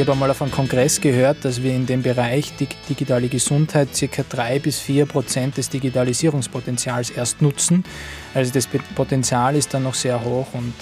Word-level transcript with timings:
Ich 0.00 0.06
habe 0.06 0.12
einmal 0.12 0.30
auf 0.30 0.40
einem 0.40 0.50
Kongress 0.50 0.98
gehört, 0.98 1.44
dass 1.44 1.62
wir 1.62 1.74
in 1.74 1.84
dem 1.84 2.02
Bereich 2.02 2.54
digitale 2.88 3.28
Gesundheit 3.28 3.88
ca. 3.92 4.24
3 4.26 4.58
bis 4.58 4.78
4 4.78 5.04
Prozent 5.04 5.58
des 5.58 5.68
Digitalisierungspotenzials 5.68 7.10
erst 7.10 7.42
nutzen. 7.42 7.84
Also 8.32 8.50
das 8.50 8.66
Potenzial 8.94 9.56
ist 9.56 9.74
dann 9.74 9.82
noch 9.82 9.92
sehr 9.92 10.24
hoch 10.24 10.46
und 10.54 10.72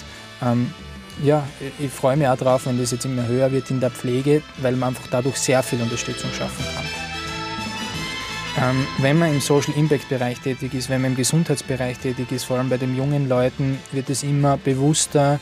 ähm, 0.41 0.73
ja, 1.21 1.45
ich 1.79 1.91
freue 1.91 2.15
mich 2.15 2.29
auch 2.29 2.37
darauf, 2.37 2.65
wenn 2.65 2.79
das 2.79 2.91
jetzt 2.91 3.03
immer 3.03 3.27
höher 3.27 3.51
wird 3.51 3.69
in 3.71 3.81
der 3.81 3.91
Pflege, 3.91 4.41
weil 4.61 4.77
man 4.77 4.87
einfach 4.89 5.07
dadurch 5.11 5.35
sehr 5.35 5.61
viel 5.63 5.81
Unterstützung 5.81 6.29
schaffen 6.31 6.63
kann. 6.73 8.69
Ähm, 8.69 8.87
wenn 8.99 9.19
man 9.19 9.33
im 9.33 9.41
Social 9.41 9.73
Impact 9.75 10.07
Bereich 10.07 10.39
tätig 10.39 10.73
ist, 10.73 10.89
wenn 10.89 11.01
man 11.01 11.11
im 11.11 11.17
Gesundheitsbereich 11.17 11.97
tätig 11.97 12.31
ist, 12.31 12.45
vor 12.45 12.57
allem 12.57 12.69
bei 12.69 12.77
den 12.77 12.95
jungen 12.95 13.27
Leuten, 13.27 13.79
wird 13.91 14.09
es 14.09 14.23
immer 14.23 14.55
bewusster, 14.55 15.41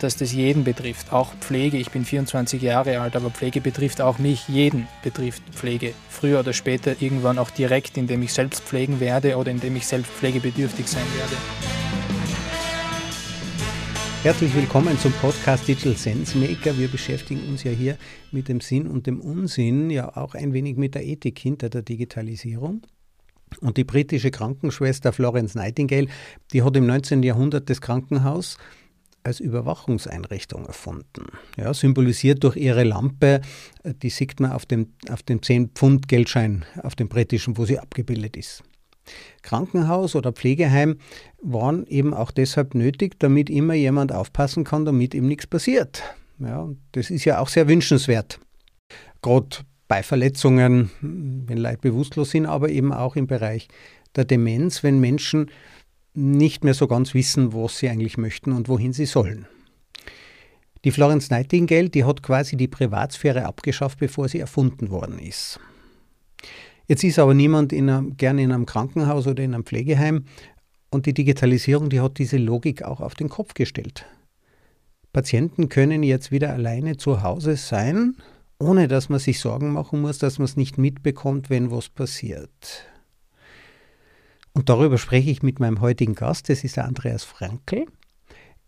dass 0.00 0.16
das 0.16 0.32
jeden 0.32 0.64
betrifft. 0.64 1.12
Auch 1.12 1.34
Pflege, 1.40 1.76
ich 1.76 1.90
bin 1.90 2.04
24 2.04 2.62
Jahre 2.62 3.00
alt, 3.00 3.16
aber 3.16 3.30
Pflege 3.30 3.60
betrifft 3.60 4.00
auch 4.00 4.18
mich. 4.18 4.48
Jeden 4.48 4.86
betrifft 5.02 5.42
Pflege. 5.52 5.94
Früher 6.08 6.40
oder 6.40 6.52
später 6.52 7.00
irgendwann 7.00 7.38
auch 7.38 7.50
direkt, 7.50 7.96
indem 7.96 8.22
ich 8.22 8.32
selbst 8.32 8.62
pflegen 8.62 9.00
werde 9.00 9.36
oder 9.36 9.50
indem 9.50 9.76
ich 9.76 9.86
selbst 9.86 10.10
pflegebedürftig 10.10 10.86
sein 10.86 11.06
werde. 11.16 11.36
Herzlich 14.22 14.54
willkommen 14.54 14.98
zum 14.98 15.12
Podcast 15.12 15.68
Digital 15.68 15.96
Sense 15.96 16.36
Maker. 16.36 16.76
Wir 16.76 16.88
beschäftigen 16.88 17.48
uns 17.48 17.62
ja 17.62 17.70
hier 17.70 17.96
mit 18.32 18.48
dem 18.48 18.60
Sinn 18.60 18.88
und 18.88 19.06
dem 19.06 19.20
Unsinn, 19.20 19.90
ja 19.90 20.16
auch 20.16 20.34
ein 20.34 20.52
wenig 20.52 20.76
mit 20.76 20.96
der 20.96 21.06
Ethik 21.06 21.38
hinter 21.38 21.68
der 21.68 21.82
Digitalisierung. 21.82 22.82
Und 23.60 23.76
die 23.76 23.84
britische 23.84 24.30
Krankenschwester 24.30 25.12
Florence 25.12 25.54
Nightingale, 25.54 26.08
die 26.52 26.62
hat 26.62 26.76
im 26.76 26.86
19. 26.86 27.22
Jahrhundert 27.22 27.70
das 27.70 27.80
Krankenhaus 27.80 28.58
als 29.28 29.40
Überwachungseinrichtung 29.40 30.66
erfunden. 30.66 31.26
Ja, 31.56 31.72
symbolisiert 31.72 32.42
durch 32.42 32.56
ihre 32.56 32.82
Lampe, 32.82 33.42
die 33.84 34.10
sieht 34.10 34.40
man 34.40 34.52
auf 34.52 34.66
dem, 34.66 34.94
auf 35.10 35.22
dem 35.22 35.40
10-Pfund-Geldschein, 35.40 36.64
auf 36.82 36.96
dem 36.96 37.08
britischen, 37.08 37.56
wo 37.58 37.64
sie 37.64 37.78
abgebildet 37.78 38.36
ist. 38.36 38.64
Krankenhaus 39.42 40.16
oder 40.16 40.32
Pflegeheim 40.32 40.96
waren 41.40 41.86
eben 41.86 42.14
auch 42.14 42.30
deshalb 42.30 42.74
nötig, 42.74 43.18
damit 43.18 43.48
immer 43.48 43.74
jemand 43.74 44.12
aufpassen 44.12 44.64
kann, 44.64 44.84
damit 44.84 45.14
ihm 45.14 45.28
nichts 45.28 45.46
passiert. 45.46 46.02
Ja, 46.38 46.68
das 46.92 47.10
ist 47.10 47.24
ja 47.24 47.38
auch 47.38 47.48
sehr 47.48 47.68
wünschenswert. 47.68 48.40
Gerade 49.22 49.58
bei 49.88 50.02
Verletzungen, 50.02 50.90
wenn 51.00 51.58
Leute 51.58 51.78
bewusstlos 51.78 52.30
sind, 52.30 52.46
aber 52.46 52.68
eben 52.68 52.92
auch 52.92 53.16
im 53.16 53.26
Bereich 53.26 53.68
der 54.16 54.24
Demenz, 54.24 54.82
wenn 54.82 55.00
Menschen 55.00 55.50
nicht 56.18 56.64
mehr 56.64 56.74
so 56.74 56.86
ganz 56.86 57.14
wissen, 57.14 57.52
was 57.52 57.78
sie 57.78 57.88
eigentlich 57.88 58.18
möchten 58.18 58.52
und 58.52 58.68
wohin 58.68 58.92
sie 58.92 59.06
sollen. 59.06 59.46
Die 60.84 60.90
Florence 60.90 61.30
Nightingale, 61.30 61.90
die 61.90 62.04
hat 62.04 62.22
quasi 62.22 62.56
die 62.56 62.68
Privatsphäre 62.68 63.44
abgeschafft, 63.44 63.98
bevor 63.98 64.28
sie 64.28 64.38
erfunden 64.38 64.90
worden 64.90 65.18
ist. 65.18 65.58
Jetzt 66.86 67.04
ist 67.04 67.18
aber 67.18 67.34
niemand 67.34 67.72
in 67.72 67.90
einem, 67.90 68.16
gerne 68.16 68.42
in 68.42 68.52
einem 68.52 68.66
Krankenhaus 68.66 69.26
oder 69.26 69.42
in 69.42 69.54
einem 69.54 69.64
Pflegeheim 69.64 70.24
und 70.90 71.06
die 71.06 71.14
Digitalisierung, 71.14 71.90
die 71.90 72.00
hat 72.00 72.18
diese 72.18 72.38
Logik 72.38 72.82
auch 72.82 73.00
auf 73.00 73.14
den 73.14 73.28
Kopf 73.28 73.54
gestellt. 73.54 74.06
Patienten 75.12 75.68
können 75.68 76.02
jetzt 76.02 76.30
wieder 76.30 76.52
alleine 76.52 76.96
zu 76.96 77.22
Hause 77.22 77.56
sein, 77.56 78.16
ohne 78.58 78.88
dass 78.88 79.08
man 79.08 79.18
sich 79.18 79.40
Sorgen 79.40 79.72
machen 79.72 80.00
muss, 80.00 80.18
dass 80.18 80.38
man 80.38 80.46
es 80.46 80.56
nicht 80.56 80.78
mitbekommt, 80.78 81.50
wenn 81.50 81.70
was 81.70 81.88
passiert. 81.88 82.86
Und 84.52 84.68
darüber 84.68 84.98
spreche 84.98 85.30
ich 85.30 85.42
mit 85.42 85.60
meinem 85.60 85.80
heutigen 85.80 86.14
Gast, 86.14 86.48
das 86.48 86.64
ist 86.64 86.76
der 86.76 86.86
Andreas 86.86 87.24
Frankl. 87.24 87.86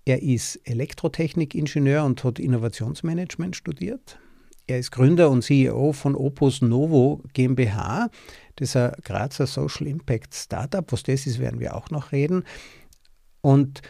Er 0.05 0.23
ist 0.23 0.57
Elektrotechnikingenieur 0.65 2.05
und 2.05 2.23
hat 2.25 2.39
Innovationsmanagement 2.39 3.57
studiert. 3.57 4.19
Er 4.67 4.79
ist 4.79 4.93
Gründer 4.93 5.31
und 5.31 5.43
CEO 5.43 5.93
von 5.93 6.15
Opus 6.15 6.63
Novo 6.63 7.23
GmbH. 7.33 8.09
Das 8.57 8.71
ist 8.71 8.77
ein 8.77 8.93
Grazer 9.03 9.47
Social 9.47 9.89
Impact 9.89 10.35
Startup. 10.35 10.91
Was 10.93 11.03
das 11.03 11.27
ist, 11.27 11.39
werden 11.39 11.61
wir 11.61 11.75
auch 11.75 11.91
noch 11.91 12.13
reden. 12.13 12.45
Und 13.41 13.83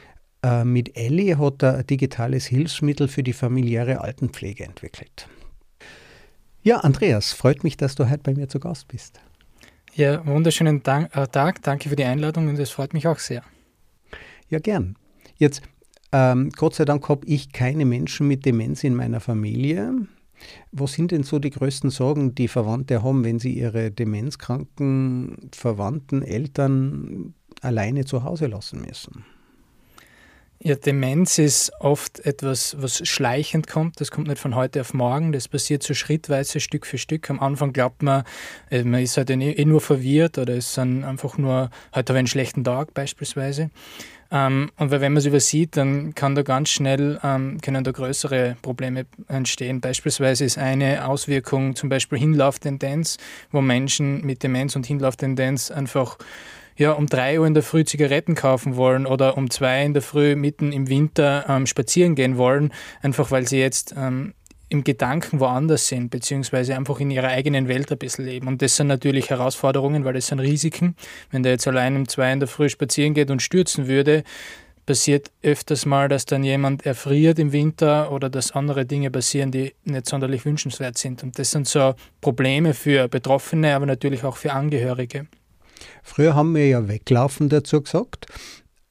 äh, 0.42 0.64
mit 0.64 0.96
Elli 0.96 1.36
hat 1.38 1.62
er 1.62 1.78
ein 1.78 1.86
digitales 1.86 2.46
Hilfsmittel 2.46 3.08
für 3.08 3.22
die 3.22 3.32
familiäre 3.32 4.00
Altenpflege 4.00 4.64
entwickelt. 4.64 5.28
Ja, 6.62 6.78
Andreas, 6.78 7.32
freut 7.32 7.64
mich, 7.64 7.76
dass 7.76 7.94
du 7.94 8.08
heute 8.08 8.22
bei 8.22 8.34
mir 8.34 8.48
zu 8.48 8.60
Gast 8.60 8.88
bist. 8.88 9.20
Ja, 9.94 10.24
wunderschönen 10.24 10.82
Dank, 10.82 11.14
äh, 11.16 11.26
Tag. 11.26 11.62
Danke 11.62 11.88
für 11.88 11.96
die 11.96 12.04
Einladung 12.04 12.48
und 12.48 12.58
es 12.58 12.70
freut 12.70 12.94
mich 12.94 13.08
auch 13.08 13.18
sehr. 13.18 13.42
Ja, 14.48 14.60
gern. 14.60 14.96
Jetzt, 15.36 15.62
ähm, 16.12 16.50
Gott 16.56 16.74
sei 16.74 16.84
Dank 16.84 17.08
habe 17.08 17.26
ich 17.26 17.52
keine 17.52 17.84
Menschen 17.84 18.28
mit 18.28 18.46
Demenz 18.46 18.84
in 18.84 18.94
meiner 18.94 19.20
Familie. 19.20 19.92
Was 20.70 20.92
sind 20.92 21.10
denn 21.10 21.24
so 21.24 21.38
die 21.38 21.50
größten 21.50 21.90
Sorgen, 21.90 22.34
die 22.34 22.48
Verwandte 22.48 23.02
haben, 23.02 23.24
wenn 23.24 23.40
sie 23.40 23.52
ihre 23.52 23.90
demenzkranken 23.90 25.50
Verwandten, 25.52 26.22
Eltern 26.22 27.34
alleine 27.60 28.04
zu 28.04 28.22
Hause 28.22 28.46
lassen 28.46 28.82
müssen? 28.82 29.24
Ja, 30.62 30.74
Demenz 30.74 31.38
ist 31.38 31.72
oft 31.80 32.20
etwas, 32.26 32.76
was 32.78 33.08
schleichend 33.08 33.66
kommt. 33.66 33.98
Das 33.98 34.10
kommt 34.10 34.28
nicht 34.28 34.38
von 34.38 34.54
heute 34.54 34.82
auf 34.82 34.92
morgen. 34.92 35.32
Das 35.32 35.48
passiert 35.48 35.82
so 35.82 35.94
schrittweise, 35.94 36.60
Stück 36.60 36.84
für 36.84 36.98
Stück. 36.98 37.30
Am 37.30 37.40
Anfang 37.40 37.72
glaubt 37.72 38.02
man, 38.02 38.24
äh, 38.70 38.84
man 38.84 39.00
ist 39.00 39.16
halt 39.16 39.30
eh 39.30 39.64
nur 39.64 39.80
verwirrt 39.80 40.36
oder 40.36 40.54
ist 40.54 40.76
dann 40.76 41.02
einfach 41.02 41.38
nur, 41.38 41.70
heute 41.94 42.12
habe 42.12 42.18
ich 42.18 42.18
einen 42.18 42.26
schlechten 42.26 42.62
Tag 42.62 42.92
beispielsweise. 42.92 43.70
Ähm, 44.30 44.70
und 44.76 44.90
wenn 44.90 45.00
man 45.00 45.16
es 45.16 45.24
übersieht, 45.24 45.78
dann 45.78 46.14
kann 46.14 46.34
da 46.34 46.42
ganz 46.42 46.68
schnell, 46.68 47.18
ähm, 47.24 47.58
können 47.62 47.82
da 47.82 47.90
größere 47.90 48.58
Probleme 48.60 49.06
entstehen. 49.28 49.80
Beispielsweise 49.80 50.44
ist 50.44 50.58
eine 50.58 51.08
Auswirkung 51.08 51.74
zum 51.74 51.88
Beispiel 51.88 52.18
Hinlauftendenz, 52.18 53.16
wo 53.50 53.62
Menschen 53.62 54.26
mit 54.26 54.42
Demenz 54.42 54.76
und 54.76 54.84
Hinlauftendenz 54.84 55.70
einfach 55.70 56.18
ja, 56.80 56.92
um 56.92 57.06
drei 57.06 57.38
Uhr 57.38 57.46
in 57.46 57.52
der 57.52 57.62
Früh 57.62 57.84
Zigaretten 57.84 58.34
kaufen 58.34 58.74
wollen 58.74 59.06
oder 59.06 59.36
um 59.36 59.50
zwei 59.50 59.84
in 59.84 59.92
der 59.92 60.02
Früh 60.02 60.34
mitten 60.34 60.72
im 60.72 60.88
Winter 60.88 61.44
ähm, 61.46 61.66
spazieren 61.66 62.14
gehen 62.14 62.38
wollen, 62.38 62.72
einfach 63.02 63.30
weil 63.30 63.46
sie 63.46 63.58
jetzt 63.58 63.94
ähm, 63.96 64.32
im 64.70 64.82
Gedanken 64.82 65.40
woanders 65.40 65.88
sind, 65.88 66.10
beziehungsweise 66.10 66.74
einfach 66.74 66.98
in 67.00 67.10
ihrer 67.10 67.28
eigenen 67.28 67.68
Welt 67.68 67.92
ein 67.92 67.98
bisschen 67.98 68.24
leben. 68.24 68.48
Und 68.48 68.62
das 68.62 68.76
sind 68.76 68.86
natürlich 68.86 69.28
Herausforderungen, 69.28 70.04
weil 70.04 70.14
das 70.14 70.28
sind 70.28 70.40
Risiken. 70.40 70.96
Wenn 71.30 71.42
der 71.42 71.52
jetzt 71.52 71.68
allein 71.68 71.96
um 71.96 72.08
zwei 72.08 72.32
in 72.32 72.40
der 72.40 72.48
Früh 72.48 72.70
spazieren 72.70 73.12
geht 73.12 73.30
und 73.30 73.42
stürzen 73.42 73.86
würde, 73.86 74.24
passiert 74.86 75.30
öfters 75.42 75.84
mal, 75.84 76.08
dass 76.08 76.24
dann 76.24 76.44
jemand 76.44 76.86
erfriert 76.86 77.38
im 77.38 77.52
Winter 77.52 78.10
oder 78.10 78.30
dass 78.30 78.52
andere 78.52 78.86
Dinge 78.86 79.10
passieren, 79.10 79.50
die 79.50 79.74
nicht 79.84 80.06
sonderlich 80.08 80.46
wünschenswert 80.46 80.96
sind. 80.96 81.22
Und 81.22 81.38
das 81.38 81.50
sind 81.50 81.68
so 81.68 81.94
Probleme 82.22 82.72
für 82.72 83.06
Betroffene, 83.06 83.74
aber 83.74 83.84
natürlich 83.84 84.24
auch 84.24 84.38
für 84.38 84.52
Angehörige. 84.52 85.26
Früher 86.02 86.34
haben 86.34 86.54
wir 86.54 86.68
ja 86.68 86.88
weglaufen 86.88 87.48
dazu 87.48 87.80
gesagt. 87.82 88.26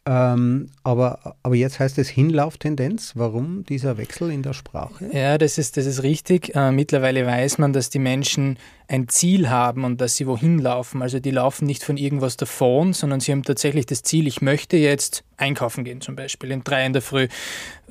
Ähm, 0.06 0.70
aber, 0.84 1.36
aber 1.44 1.56
jetzt 1.56 1.80
heißt 1.80 1.98
es 2.00 2.10
Hinlauftendenz. 2.10 3.14
Warum 3.16 3.64
dieser 3.66 3.98
Wechsel 3.98 4.32
in 4.32 4.42
der 4.42 4.54
Sprache? 4.54 5.10
Ja, 5.14 5.38
das 5.38 5.58
ist, 5.58 5.78
das 5.78 5.86
ist 5.86 6.04
richtig. 6.04 6.56
Äh, 6.56 6.72
mittlerweile 6.72 7.26
weiß 7.26 7.60
man, 7.60 7.74
dass 7.74 7.90
die 7.90 8.00
Menschen 8.00 8.58
ein 8.90 9.08
Ziel 9.08 9.52
haben 9.52 9.84
und 9.84 10.02
dass 10.02 10.16
sie 10.16 10.26
wohin 10.26 10.58
laufen. 10.58 11.04
Also 11.04 11.20
die 11.20 11.30
laufen 11.30 11.68
nicht 11.68 11.84
von 11.84 11.96
irgendwas 11.96 12.38
davon, 12.38 12.94
sondern 12.94 13.20
sie 13.20 13.32
haben 13.32 13.44
tatsächlich 13.44 13.86
das 13.86 14.02
Ziel, 14.02 14.26
ich 14.26 14.42
möchte 14.42 14.78
jetzt 14.78 15.24
einkaufen 15.38 15.84
gehen 15.84 16.02
zum 16.02 16.16
Beispiel 16.16 16.50
in 16.50 16.64
drei 16.64 16.88
in 16.88 16.94
der 16.94 17.04
Früh. 17.04 17.28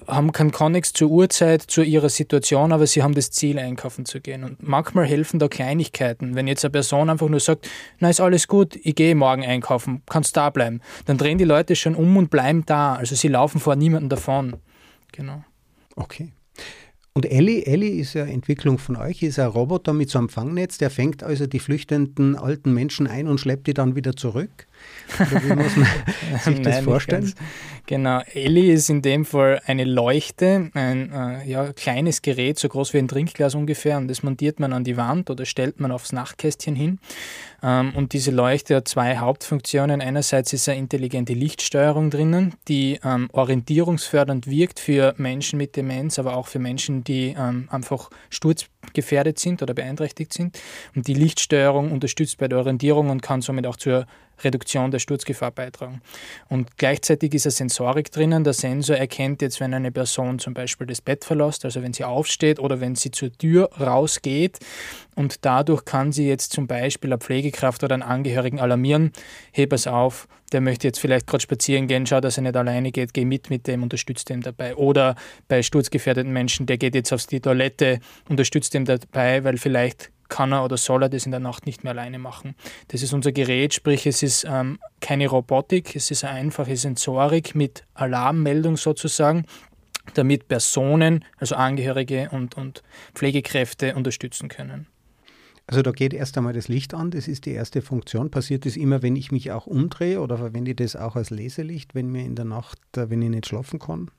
Haben 0.08 0.32
keinen 0.32 0.50
Konnex 0.50 0.92
zur 0.92 1.08
Uhrzeit, 1.08 1.62
zu 1.62 1.82
ihrer 1.82 2.08
Situation, 2.08 2.72
aber 2.72 2.88
sie 2.88 3.04
haben 3.04 3.14
das 3.14 3.30
Ziel, 3.30 3.60
einkaufen 3.60 4.06
zu 4.06 4.20
gehen. 4.20 4.42
Und 4.42 4.66
manchmal 4.66 5.06
helfen 5.06 5.38
da 5.38 5.46
Kleinigkeiten. 5.46 6.34
Wenn 6.34 6.48
jetzt 6.48 6.64
eine 6.64 6.72
Person 6.72 7.10
einfach 7.10 7.28
nur 7.28 7.40
sagt, 7.40 7.70
na 8.00 8.10
ist 8.10 8.20
alles 8.20 8.48
gut, 8.48 8.74
ich 8.82 8.96
gehe 8.96 9.14
morgen 9.14 9.44
einkaufen, 9.44 10.02
kannst 10.06 10.36
da 10.36 10.50
bleiben, 10.50 10.80
dann 11.06 11.16
drehen 11.16 11.38
die 11.38 11.44
Leute 11.44 11.76
schon 11.76 11.94
um 11.94 12.16
und 12.16 12.28
bleiben 12.28 12.66
da. 12.66 12.96
Also 12.96 13.14
sie 13.14 13.28
laufen 13.28 13.60
vor 13.60 13.76
niemandem 13.76 14.08
davon. 14.08 14.56
Genau. 15.12 15.44
Okay. 15.94 16.32
Und 17.18 17.26
Ellie, 17.26 17.66
Ellie 17.66 18.00
ist 18.00 18.14
ja 18.14 18.26
Entwicklung 18.26 18.78
von 18.78 18.94
euch, 18.94 19.24
ist 19.24 19.40
ein 19.40 19.48
Roboter 19.48 19.92
mit 19.92 20.08
so 20.08 20.20
einem 20.20 20.28
Fangnetz, 20.28 20.78
der 20.78 20.88
fängt 20.88 21.24
also 21.24 21.48
die 21.48 21.58
flüchtenden 21.58 22.36
alten 22.36 22.72
Menschen 22.72 23.08
ein 23.08 23.26
und 23.26 23.40
schleppt 23.40 23.66
die 23.66 23.74
dann 23.74 23.96
wieder 23.96 24.14
zurück. 24.14 24.67
Wie 25.18 25.54
muss 25.54 25.76
man 25.76 25.86
sich 26.44 26.62
das 26.62 26.74
Nein, 26.76 26.84
vorstellen? 26.84 27.34
Genau, 27.86 28.20
Ellie 28.34 28.74
ist 28.74 28.90
in 28.90 29.00
dem 29.00 29.24
Fall 29.24 29.62
eine 29.64 29.84
Leuchte, 29.84 30.70
ein 30.74 31.10
äh, 31.10 31.48
ja, 31.48 31.72
kleines 31.72 32.20
Gerät, 32.20 32.58
so 32.58 32.68
groß 32.68 32.92
wie 32.92 32.98
ein 32.98 33.08
Trinkglas 33.08 33.54
ungefähr, 33.54 33.96
und 33.96 34.08
das 34.08 34.22
montiert 34.22 34.60
man 34.60 34.74
an 34.74 34.84
die 34.84 34.98
Wand 34.98 35.30
oder 35.30 35.46
stellt 35.46 35.80
man 35.80 35.90
aufs 35.90 36.12
Nachtkästchen 36.12 36.76
hin. 36.76 36.98
Ähm, 37.62 37.94
und 37.96 38.12
diese 38.12 38.30
Leuchte 38.30 38.76
hat 38.76 38.88
zwei 38.88 39.16
Hauptfunktionen. 39.16 40.02
Einerseits 40.02 40.52
ist 40.52 40.68
eine 40.68 40.78
intelligente 40.78 41.32
Lichtsteuerung 41.32 42.10
drinnen, 42.10 42.54
die 42.68 43.00
ähm, 43.02 43.30
orientierungsfördernd 43.32 44.46
wirkt 44.48 44.80
für 44.80 45.14
Menschen 45.16 45.56
mit 45.56 45.74
Demenz, 45.74 46.18
aber 46.18 46.36
auch 46.36 46.46
für 46.46 46.58
Menschen, 46.58 47.04
die 47.04 47.34
ähm, 47.38 47.68
einfach 47.70 48.10
Sturz 48.28 48.66
gefährdet 48.94 49.38
sind 49.38 49.62
oder 49.62 49.74
beeinträchtigt 49.74 50.32
sind. 50.32 50.58
Und 50.94 51.06
die 51.06 51.14
Lichtsteuerung 51.14 51.92
unterstützt 51.92 52.38
bei 52.38 52.48
der 52.48 52.58
Orientierung 52.58 53.10
und 53.10 53.22
kann 53.22 53.42
somit 53.42 53.66
auch 53.66 53.76
zur 53.76 54.06
Reduktion 54.44 54.90
der 54.90 54.98
Sturzgefahr 54.98 55.50
beitragen. 55.50 56.00
Und 56.48 56.76
gleichzeitig 56.76 57.34
ist 57.34 57.46
eine 57.46 57.52
Sensorik 57.52 58.10
drinnen. 58.10 58.44
Der 58.44 58.52
Sensor 58.52 58.96
erkennt 58.96 59.42
jetzt, 59.42 59.60
wenn 59.60 59.74
eine 59.74 59.90
Person 59.90 60.38
zum 60.38 60.54
Beispiel 60.54 60.86
das 60.86 61.00
Bett 61.00 61.24
verlässt, 61.24 61.64
also 61.64 61.82
wenn 61.82 61.92
sie 61.92 62.04
aufsteht 62.04 62.60
oder 62.60 62.80
wenn 62.80 62.94
sie 62.94 63.10
zur 63.10 63.32
Tür 63.32 63.70
rausgeht. 63.80 64.58
Und 65.14 65.44
dadurch 65.44 65.84
kann 65.84 66.12
sie 66.12 66.28
jetzt 66.28 66.52
zum 66.52 66.66
Beispiel 66.66 67.12
eine 67.12 67.18
Pflegekraft 67.18 67.82
oder 67.82 67.94
einen 67.94 68.04
Angehörigen 68.04 68.60
alarmieren. 68.60 69.12
Heb 69.50 69.72
es 69.72 69.86
auf, 69.88 70.28
der 70.52 70.60
möchte 70.60 70.86
jetzt 70.86 71.00
vielleicht 71.00 71.26
gerade 71.26 71.42
spazieren 71.42 71.88
gehen, 71.88 72.06
schau, 72.06 72.20
dass 72.20 72.38
er 72.38 72.44
nicht 72.44 72.56
alleine 72.56 72.92
geht, 72.92 73.12
geh 73.12 73.24
mit 73.24 73.50
mit 73.50 73.66
dem, 73.66 73.82
unterstützt 73.82 74.28
dem 74.28 74.42
dabei. 74.42 74.76
Oder 74.76 75.16
bei 75.48 75.62
sturzgefährdeten 75.62 76.32
Menschen, 76.32 76.66
der 76.66 76.78
geht 76.78 76.94
jetzt 76.94 77.12
auf 77.12 77.26
die 77.26 77.40
Toilette, 77.40 78.00
unterstützt 78.28 78.74
dem 78.84 78.98
dabei, 78.98 79.44
weil 79.44 79.58
vielleicht 79.58 80.10
kann 80.28 80.52
er 80.52 80.64
oder 80.64 80.76
soll 80.76 81.04
er 81.04 81.08
das 81.08 81.24
in 81.24 81.30
der 81.30 81.40
Nacht 81.40 81.66
nicht 81.66 81.84
mehr 81.84 81.92
alleine 81.92 82.18
machen. 82.18 82.54
Das 82.88 83.02
ist 83.02 83.12
unser 83.12 83.32
Gerät, 83.32 83.74
sprich 83.74 84.06
es 84.06 84.22
ist 84.22 84.46
ähm, 84.48 84.78
keine 85.00 85.28
Robotik, 85.28 85.96
es 85.96 86.10
ist 86.10 86.24
eine 86.24 86.38
einfache 86.38 86.76
Sensorik 86.76 87.54
mit 87.54 87.84
Alarmmeldung 87.94 88.76
sozusagen, 88.76 89.44
damit 90.14 90.48
Personen, 90.48 91.24
also 91.38 91.54
Angehörige 91.54 92.28
und, 92.30 92.56
und 92.56 92.82
Pflegekräfte 93.14 93.94
unterstützen 93.94 94.48
können. 94.48 94.86
Also 95.66 95.82
da 95.82 95.90
geht 95.90 96.14
erst 96.14 96.36
einmal 96.38 96.54
das 96.54 96.68
Licht 96.68 96.94
an, 96.94 97.10
das 97.10 97.28
ist 97.28 97.44
die 97.44 97.52
erste 97.52 97.82
Funktion. 97.82 98.30
Passiert 98.30 98.64
das 98.64 98.76
immer, 98.76 99.02
wenn 99.02 99.16
ich 99.16 99.32
mich 99.32 99.52
auch 99.52 99.66
umdrehe 99.66 100.20
oder 100.22 100.38
verwende 100.38 100.70
ich 100.70 100.76
das 100.76 100.96
auch 100.96 101.14
als 101.14 101.28
Leselicht, 101.28 101.94
wenn 101.94 102.08
mir 102.10 102.24
in 102.24 102.36
der 102.36 102.46
Nacht, 102.46 102.78
äh, 102.96 103.10
wenn 103.10 103.20
ich 103.20 103.28
nicht 103.28 103.46
schlafen 103.46 103.78
kann? 103.78 104.10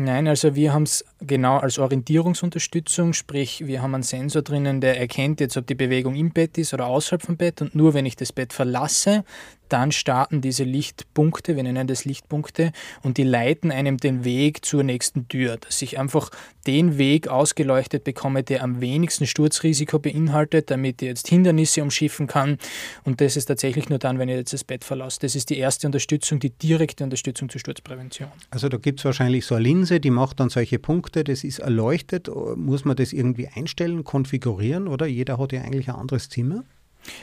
Nein, 0.00 0.28
also 0.28 0.54
wir 0.54 0.72
haben 0.72 0.84
es 0.84 1.04
genau 1.20 1.56
als 1.56 1.80
Orientierungsunterstützung, 1.80 3.14
sprich 3.14 3.66
wir 3.66 3.82
haben 3.82 3.94
einen 3.94 4.04
Sensor 4.04 4.42
drinnen, 4.42 4.80
der 4.80 5.00
erkennt 5.00 5.40
jetzt, 5.40 5.56
ob 5.56 5.66
die 5.66 5.74
Bewegung 5.74 6.14
im 6.14 6.30
Bett 6.30 6.56
ist 6.56 6.72
oder 6.72 6.86
außerhalb 6.86 7.20
vom 7.20 7.36
Bett. 7.36 7.60
Und 7.62 7.74
nur 7.74 7.94
wenn 7.94 8.06
ich 8.06 8.14
das 8.14 8.32
Bett 8.32 8.52
verlasse, 8.52 9.24
dann 9.68 9.92
starten 9.92 10.40
diese 10.40 10.64
Lichtpunkte, 10.64 11.56
wir 11.56 11.62
nennen 11.62 11.86
das 11.86 12.04
Lichtpunkte, 12.04 12.72
und 13.02 13.16
die 13.18 13.22
leiten 13.22 13.70
einem 13.70 13.96
den 13.98 14.24
Weg 14.24 14.64
zur 14.64 14.82
nächsten 14.82 15.28
Tür, 15.28 15.56
dass 15.56 15.82
ich 15.82 15.98
einfach 15.98 16.30
den 16.66 16.98
Weg 16.98 17.28
ausgeleuchtet 17.28 18.04
bekomme, 18.04 18.42
der 18.42 18.62
am 18.62 18.80
wenigsten 18.80 19.26
Sturzrisiko 19.26 19.98
beinhaltet, 19.98 20.70
damit 20.70 21.00
ich 21.00 21.08
jetzt 21.08 21.28
Hindernisse 21.28 21.82
umschiffen 21.82 22.26
kann. 22.26 22.58
Und 23.04 23.20
das 23.20 23.36
ist 23.36 23.46
tatsächlich 23.46 23.88
nur 23.88 23.98
dann, 23.98 24.18
wenn 24.18 24.28
ich 24.28 24.36
jetzt 24.36 24.52
das 24.52 24.64
Bett 24.64 24.84
verlasse. 24.84 25.18
Das 25.20 25.34
ist 25.34 25.48
die 25.48 25.56
erste 25.56 25.86
Unterstützung, 25.86 26.40
die 26.40 26.50
direkte 26.50 27.04
Unterstützung 27.04 27.48
zur 27.48 27.60
Sturzprävention. 27.60 28.28
Also 28.50 28.68
da 28.68 28.76
gibt 28.76 29.00
es 29.00 29.04
wahrscheinlich 29.06 29.46
so 29.46 29.54
eine 29.54 29.64
Linse, 29.64 29.98
die 29.98 30.10
macht 30.10 30.40
dann 30.40 30.50
solche 30.50 30.78
Punkte, 30.78 31.24
das 31.24 31.42
ist 31.42 31.60
erleuchtet. 31.60 32.28
Muss 32.56 32.84
man 32.84 32.96
das 32.96 33.12
irgendwie 33.12 33.48
einstellen, 33.48 34.04
konfigurieren 34.04 34.88
oder 34.88 35.06
jeder 35.06 35.38
hat 35.38 35.52
ja 35.52 35.62
eigentlich 35.62 35.88
ein 35.88 35.96
anderes 35.96 36.28
Zimmer? 36.28 36.64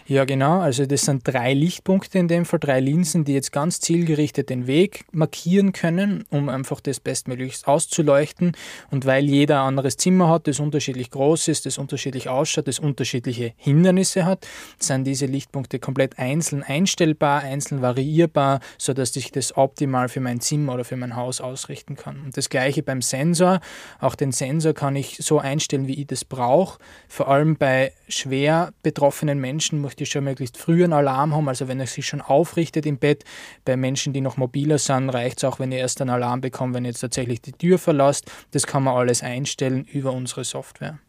Ja, 0.08 0.26
genau. 0.26 0.60
Also 0.60 0.86
das 0.86 1.02
sind 1.02 1.28
drei 1.28 1.54
Lichtpunkte 1.54 2.20
in 2.20 2.28
dem 2.28 2.46
Fall, 2.46 2.60
drei 2.60 2.80
Linsen, 2.80 3.26
die 3.26 3.34
jetzt 3.34 3.52
ganz 3.52 3.80
zielgerichtet 3.80 4.50
den 4.50 4.68
Weg 4.68 5.06
markieren 5.12 5.72
können, 5.72 6.26
um 6.30 6.50
einfach 6.50 6.80
das 6.80 7.00
bestmöglichst 7.00 7.68
auszuleuchten. 7.68 8.54
Und 8.92 9.06
weil 9.06 9.26
jeder 9.26 9.62
ein 9.62 9.70
anderes 9.70 9.98
Zimmer 9.98 10.30
hat, 10.30 10.48
das 10.48 10.60
unterschiedlich 10.60 11.12
groß 11.12 11.48
ist, 11.48 11.66
das 11.66 11.78
unterschiedlich 11.78 12.30
ausschaut, 12.30 12.68
das 12.68 12.80
unterschiedliche 12.80 13.54
Hindernisse 13.58 14.26
hat, 14.26 14.48
sind 14.80 15.06
diese 15.06 15.26
Lichtpunkte 15.26 15.80
komplett 15.80 16.18
einzeln 16.20 16.64
einstellbar, 16.64 17.42
einzeln 17.42 17.82
variierbar, 17.82 18.60
sodass 18.78 19.16
ich 19.16 19.32
das 19.32 19.58
optimal 19.58 20.10
für 20.10 20.20
mein 20.20 20.40
Zimmer 20.40 20.76
oder 20.76 20.86
für 20.86 20.98
mein 20.98 21.16
Haus 21.16 21.42
ausrichten 21.42 21.96
kann. 21.96 22.22
Und 22.22 22.38
das 22.38 22.50
gleiche 22.50 22.84
beim 22.84 23.02
Sensor. 23.02 23.60
Auch 24.00 24.16
den 24.16 24.32
Sensor 24.32 24.74
kann 24.74 24.96
ich 24.96 25.18
so 25.20 25.40
einstellen, 25.40 25.88
wie 25.88 26.00
ich 26.00 26.08
das 26.08 26.26
brauche. 26.26 26.80
Vor 27.08 27.28
allem 27.28 27.58
bei 27.58 27.94
schwer 28.08 28.74
betroffenen 28.84 29.40
Menschen 29.40 29.75
Menschen 29.76 29.82
möchte 29.82 30.04
ich 30.04 30.10
schon 30.10 30.24
möglichst 30.24 30.58
früh 30.58 30.84
einen 30.84 30.94
Alarm 30.94 31.34
haben. 31.34 31.48
Also 31.48 31.68
wenn 31.68 31.80
er 31.80 31.88
sich 31.88 32.06
schon 32.06 32.22
aufrichtet 32.22 32.86
im 32.86 32.98
Bett. 32.98 33.24
Bei 33.66 33.76
Menschen, 33.76 34.14
die 34.14 34.22
noch 34.22 34.38
mobiler 34.38 34.78
sind, 34.78 35.10
reicht 35.10 35.38
es 35.38 35.44
auch, 35.44 35.60
wenn 35.60 35.72
ihr 35.72 35.80
erst 35.80 36.02
einen 36.02 36.10
Alarm 36.10 36.42
bekommt, 36.42 36.74
wenn 36.74 36.86
ihr 36.86 36.92
jetzt 36.92 37.02
tatsächlich 37.02 37.42
die 37.42 37.52
Tür 37.52 37.78
verlasst. 37.78 38.32
Das 38.52 38.66
kann 38.66 38.84
man 38.84 38.96
alles 38.96 39.24
einstellen 39.24 39.86
über 39.86 40.12
unsere 40.12 40.44
Software. 40.44 41.00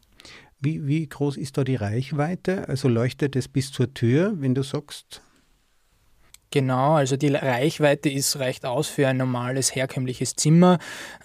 Wie, 0.59 0.87
wie 0.87 1.07
groß 1.07 1.37
ist 1.37 1.57
da 1.57 1.63
die 1.63 1.75
Reichweite? 1.75 2.67
Also 2.67 2.87
leuchtet 2.87 3.35
es 3.35 3.47
bis 3.47 3.71
zur 3.71 3.93
Tür, 3.93 4.33
wenn 4.37 4.55
du 4.55 4.63
sagst, 4.63 5.21
Genau, 6.49 6.93
also 6.93 7.17
die 7.17 7.27
Reichweite 7.27 8.09
ist, 8.09 8.39
reicht 8.39 8.65
aus 8.65 8.87
für 8.87 9.05
ein 9.09 9.17
normales 9.17 9.75
herkömmliches 9.75 10.37
Zimmer. 10.37 10.79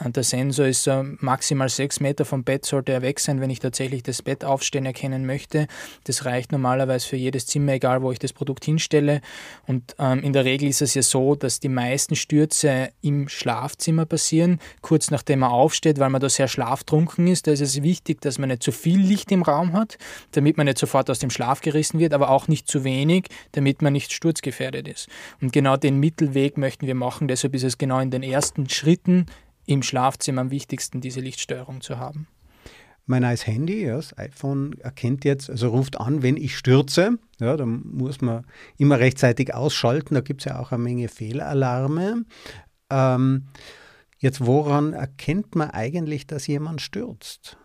Der 0.05 0.25
Sensor 0.25 0.67
ist 0.67 0.91
maximal 1.21 1.69
sechs 1.69 2.01
Meter 2.01 2.25
vom 2.25 2.43
Bett, 2.43 2.67
sollte 2.67 2.91
er 2.91 3.03
weg 3.03 3.21
sein, 3.21 3.41
wenn 3.41 3.49
ich 3.49 3.61
tatsächlich 3.61 4.03
das 4.03 4.21
Bett 4.23 4.45
aufstehen 4.45 4.85
erkennen 4.85 5.25
möchte. 5.25 5.69
Das 6.05 6.25
reicht 6.25 6.51
normalerweise 6.51 7.07
für 7.07 7.17
jedes 7.17 7.47
Zimmer, 7.47 7.75
egal 7.75 8.03
wo 8.03 8.11
ich 8.11 8.19
das 8.19 8.33
Produkt 8.33 8.65
hinstelle. 8.65 9.21
Und 9.69 9.95
ähm, 10.01 10.25
in 10.25 10.33
der 10.33 10.45
Regel 10.45 10.69
ist 10.69 10.83
es 10.83 10.95
ja 10.95 11.03
so, 11.03 11.37
dass 11.37 11.61
die 11.61 11.69
meisten 11.69 12.17
Stürze 12.17 12.91
im 13.01 13.29
Schlafzimmer 13.29 14.07
passieren, 14.07 14.59
kurz 14.81 15.13
nachdem 15.13 15.39
man 15.41 15.53
aufsteht, 15.53 16.01
weil 16.01 16.11
man 16.11 16.21
da 16.21 16.29
sehr 16.29 16.49
schlaftrunken 16.49 17.29
ist. 17.29 17.47
Da 17.47 17.53
ist 17.53 17.61
es 17.61 17.81
wichtig, 17.85 18.21
dass 18.23 18.39
man 18.39 18.49
nicht 18.49 18.65
zu 18.65 18.73
viel 18.73 18.99
Licht 18.99 19.31
im 19.31 19.43
Raum 19.43 19.73
hat, 19.73 19.99
damit 20.33 20.57
man 20.57 20.67
nicht 20.67 20.79
sofort 20.79 21.09
aus 21.11 21.21
dem 21.21 21.31
Schlaf 21.31 21.61
gerissen 21.61 22.01
wird, 22.01 22.13
aber 22.13 22.31
auch 22.31 22.49
nicht 22.49 22.67
zu 22.67 22.83
wenig, 22.83 23.29
damit 23.53 23.83
man 23.83 23.93
nicht 23.93 24.13
sturzgefährdet 24.13 24.89
ist. 24.89 25.09
Und 25.41 25.53
genau 25.53 25.77
den 25.77 25.99
Mittelweg 25.99 26.59
möchten 26.59 26.87
wir 26.87 26.95
machen. 26.95 27.29
Deshalb 27.29 27.55
ist 27.55 27.65
es 27.65 27.79
genau 27.79 28.01
in 28.01 28.11
den 28.11 28.23
ersten 28.23 28.69
Schritten 28.69 29.27
im 29.67 29.83
Schlafzimmer 29.83 30.43
am 30.43 30.51
wichtigsten, 30.51 31.01
diese 31.01 31.21
Lichtsteuerung 31.21 31.81
zu 31.81 31.99
haben. 31.99 32.27
Mein 33.07 33.23
neues 33.23 33.47
Handy, 33.47 33.85
ja, 33.85 33.97
das 33.97 34.17
iPhone 34.17 34.79
erkennt 34.81 35.25
jetzt, 35.25 35.51
also 35.51 35.71
ruft 35.71 36.01
an, 36.01 36.23
wenn 36.23 36.37
ich 36.37 36.57
stürze. 36.57 37.19
Ja, 37.41 37.57
da 37.57 37.67
muss 37.67 38.21
man 38.21 38.45
immer 38.79 39.01
rechtzeitig 39.01 39.55
ausschalten. 39.55 40.15
Da 40.15 40.21
gibt 40.21 40.43
es 40.43 40.45
ja 40.45 40.61
auch 40.61 40.71
eine 40.71 40.83
Menge 40.83 41.09
Fehlalarme. 41.09 42.25
Ähm, 42.91 43.49
jetzt, 44.19 44.47
woran 44.47 44.93
erkennt 44.93 45.57
man 45.57 45.71
eigentlich, 45.71 46.29
dass 46.29 46.47
jemand 46.47 46.81
stürzt? 46.81 47.59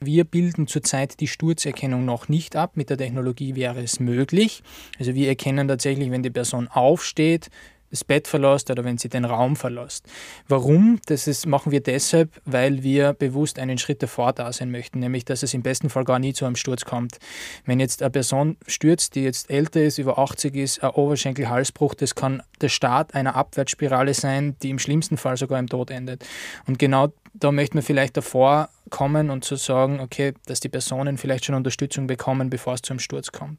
Wir 0.00 0.24
bilden 0.24 0.66
zurzeit 0.66 1.20
die 1.20 1.26
Sturzerkennung 1.26 2.04
noch 2.04 2.28
nicht 2.28 2.56
ab. 2.56 2.72
Mit 2.74 2.90
der 2.90 2.98
Technologie 2.98 3.56
wäre 3.56 3.82
es 3.82 4.00
möglich. 4.00 4.62
Also 4.98 5.14
wir 5.14 5.28
erkennen 5.28 5.66
tatsächlich, 5.66 6.10
wenn 6.10 6.22
die 6.22 6.30
Person 6.30 6.68
aufsteht, 6.68 7.50
das 7.90 8.04
Bett 8.04 8.28
verlässt 8.28 8.70
oder 8.70 8.84
wenn 8.84 8.98
sie 8.98 9.08
den 9.08 9.24
Raum 9.24 9.56
verlässt. 9.56 10.06
Warum? 10.46 11.00
Das 11.06 11.26
ist, 11.26 11.46
machen 11.46 11.72
wir 11.72 11.80
deshalb, 11.80 12.40
weil 12.44 12.82
wir 12.82 13.14
bewusst 13.14 13.58
einen 13.58 13.78
Schritt 13.78 14.02
davor 14.02 14.32
da 14.32 14.52
sein 14.52 14.70
möchten, 14.70 14.98
nämlich 15.00 15.24
dass 15.24 15.42
es 15.42 15.54
im 15.54 15.62
besten 15.62 15.90
Fall 15.90 16.04
gar 16.04 16.18
nie 16.18 16.32
zu 16.32 16.44
einem 16.44 16.56
Sturz 16.56 16.84
kommt. 16.84 17.18
Wenn 17.64 17.80
jetzt 17.80 18.02
eine 18.02 18.10
Person 18.10 18.56
stürzt, 18.66 19.14
die 19.14 19.22
jetzt 19.22 19.50
älter 19.50 19.82
ist, 19.82 19.98
über 19.98 20.18
80 20.18 20.54
ist, 20.54 20.84
ein 20.84 20.90
Oberschenkel-Halsbruch, 20.90 21.94
das 21.94 22.14
kann 22.14 22.42
der 22.60 22.68
Start 22.68 23.14
einer 23.14 23.36
Abwärtsspirale 23.36 24.14
sein, 24.14 24.56
die 24.62 24.70
im 24.70 24.78
schlimmsten 24.78 25.16
Fall 25.16 25.36
sogar 25.36 25.58
im 25.58 25.68
Tod 25.68 25.90
endet. 25.90 26.26
Und 26.66 26.78
genau 26.78 27.08
da 27.40 27.52
möchte 27.52 27.76
man 27.76 27.82
vielleicht 27.82 28.16
davor 28.16 28.68
kommen 28.90 29.30
und 29.30 29.44
zu 29.44 29.56
sagen, 29.56 30.00
okay, 30.00 30.34
dass 30.46 30.60
die 30.60 30.68
Personen 30.68 31.18
vielleicht 31.18 31.44
schon 31.44 31.54
Unterstützung 31.54 32.06
bekommen, 32.06 32.50
bevor 32.50 32.74
es 32.74 32.82
zu 32.82 32.92
einem 32.92 33.00
Sturz 33.00 33.32
kommt. 33.32 33.58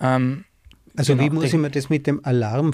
Ähm, 0.00 0.44
also 0.96 1.14
genau, 1.14 1.24
wie 1.24 1.30
muss 1.30 1.44
ich 1.44 1.54
mir 1.54 1.70
das 1.70 1.88
mit 1.88 2.06
dem 2.06 2.24
Alarm 2.24 2.72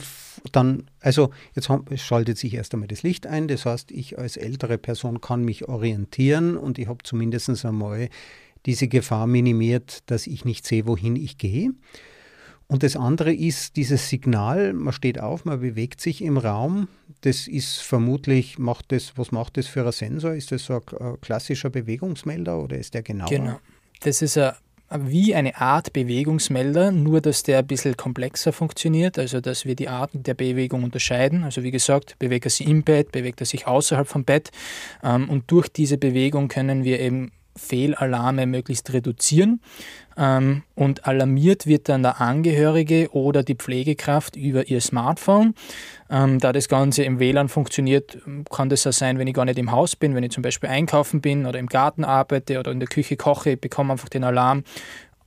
dann, 0.53 0.91
also 1.01 1.31
jetzt 1.55 1.69
schaltet 1.97 2.39
sich 2.39 2.55
erst 2.55 2.75
einmal 2.75 2.89
das 2.89 3.03
Licht 3.03 3.27
ein, 3.27 3.49
das 3.49 3.65
heißt, 3.65 3.91
ich 3.93 4.19
als 4.19 4.37
ältere 4.37 4.79
Person 4.79 5.21
kann 5.21 5.45
mich 5.45 5.69
orientieren 5.69 6.57
und 6.57 6.79
ich 6.79 6.89
habe 6.89 7.03
zumindest 7.05 7.65
einmal 7.65 8.09
diese 8.67 8.89
Gefahr 8.89 9.27
minimiert, 9.27 10.03
dass 10.07 10.27
ich 10.27 10.45
nicht 10.45 10.67
sehe, 10.67 10.87
wohin 10.87 11.17
ich 11.17 11.39
gehe. 11.39 11.73
Und 12.71 12.83
das 12.83 12.97
andere 12.97 13.33
ist 13.33 13.77
dieses 13.77 14.11
Signal, 14.11 14.75
man 14.75 14.93
steht 14.93 15.19
auf, 15.19 15.47
man 15.47 15.61
bewegt 15.61 16.03
sich 16.03 16.23
im 16.23 16.37
Raum. 16.37 16.89
Das 17.23 17.49
ist 17.49 17.79
vermutlich, 17.79 18.59
macht 18.59 18.93
das, 18.93 19.15
was 19.17 19.33
macht 19.33 19.57
das 19.57 19.67
für 19.67 19.87
ein 19.87 19.93
Sensor? 19.93 20.35
Ist 20.35 20.53
das 20.53 20.65
so 20.65 20.75
ein 20.75 21.21
klassischer 21.23 21.71
Bewegungsmelder 21.71 22.59
oder 22.63 22.77
ist 22.77 22.93
der 22.93 23.03
genauer? 23.03 23.31
Genau. 23.31 23.59
Das 24.01 24.21
ist 24.21 24.37
ein 24.37 24.53
wie 24.91 25.35
eine 25.35 25.57
Art 25.61 25.93
Bewegungsmelder, 25.93 26.91
nur 26.93 27.21
dass 27.21 27.43
der 27.43 27.59
ein 27.59 27.67
bisschen 27.67 27.97
komplexer 27.97 28.53
funktioniert, 28.53 29.19
also 29.19 29.41
dass 29.41 29.67
wir 29.67 29.75
die 29.75 29.89
Arten 29.89 30.23
der 30.23 30.35
Bewegung 30.35 30.83
unterscheiden. 30.83 31.45
Also 31.45 31.63
wie 31.63 31.71
gesagt, 31.71 32.19
bewegt 32.19 32.47
er 32.47 32.51
sich 32.51 32.67
im 32.67 32.83
Bett, 32.83 33.13
bewegt 33.13 33.41
er 33.41 33.47
sich 33.47 33.67
außerhalb 33.67 34.09
vom 34.09 34.25
Bett 34.25 34.51
ähm, 35.03 35.29
und 35.29 35.51
durch 35.51 35.69
diese 35.69 35.99
Bewegung 35.99 36.49
können 36.49 36.85
wir 36.85 37.01
eben 37.01 37.33
Fehlalarme 37.59 38.47
möglichst 38.47 38.93
reduzieren. 38.93 39.61
Ähm, 40.17 40.63
und 40.75 41.07
alarmiert 41.07 41.67
wird 41.67 41.89
dann 41.89 42.03
der 42.03 42.21
Angehörige 42.21 43.11
oder 43.13 43.45
die 43.45 43.55
Pflegekraft 43.55 44.35
über 44.35 44.69
ihr 44.69 44.81
Smartphone. 44.81 45.55
Ähm, 46.11 46.41
da 46.41 46.53
das 46.53 46.69
Ganze 46.69 47.05
im 47.05 47.21
WLAN 47.21 47.49
funktioniert, 47.49 48.19
kann 48.51 48.69
das 48.69 48.87
auch 48.87 48.93
sein, 48.93 49.19
wenn 49.19 49.29
ich 49.29 49.35
gar 49.35 49.45
nicht 49.45 49.59
im 49.59 49.71
Haus 49.71 49.95
bin, 49.95 50.15
wenn 50.15 50.25
ich 50.25 50.33
zum 50.33 50.43
Beispiel 50.43 50.71
einkaufen 50.71 51.21
bin 51.21 51.47
oder 51.47 51.59
im 51.59 51.67
Garten 51.67 52.05
arbeite 52.05 52.59
oder 52.59 52.73
in 52.73 52.81
der 52.81 52.89
Küche 52.89 53.17
koche, 53.17 53.51
ich 53.51 53.61
bekomme 53.61 53.93
einfach 53.93 54.09
den 54.09 54.25
Alarm 54.25 54.65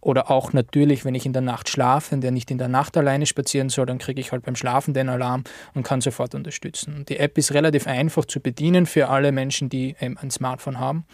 Oder 0.01 0.31
auch 0.31 0.51
natürlich, 0.51 1.05
wenn 1.05 1.13
ich 1.13 1.27
in 1.27 1.33
der 1.33 1.43
Nacht 1.43 1.69
schlafe 1.69 2.15
und 2.15 2.21
der 2.21 2.31
nicht 2.31 2.49
in 2.49 2.57
der 2.57 2.67
Nacht 2.67 2.97
alleine 2.97 3.27
spazieren 3.27 3.69
soll, 3.69 3.85
dann 3.85 3.99
kriege 3.99 4.19
ich 4.19 4.31
halt 4.31 4.43
beim 4.43 4.55
Schlafen 4.55 4.95
den 4.95 5.09
Alarm 5.09 5.43
und 5.75 5.83
kann 5.83 6.01
sofort 6.01 6.33
unterstützen. 6.33 7.05
Die 7.07 7.17
App 7.17 7.37
ist 7.37 7.53
relativ 7.53 7.85
einfach 7.85 8.25
zu 8.25 8.39
bedienen 8.39 8.87
für 8.87 9.09
alle 9.09 9.31
Menschen, 9.31 9.69
die 9.69 9.95
ein 9.99 10.31
Smartphone 10.31 10.79
haben 10.79 11.05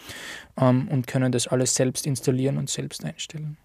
ähm, 0.58 0.88
und 0.88 1.06
können 1.06 1.32
das 1.32 1.46
alles 1.46 1.74
selbst 1.74 2.06
installieren 2.06 2.56
und 2.56 2.70
selbst 2.70 3.04
einstellen. 3.04 3.58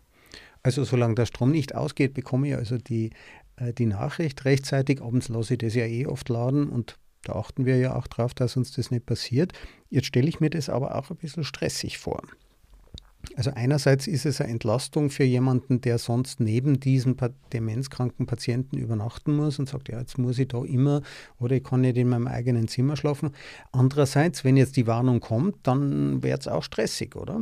Also 0.61 0.83
solange 0.83 1.15
der 1.15 1.25
Strom 1.25 1.51
nicht 1.51 1.73
ausgeht, 1.73 2.13
bekomme 2.13 2.49
ich 2.49 2.55
also 2.55 2.77
die, 2.77 3.11
äh, 3.55 3.73
die 3.73 3.85
Nachricht 3.85 4.43
rechtzeitig. 4.43 5.01
Abends 5.01 5.29
lasse 5.29 5.53
ich 5.53 5.59
das 5.59 5.73
ja 5.73 5.85
eh 5.85 6.05
oft 6.05 6.27
laden 6.27 6.69
und 6.69 6.97
da 7.23 7.33
achten 7.33 7.65
wir 7.65 7.77
ja 7.77 7.95
auch 7.95 8.07
drauf, 8.07 8.33
dass 8.33 8.57
uns 8.57 8.73
das 8.73 8.91
nicht 8.91 9.05
passiert. 9.05 9.53
Jetzt 9.89 10.07
stelle 10.07 10.27
ich 10.27 10.41
mir 10.41 10.49
das 10.49 10.69
aber 10.69 10.95
auch 10.95 11.09
ein 11.09 11.15
bisschen 11.15 11.45
stressig 11.45 11.97
vor. 11.97 12.21
Also 13.35 13.51
einerseits 13.55 14.05
ist 14.05 14.25
es 14.25 14.41
eine 14.41 14.51
Entlastung 14.51 15.09
für 15.09 15.23
jemanden, 15.23 15.81
der 15.81 15.97
sonst 15.97 16.39
neben 16.39 16.79
diesem 16.79 17.15
demenzkranken 17.51 18.25
Patienten 18.25 18.77
übernachten 18.77 19.35
muss 19.35 19.59
und 19.59 19.69
sagt, 19.69 19.89
ja, 19.89 19.99
jetzt 19.99 20.17
muss 20.17 20.37
ich 20.39 20.49
da 20.49 20.63
immer 20.63 21.01
oder 21.39 21.55
ich 21.55 21.63
kann 21.63 21.81
nicht 21.81 21.97
in 21.97 22.09
meinem 22.09 22.27
eigenen 22.27 22.67
Zimmer 22.67 22.95
schlafen. 22.95 23.31
Andererseits, 23.71 24.43
wenn 24.43 24.57
jetzt 24.57 24.75
die 24.75 24.87
Warnung 24.87 25.19
kommt, 25.19 25.55
dann 25.63 26.21
wäre 26.21 26.37
es 26.37 26.47
auch 26.47 26.63
stressig, 26.63 27.15
oder? 27.15 27.41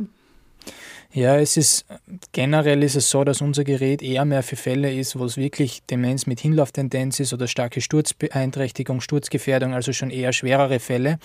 Ja, 1.14 1.36
es 1.36 1.58
ist 1.58 1.84
generell 2.32 2.82
ist 2.82 2.96
es 2.96 3.10
so, 3.10 3.22
dass 3.22 3.42
unser 3.42 3.64
Gerät 3.64 4.00
eher 4.00 4.24
mehr 4.24 4.42
für 4.42 4.56
Fälle 4.56 4.90
ist, 4.90 5.18
wo 5.18 5.26
es 5.26 5.36
wirklich 5.36 5.82
Demenz 5.90 6.26
mit 6.26 6.40
Hinlauftendenz 6.40 7.20
ist 7.20 7.34
oder 7.34 7.46
starke 7.48 7.82
Sturzbeeinträchtigung, 7.82 9.02
Sturzgefährdung, 9.02 9.74
also 9.74 9.92
schon 9.92 10.08
eher 10.08 10.32
schwerere 10.32 10.80
Fälle. 10.80 11.18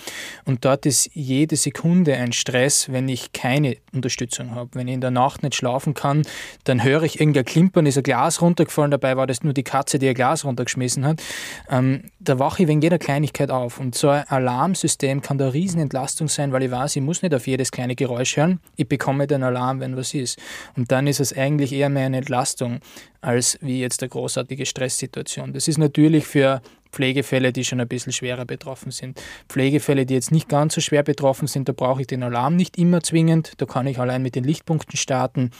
Und 0.44 0.66
dort 0.66 0.86
ist 0.86 1.10
jede 1.14 1.56
Sekunde 1.56 2.16
ein 2.18 2.34
Stress, 2.34 2.92
wenn 2.92 3.08
ich 3.08 3.32
keine 3.32 3.78
Unterstützung 3.94 4.54
habe. 4.54 4.72
Wenn 4.74 4.90
ich 4.90 4.96
in 4.96 5.00
der 5.00 5.12
Nacht 5.12 5.42
nicht 5.42 5.56
schlafen 5.56 5.94
kann, 5.94 6.24
dann 6.66 6.84
höre 6.84 7.04
ich 7.04 7.22
irgendein 7.22 7.46
Klimpern, 7.46 7.86
ist 7.86 7.98
ein 7.98 8.04
Glas 8.04 8.42
runtergefallen, 8.42 8.92
dabei 8.92 9.16
war 9.16 9.26
das 9.26 9.42
nur 9.42 9.54
die 9.54 9.64
Katze, 9.64 10.00
die 10.00 10.08
ihr 10.08 10.14
Glas 10.14 10.44
runtergeschmissen 10.44 11.06
hat. 11.06 11.24
Ähm, 11.70 12.04
da 12.20 12.40
wache 12.40 12.64
ich 12.64 12.68
wegen 12.68 12.82
jeder 12.82 13.00
Kleinigkeit 13.00 13.52
auf. 13.52 13.80
Und 13.80 13.96
so 13.96 14.10
ein 14.10 14.28
Alarmsystem 14.28 15.22
kann 15.22 15.38
da 15.38 15.48
Riesenentlastung 15.48 16.28
sein, 16.28 16.52
weil 16.52 16.64
ich 16.64 16.72
weiß, 16.72 16.98
ich 16.98 17.02
muss 17.02 17.22
nicht 17.22 17.34
auf 17.34 17.48
jedes 17.48 17.72
kleine 17.72 17.96
Geräusch 17.96 18.36
hören. 18.36 18.60
Ich 18.76 18.90
bekomme 18.90 19.27
den 19.28 19.44
Alarm 19.44 19.78
haben, 19.78 19.80
wenn 19.80 19.98
was 19.98 20.14
ist. 20.14 20.40
Und 20.76 20.92
dann 20.92 21.08
ist 21.08 21.20
es 21.20 21.36
eigentlich 21.36 21.74
eher 21.74 21.90
mehr 21.90 22.06
eine 22.06 22.18
Entlastung 22.18 22.80
als 23.22 23.58
wie 23.62 23.82
jetzt 23.82 24.02
eine 24.02 24.10
großartige 24.10 24.66
Stresssituation. 24.66 25.54
Das 25.54 25.68
ist 25.68 25.78
natürlich 25.78 26.26
für 26.26 26.62
Pflegefälle, 26.92 27.52
die 27.52 27.66
schon 27.66 27.82
ein 27.82 27.88
bisschen 27.88 28.14
schwerer 28.14 28.46
betroffen 28.46 28.92
sind. 28.92 29.22
Pflegefälle, 29.50 30.06
die 30.06 30.14
jetzt 30.14 30.32
nicht 30.32 30.50
ganz 30.50 30.76
so 30.76 30.82
schwer 30.82 31.04
betroffen 31.04 31.48
sind, 31.48 31.68
da 31.68 31.74
brauche 31.74 32.02
ich 32.02 32.08
den 32.08 32.24
Alarm 32.24 32.56
nicht 32.56 32.78
immer 32.78 33.02
zwingend. 33.02 33.54
Da 33.58 33.66
kann 33.66 33.88
ich 33.88 34.00
allein 34.00 34.22
mit 34.22 34.36
den 34.36 34.44
Lichtpunkten 34.44 34.98
starten. 34.98 35.52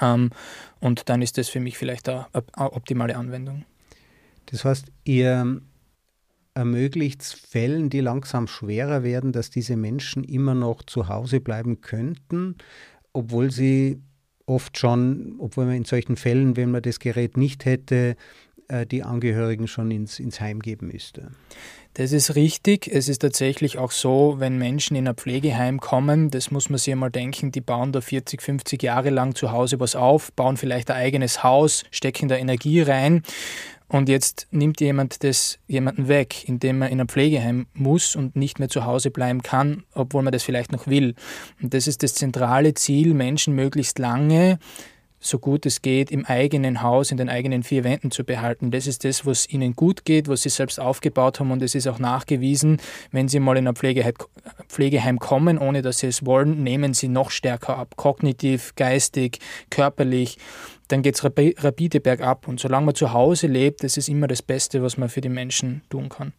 Ähm, 0.00 0.30
und 0.80 1.08
dann 1.08 1.22
ist 1.22 1.38
das 1.38 1.48
für 1.48 1.60
mich 1.60 1.78
vielleicht 1.78 2.08
eine 2.08 2.26
optimale 2.56 3.16
Anwendung. 3.16 3.64
Das 4.46 4.64
heißt, 4.64 4.86
ihr 5.04 5.60
ermöglicht 6.58 7.22
Fällen, 7.22 7.88
die 7.88 8.00
langsam 8.00 8.48
schwerer 8.48 9.04
werden, 9.04 9.30
dass 9.30 9.48
diese 9.48 9.76
Menschen 9.76 10.24
immer 10.24 10.54
noch 10.54 10.82
zu 10.82 11.08
Hause 11.08 11.40
bleiben 11.40 11.80
könnten, 11.80 12.56
obwohl 13.12 13.52
sie 13.52 14.02
oft 14.44 14.76
schon, 14.76 15.36
obwohl 15.38 15.66
man 15.66 15.76
in 15.76 15.84
solchen 15.84 16.16
Fällen, 16.16 16.56
wenn 16.56 16.72
man 16.72 16.82
das 16.82 16.98
Gerät 16.98 17.36
nicht 17.36 17.64
hätte, 17.64 18.16
äh, 18.66 18.86
die 18.86 19.04
Angehörigen 19.04 19.68
schon 19.68 19.92
ins, 19.92 20.18
ins 20.18 20.40
Heim 20.40 20.58
geben 20.58 20.88
müsste. 20.88 21.30
Das 21.94 22.10
ist 22.10 22.34
richtig. 22.34 22.88
Es 22.92 23.08
ist 23.08 23.20
tatsächlich 23.20 23.78
auch 23.78 23.92
so, 23.92 24.36
wenn 24.38 24.58
Menschen 24.58 24.96
in 24.96 25.06
ein 25.06 25.14
Pflegeheim 25.14 25.78
kommen, 25.78 26.30
das 26.30 26.50
muss 26.50 26.70
man 26.70 26.78
sich 26.78 26.92
einmal 26.92 27.10
denken, 27.12 27.52
die 27.52 27.60
bauen 27.60 27.92
da 27.92 28.00
40, 28.00 28.42
50 28.42 28.82
Jahre 28.82 29.10
lang 29.10 29.36
zu 29.36 29.52
Hause 29.52 29.78
was 29.78 29.94
auf, 29.94 30.32
bauen 30.32 30.56
vielleicht 30.56 30.90
ein 30.90 30.96
eigenes 30.96 31.44
Haus, 31.44 31.84
stecken 31.92 32.28
da 32.28 32.36
Energie 32.36 32.82
rein 32.82 33.22
und 33.88 34.08
jetzt 34.08 34.46
nimmt 34.50 34.80
jemand 34.80 35.24
das 35.24 35.58
jemanden 35.66 36.08
weg, 36.08 36.48
indem 36.48 36.82
er 36.82 36.90
in 36.90 37.00
ein 37.00 37.08
Pflegeheim 37.08 37.66
muss 37.72 38.16
und 38.16 38.36
nicht 38.36 38.58
mehr 38.58 38.68
zu 38.68 38.84
Hause 38.84 39.10
bleiben 39.10 39.42
kann, 39.42 39.84
obwohl 39.94 40.22
man 40.22 40.32
das 40.32 40.42
vielleicht 40.42 40.72
noch 40.72 40.86
will. 40.86 41.14
Und 41.62 41.72
das 41.72 41.86
ist 41.86 42.02
das 42.02 42.14
zentrale 42.14 42.74
Ziel, 42.74 43.14
Menschen 43.14 43.54
möglichst 43.54 43.98
lange 43.98 44.58
so 45.20 45.38
gut 45.38 45.66
es 45.66 45.82
geht, 45.82 46.10
im 46.10 46.24
eigenen 46.26 46.82
Haus, 46.82 47.10
in 47.10 47.16
den 47.16 47.28
eigenen 47.28 47.62
vier 47.62 47.84
Wänden 47.84 48.10
zu 48.10 48.24
behalten. 48.24 48.70
Das 48.70 48.86
ist 48.86 49.04
das, 49.04 49.26
was 49.26 49.48
ihnen 49.48 49.74
gut 49.74 50.04
geht, 50.04 50.28
was 50.28 50.42
sie 50.42 50.48
selbst 50.48 50.78
aufgebaut 50.78 51.40
haben 51.40 51.50
und 51.50 51.62
es 51.62 51.74
ist 51.74 51.88
auch 51.88 51.98
nachgewiesen, 51.98 52.78
wenn 53.10 53.28
sie 53.28 53.40
mal 53.40 53.56
in 53.56 53.66
ein 53.66 53.74
Pflegeheim 53.74 55.18
kommen, 55.18 55.58
ohne 55.58 55.82
dass 55.82 55.98
sie 55.98 56.06
es 56.06 56.24
wollen, 56.24 56.62
nehmen 56.62 56.94
sie 56.94 57.08
noch 57.08 57.30
stärker 57.30 57.76
ab, 57.76 57.96
kognitiv, 57.96 58.74
geistig, 58.76 59.38
körperlich 59.70 60.38
dann 60.88 61.02
geht 61.02 61.14
es 61.14 61.24
rapide 61.24 62.00
bergab. 62.00 62.48
Und 62.48 62.60
solange 62.60 62.86
man 62.86 62.94
zu 62.94 63.12
Hause 63.12 63.46
lebt, 63.46 63.84
das 63.84 63.96
ist 63.96 64.08
immer 64.08 64.26
das 64.26 64.42
Beste, 64.42 64.82
was 64.82 64.96
man 64.96 65.08
für 65.08 65.20
die 65.20 65.28
Menschen 65.28 65.82
tun 65.90 66.08
kann. 66.08 66.32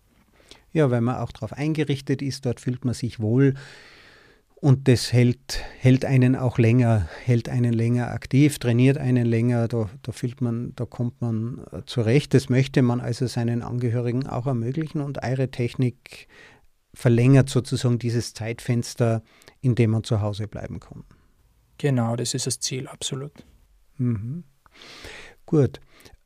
Ja, 0.72 0.92
weil 0.92 1.02
man 1.02 1.18
auch 1.18 1.32
darauf 1.32 1.54
eingerichtet 1.54 2.22
ist, 2.22 2.46
dort 2.46 2.60
fühlt 2.60 2.86
man 2.86 2.94
sich 2.94 3.20
wohl. 3.20 3.56
Und 4.62 4.90
das 4.90 5.14
hält, 5.14 5.64
hält 5.80 6.04
einen 6.04 6.36
auch 6.36 6.58
länger, 6.58 7.08
hält 7.24 7.48
einen 7.48 7.72
länger 7.72 8.12
aktiv, 8.12 8.60
trainiert 8.60 8.98
einen 8.98 9.26
länger, 9.26 9.70
da, 9.70 9.90
da 10.02 10.12
fühlt 10.12 10.42
man, 10.42 10.74
da 10.76 10.86
kommt 10.86 11.22
man 11.22 11.66
äh, 11.72 11.84
zurecht. 11.86 12.34
Das 12.34 12.50
möchte 12.50 12.82
man 12.82 13.00
also 13.00 13.26
seinen 13.28 13.62
Angehörigen 13.62 14.28
auch 14.28 14.48
ermöglichen 14.48 15.00
und 15.00 15.24
eure 15.24 15.50
Technik 15.50 16.28
verlängert 16.94 17.50
sozusagen 17.50 18.00
dieses 18.00 18.34
Zeitfenster, 18.34 19.24
in 19.62 19.76
dem 19.76 19.92
man 19.92 20.04
zu 20.04 20.22
Hause 20.22 20.48
bleiben 20.48 20.82
kann. 20.82 21.06
Genau, 21.78 22.18
das 22.18 22.34
ist 22.34 22.46
das 22.46 22.60
Ziel, 22.60 22.88
absolut. 22.88 23.32
Mhm. 24.00 24.44
Gut. 25.46 25.80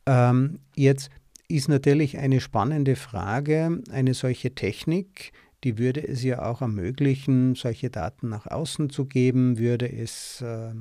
Ähm, 0.05 0.59
jetzt 0.75 1.09
ist 1.47 1.69
natürlich 1.69 2.17
eine 2.17 2.39
spannende 2.39 2.95
Frage, 2.95 3.81
eine 3.91 4.13
solche 4.13 4.55
Technik, 4.55 5.33
die 5.63 5.77
würde 5.77 6.05
es 6.05 6.23
ja 6.23 6.43
auch 6.43 6.61
ermöglichen, 6.61 7.55
solche 7.55 7.89
Daten 7.89 8.27
nach 8.27 8.47
außen 8.47 8.89
zu 8.89 9.05
geben, 9.05 9.57
würde 9.57 9.89
es, 9.89 10.41
äh, 10.41 10.73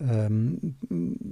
ähm, 0.00 0.76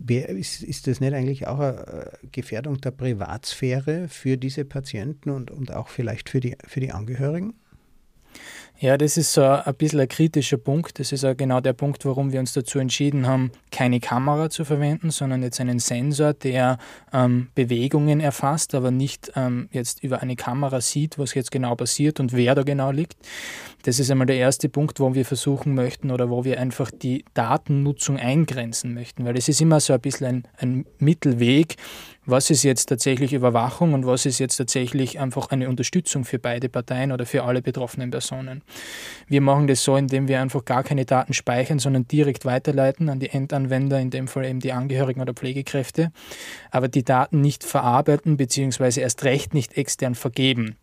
ist, 0.06 0.62
ist 0.62 0.86
das 0.86 1.00
nicht 1.00 1.12
eigentlich 1.12 1.46
auch 1.48 1.58
eine 1.58 2.12
Gefährdung 2.30 2.80
der 2.80 2.92
Privatsphäre 2.92 4.08
für 4.08 4.36
diese 4.36 4.64
Patienten 4.64 5.30
und, 5.30 5.50
und 5.50 5.72
auch 5.72 5.88
vielleicht 5.88 6.30
für 6.30 6.40
die, 6.40 6.56
für 6.64 6.80
die 6.80 6.92
Angehörigen? 6.92 7.54
Ja, 8.84 8.98
das 8.98 9.16
ist 9.16 9.32
so 9.32 9.42
ein 9.42 9.74
bisschen 9.76 10.00
ein 10.00 10.08
kritischer 10.08 10.58
Punkt. 10.58 10.98
Das 10.98 11.10
ist 11.10 11.24
auch 11.24 11.34
genau 11.34 11.62
der 11.62 11.72
Punkt, 11.72 12.04
warum 12.04 12.32
wir 12.32 12.40
uns 12.40 12.52
dazu 12.52 12.78
entschieden 12.78 13.26
haben, 13.26 13.50
keine 13.70 13.98
Kamera 13.98 14.50
zu 14.50 14.66
verwenden, 14.66 15.10
sondern 15.10 15.42
jetzt 15.42 15.58
einen 15.58 15.78
Sensor, 15.78 16.34
der 16.34 16.76
ähm, 17.10 17.48
Bewegungen 17.54 18.20
erfasst, 18.20 18.74
aber 18.74 18.90
nicht 18.90 19.32
ähm, 19.36 19.70
jetzt 19.72 20.04
über 20.04 20.20
eine 20.20 20.36
Kamera 20.36 20.82
sieht, 20.82 21.16
was 21.18 21.32
jetzt 21.32 21.50
genau 21.50 21.74
passiert 21.76 22.20
und 22.20 22.34
wer 22.34 22.54
da 22.54 22.62
genau 22.62 22.90
liegt. 22.90 23.16
Das 23.84 23.98
ist 23.98 24.10
einmal 24.10 24.26
der 24.26 24.36
erste 24.36 24.70
Punkt, 24.70 24.98
wo 24.98 25.12
wir 25.12 25.26
versuchen 25.26 25.74
möchten 25.74 26.10
oder 26.10 26.30
wo 26.30 26.42
wir 26.42 26.58
einfach 26.58 26.90
die 26.90 27.22
Datennutzung 27.34 28.18
eingrenzen 28.18 28.94
möchten, 28.94 29.26
weil 29.26 29.36
es 29.36 29.46
ist 29.50 29.60
immer 29.60 29.78
so 29.78 29.92
ein 29.92 30.00
bisschen 30.00 30.26
ein, 30.26 30.48
ein 30.56 30.86
Mittelweg, 30.98 31.76
was 32.24 32.48
ist 32.48 32.62
jetzt 32.62 32.86
tatsächlich 32.86 33.34
Überwachung 33.34 33.92
und 33.92 34.06
was 34.06 34.24
ist 34.24 34.38
jetzt 34.38 34.56
tatsächlich 34.56 35.20
einfach 35.20 35.50
eine 35.50 35.68
Unterstützung 35.68 36.24
für 36.24 36.38
beide 36.38 36.70
Parteien 36.70 37.12
oder 37.12 37.26
für 37.26 37.44
alle 37.44 37.60
betroffenen 37.60 38.10
Personen. 38.10 38.62
Wir 39.28 39.42
machen 39.42 39.66
das 39.66 39.84
so, 39.84 39.96
indem 39.96 40.28
wir 40.28 40.40
einfach 40.40 40.64
gar 40.64 40.82
keine 40.82 41.04
Daten 41.04 41.34
speichern, 41.34 41.78
sondern 41.78 42.08
direkt 42.08 42.46
weiterleiten 42.46 43.10
an 43.10 43.20
die 43.20 43.28
Endanwender, 43.28 44.00
in 44.00 44.08
dem 44.08 44.28
Fall 44.28 44.46
eben 44.46 44.60
die 44.60 44.72
Angehörigen 44.72 45.20
oder 45.20 45.34
Pflegekräfte, 45.34 46.10
aber 46.70 46.88
die 46.88 47.04
Daten 47.04 47.42
nicht 47.42 47.64
verarbeiten 47.64 48.38
bzw. 48.38 49.02
erst 49.02 49.24
recht 49.24 49.52
nicht 49.52 49.76
extern 49.76 50.14
vergeben. 50.14 50.76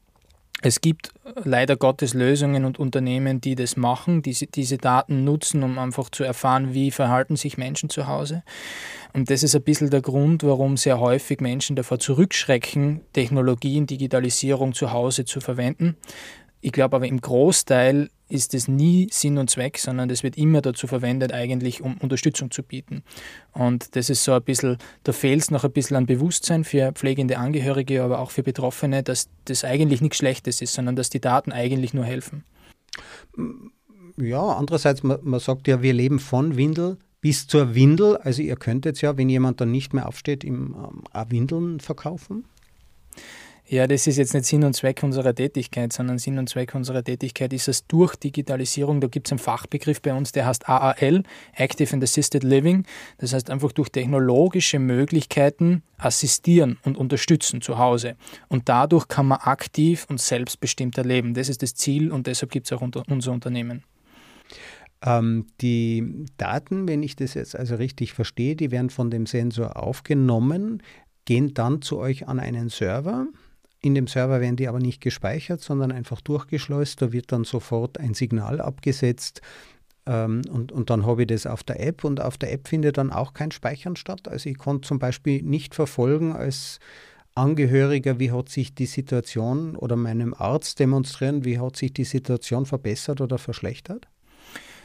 Es 0.63 0.79
gibt 0.79 1.11
leider 1.43 1.75
Gottes 1.75 2.13
Lösungen 2.13 2.65
und 2.65 2.77
Unternehmen, 2.77 3.41
die 3.41 3.55
das 3.55 3.77
machen, 3.77 4.21
die 4.21 4.33
diese 4.33 4.77
Daten 4.77 5.23
nutzen, 5.23 5.63
um 5.63 5.79
einfach 5.79 6.09
zu 6.09 6.23
erfahren, 6.23 6.73
wie 6.73 6.91
verhalten 6.91 7.35
sich 7.35 7.57
Menschen 7.57 7.89
zu 7.89 8.07
Hause. 8.07 8.43
Und 9.13 9.29
das 9.29 9.41
ist 9.41 9.55
ein 9.55 9.63
bisschen 9.63 9.89
der 9.89 10.01
Grund, 10.01 10.43
warum 10.43 10.77
sehr 10.77 10.99
häufig 10.99 11.41
Menschen 11.41 11.75
davor 11.75 11.99
zurückschrecken, 11.99 13.01
Technologien, 13.13 13.87
Digitalisierung 13.87 14.73
zu 14.73 14.91
Hause 14.91 15.25
zu 15.25 15.41
verwenden. 15.41 15.97
Ich 16.61 16.71
glaube 16.71 16.95
aber 16.95 17.07
im 17.07 17.19
Großteil 17.19 18.09
ist 18.31 18.53
es 18.53 18.67
nie 18.67 19.09
Sinn 19.11 19.37
und 19.37 19.49
Zweck, 19.49 19.77
sondern 19.77 20.09
das 20.09 20.23
wird 20.23 20.37
immer 20.37 20.61
dazu 20.61 20.87
verwendet, 20.87 21.33
eigentlich 21.33 21.81
um 21.81 21.97
Unterstützung 21.97 22.51
zu 22.51 22.63
bieten. 22.63 23.03
Und 23.53 23.95
das 23.95 24.09
ist 24.09 24.23
so 24.23 24.33
ein 24.33 24.41
bisschen, 24.41 24.77
da 25.03 25.11
fehlt 25.11 25.41
es 25.41 25.51
noch 25.51 25.63
ein 25.63 25.71
bisschen 25.71 25.97
an 25.97 26.05
Bewusstsein 26.05 26.63
für 26.63 26.91
pflegende 26.93 27.37
Angehörige, 27.37 28.03
aber 28.03 28.19
auch 28.19 28.31
für 28.31 28.43
Betroffene, 28.43 29.03
dass 29.03 29.29
das 29.45 29.63
eigentlich 29.63 30.01
nichts 30.01 30.17
Schlechtes 30.17 30.61
ist, 30.61 30.73
sondern 30.73 30.95
dass 30.95 31.09
die 31.09 31.21
Daten 31.21 31.51
eigentlich 31.51 31.93
nur 31.93 32.05
helfen. 32.05 32.43
Ja, 34.17 34.43
andererseits, 34.43 35.03
man, 35.03 35.19
man 35.23 35.39
sagt 35.39 35.67
ja, 35.67 35.81
wir 35.81 35.93
leben 35.93 36.19
von 36.19 36.57
Windel 36.57 36.97
bis 37.21 37.47
zur 37.47 37.75
Windel. 37.75 38.17
Also 38.17 38.41
ihr 38.41 38.55
könntet 38.55 39.01
ja, 39.01 39.17
wenn 39.17 39.29
jemand 39.29 39.61
dann 39.61 39.71
nicht 39.71 39.93
mehr 39.93 40.07
aufsteht, 40.07 40.43
ihm 40.43 40.75
ähm, 41.13 41.29
Windeln 41.29 41.79
verkaufen. 41.79 42.45
Ja, 43.71 43.87
das 43.87 44.05
ist 44.05 44.17
jetzt 44.17 44.33
nicht 44.33 44.45
Sinn 44.45 44.65
und 44.65 44.73
Zweck 44.73 45.01
unserer 45.01 45.33
Tätigkeit, 45.33 45.93
sondern 45.93 46.17
Sinn 46.17 46.37
und 46.37 46.49
Zweck 46.49 46.75
unserer 46.75 47.05
Tätigkeit 47.05 47.53
ist 47.53 47.69
es 47.69 47.87
durch 47.87 48.17
Digitalisierung, 48.17 48.99
da 48.99 49.07
gibt 49.07 49.29
es 49.29 49.31
einen 49.31 49.39
Fachbegriff 49.39 50.01
bei 50.01 50.13
uns, 50.13 50.33
der 50.33 50.45
heißt 50.45 50.67
AAL, 50.67 51.23
Active 51.53 51.93
and 51.93 52.03
Assisted 52.03 52.43
Living. 52.43 52.85
Das 53.19 53.31
heißt 53.31 53.49
einfach 53.49 53.71
durch 53.71 53.87
technologische 53.87 54.77
Möglichkeiten 54.77 55.83
assistieren 55.97 56.79
und 56.83 56.97
unterstützen 56.97 57.61
zu 57.61 57.77
Hause. 57.77 58.17
Und 58.49 58.67
dadurch 58.67 59.07
kann 59.07 59.27
man 59.27 59.39
aktiv 59.39 60.05
und 60.09 60.19
selbstbestimmter 60.19 61.05
leben. 61.05 61.33
Das 61.33 61.47
ist 61.47 61.63
das 61.63 61.73
Ziel 61.73 62.11
und 62.11 62.27
deshalb 62.27 62.51
gibt 62.51 62.65
es 62.67 62.73
auch 62.73 62.81
unter 62.81 63.05
unser 63.07 63.31
Unternehmen. 63.31 63.85
Ähm, 65.01 65.47
die 65.61 66.25
Daten, 66.35 66.89
wenn 66.89 67.03
ich 67.03 67.15
das 67.15 67.35
jetzt 67.35 67.55
also 67.55 67.75
richtig 67.75 68.11
verstehe, 68.11 68.57
die 68.57 68.69
werden 68.69 68.89
von 68.89 69.09
dem 69.09 69.25
Sensor 69.25 69.77
aufgenommen, 69.81 70.83
gehen 71.23 71.53
dann 71.53 71.81
zu 71.81 71.99
euch 71.99 72.27
an 72.27 72.37
einen 72.37 72.67
Server. 72.67 73.27
In 73.81 73.95
dem 73.95 74.07
Server 74.07 74.41
werden 74.41 74.57
die 74.57 74.67
aber 74.67 74.79
nicht 74.79 75.01
gespeichert, 75.01 75.61
sondern 75.61 75.91
einfach 75.91 76.21
durchgeschleust. 76.21 77.01
Da 77.01 77.11
wird 77.11 77.31
dann 77.31 77.43
sofort 77.43 77.99
ein 77.99 78.13
Signal 78.13 78.61
abgesetzt 78.61 79.41
ähm, 80.05 80.41
und, 80.51 80.71
und 80.71 80.89
dann 80.89 81.05
habe 81.05 81.23
ich 81.23 81.27
das 81.27 81.45
auf 81.45 81.63
der 81.63 81.79
App 81.79 82.03
und 82.03 82.21
auf 82.21 82.37
der 82.37 82.51
App 82.51 82.67
findet 82.67 82.97
dann 82.97 83.11
auch 83.11 83.33
kein 83.33 83.51
Speichern 83.51 83.95
statt. 83.95 84.27
Also 84.27 84.49
ich 84.49 84.57
konnte 84.57 84.87
zum 84.87 84.99
Beispiel 84.99 85.41
nicht 85.43 85.75
verfolgen 85.75 86.33
als 86.33 86.79
Angehöriger, 87.33 88.19
wie 88.19 88.31
hat 88.31 88.49
sich 88.49 88.75
die 88.75 88.85
Situation 88.85 89.75
oder 89.75 89.95
meinem 89.95 90.33
Arzt 90.33 90.79
demonstrieren, 90.79 91.45
wie 91.45 91.59
hat 91.59 91.77
sich 91.77 91.93
die 91.93 92.03
Situation 92.03 92.65
verbessert 92.65 93.21
oder 93.21 93.37
verschlechtert? 93.37 94.07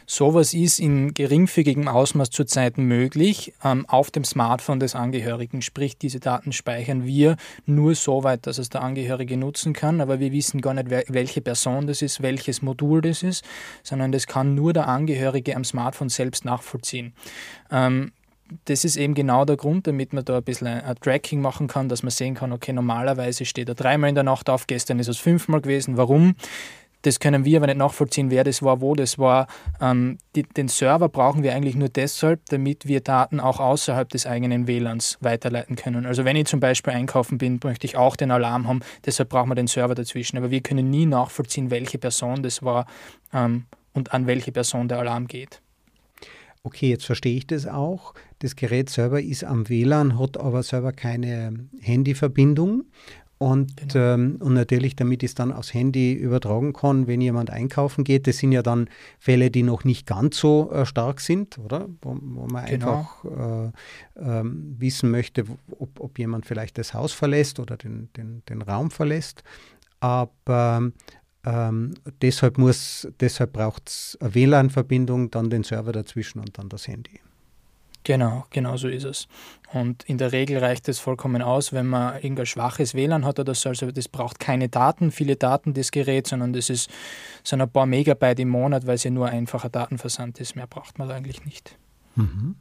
Sowas 0.07 0.55
ist 0.55 0.79
in 0.79 1.15
geringfügigem 1.15 1.89
Ausmaß 1.89 2.31
zurzeit 2.31 2.79
möglich 2.79 3.53
ähm, 3.65 3.87
auf 3.87 4.11
dem 4.13 4.25
Smartphone 4.25 4.79
des 4.79 4.95
Angehörigen. 4.95 5.63
Sprich, 5.63 5.99
diese 5.99 6.21
Daten 6.21 6.53
speichern 6.53 7.05
wir 7.05 7.37
nur 7.67 7.95
so 7.97 8.23
weit, 8.23 8.47
dass 8.47 8.59
es 8.59 8.69
der 8.69 8.83
Angehörige 8.83 9.37
nutzen 9.37 9.73
kann, 9.73 10.01
aber 10.01 10.21
wir 10.21 10.31
wissen 10.31 10.61
gar 10.61 10.75
nicht, 10.75 10.91
welche 10.91 11.41
Person 11.41 11.89
das 11.89 12.03
ist, 12.03 12.23
welches 12.23 12.63
Modul 12.63 13.01
das 13.01 13.25
ist, 13.25 13.45
sondern 13.83 14.13
das 14.13 14.29
kann 14.29 14.55
nur 14.55 14.73
der 14.73 14.87
Angehörige 14.87 15.57
am 15.57 15.65
Smartphone 15.65 16.09
selbst 16.09 16.45
nachvollziehen. 16.45 17.13
Ähm, 17.71 18.13
das 18.67 18.85
ist 18.85 18.97
eben 18.97 19.15
genau 19.15 19.45
der 19.45 19.57
Grund, 19.57 19.87
damit 19.87 20.13
man 20.13 20.25
da 20.25 20.37
ein 20.37 20.43
bisschen 20.45 20.69
ein, 20.69 20.97
Tracking 21.01 21.41
machen 21.41 21.67
kann, 21.67 21.89
dass 21.89 22.03
man 22.03 22.11
sehen 22.11 22.35
kann, 22.35 22.53
okay, 22.53 22.73
normalerweise 22.73 23.45
steht 23.45 23.69
er 23.69 23.75
dreimal 23.75 24.09
in 24.09 24.15
der 24.15 24.25
Nacht 24.25 24.49
auf, 24.49 24.67
gestern 24.67 24.99
ist 24.99 25.09
es 25.09 25.19
fünfmal 25.19 25.61
gewesen. 25.61 25.97
Warum? 25.97 26.37
Das 27.07 27.21
können 27.21 27.45
wir 27.45 27.59
aber 27.59 27.69
nicht 27.69 27.79
nachvollziehen, 27.79 28.33
wer 28.33 28.43
das 28.43 28.63
war, 28.63 28.81
wo 28.81 28.97
das 28.97 29.17
war. 29.17 29.47
Ähm, 29.81 30.19
die, 30.35 30.43
den 30.43 30.67
Server 30.67 31.09
brauchen 31.09 31.45
wir 31.45 31.55
eigentlich 31.55 31.77
nur 31.77 31.89
deshalb, 31.89 32.45
damit 32.47 32.89
wir 32.89 33.01
Daten 33.01 33.39
auch 33.39 33.61
außerhalb 33.61 34.09
des 34.09 34.27
eigenen 34.27 34.67
WLANs 34.67 35.17
weiterleiten 35.21 35.77
können. 35.77 36.05
Also 36.05 36.25
wenn 36.25 36.35
ich 36.35 36.47
zum 36.47 36.59
Beispiel 36.59 36.95
einkaufen 36.95 37.39
bin, 37.39 37.61
möchte 37.63 37.87
ich 37.87 37.97
auch 37.97 38.17
den 38.17 38.33
Alarm 38.33 38.67
haben. 38.67 38.81
Deshalb 39.05 39.29
brauchen 39.29 39.49
wir 39.49 39.55
den 39.55 39.69
Server 39.69 39.95
dazwischen. 39.95 40.37
Aber 40.37 40.51
wir 40.51 40.61
können 40.63 40.91
nie 40.91 41.07
nachvollziehen, 41.07 41.71
welche 41.71 41.99
Person 41.99 42.43
das 42.43 42.65
war 42.65 42.87
ähm, 43.33 43.67
und 43.93 44.13
an 44.13 44.27
welche 44.27 44.51
Person 44.51 44.89
der 44.89 44.99
Alarm 44.99 45.29
geht. 45.29 45.63
Okay, 46.65 46.91
jetzt 46.91 47.07
verstehe 47.07 47.37
ich 47.37 47.47
das 47.47 47.69
auch. 47.69 48.15
Das 48.41 48.57
Gerät 48.57 48.91
selber 48.91 49.23
ist 49.23 49.45
am 49.45 49.69
WLAN, 49.69 50.19
hat 50.19 50.39
aber 50.39 50.65
selber 50.65 50.91
keine 50.91 51.69
Handyverbindung. 51.81 52.83
Und, 53.39 53.77
genau. 53.77 54.15
ähm, 54.15 54.37
und 54.41 54.55
natürlich, 54.55 54.97
damit 54.97 55.23
ich 55.23 55.31
es 55.31 55.35
dann 55.35 55.53
aufs 55.53 55.75
Handy 55.75 56.15
übertragen 56.15 56.73
kann, 56.73 57.07
wenn 57.07 57.21
jemand 57.21 57.51
einkaufen 57.51 58.03
geht, 58.03 58.27
das 58.27 58.39
sind 58.39 58.53
ja 58.53 58.63
dann 58.63 58.89
Fälle, 59.19 59.51
die 59.51 59.63
noch 59.63 59.85
nicht 59.85 60.07
ganz 60.07 60.39
so 60.39 60.71
äh, 60.73 60.87
stark 60.87 61.21
sind, 61.21 61.59
oder? 61.59 61.87
Wo, 62.01 62.17
wo 62.21 62.47
man 62.47 62.65
genau. 62.65 62.99
einfach 62.99 63.25
äh, 63.25 63.73
ähm, 64.17 64.77
wissen 64.79 65.11
möchte, 65.11 65.45
ob, 65.79 66.01
ob 66.01 66.19
jemand 66.19 66.47
vielleicht 66.47 66.79
das 66.79 66.95
Haus 66.95 67.13
verlässt 67.13 67.61
oder 67.61 67.77
den, 67.77 68.09
den, 68.17 68.43
den 68.49 68.63
Raum 68.63 68.91
verlässt. 68.91 69.43
Aber 70.01 70.91
ähm, 71.45 71.95
deshalb, 72.23 72.57
deshalb 73.21 73.53
braucht 73.53 73.89
es 73.89 74.19
eine 74.21 74.35
WLAN-Verbindung, 74.35 75.31
dann 75.31 75.51
den 75.51 75.63
Server 75.63 75.93
dazwischen 75.93 76.41
und 76.41 76.57
dann 76.57 76.71
das 76.71 76.89
Handy. 76.89 77.21
Genau, 78.07 78.47
genau 78.51 78.77
so 78.77 78.87
ist 78.87 79.03
es. 79.03 79.27
Und 79.73 80.05
in 80.05 80.17
der 80.17 80.31
Regel 80.31 80.59
reicht 80.59 80.89
es 80.89 81.01
vollkommen 81.01 81.43
aus, 81.43 81.73
wenn 81.73 81.89
man 81.89 82.15
irgendein 82.15 82.47
schwaches 82.47 82.95
WLAN 82.95 83.25
hat 83.25 83.41
oder 83.41 83.53
so. 83.57 83.71
Also 83.71 83.91
das 83.91 84.07
braucht 84.07 84.39
keine 84.39 84.69
Daten, 84.69 85.11
viele 85.11 85.35
Daten, 85.35 85.75
das 85.75 85.91
Gerät, 85.91 86.29
sondern 86.29 86.53
das 86.53 86.71
ist 86.71 86.89
so 87.43 87.57
ein 87.57 87.69
paar 87.69 87.85
Megabyte 87.85 88.39
im 88.39 88.51
Monat, 88.51 88.87
weil 88.87 88.95
es 88.95 89.03
ja 89.03 89.11
nur 89.11 89.27
einfacher 89.27 89.71
Datenversand 89.71 90.39
ist. 90.39 90.55
Mehr 90.55 90.69
braucht 90.69 91.01
man 91.01 91.11
eigentlich 91.11 91.45
nicht. 91.45 91.77
Mhm. 92.15 92.55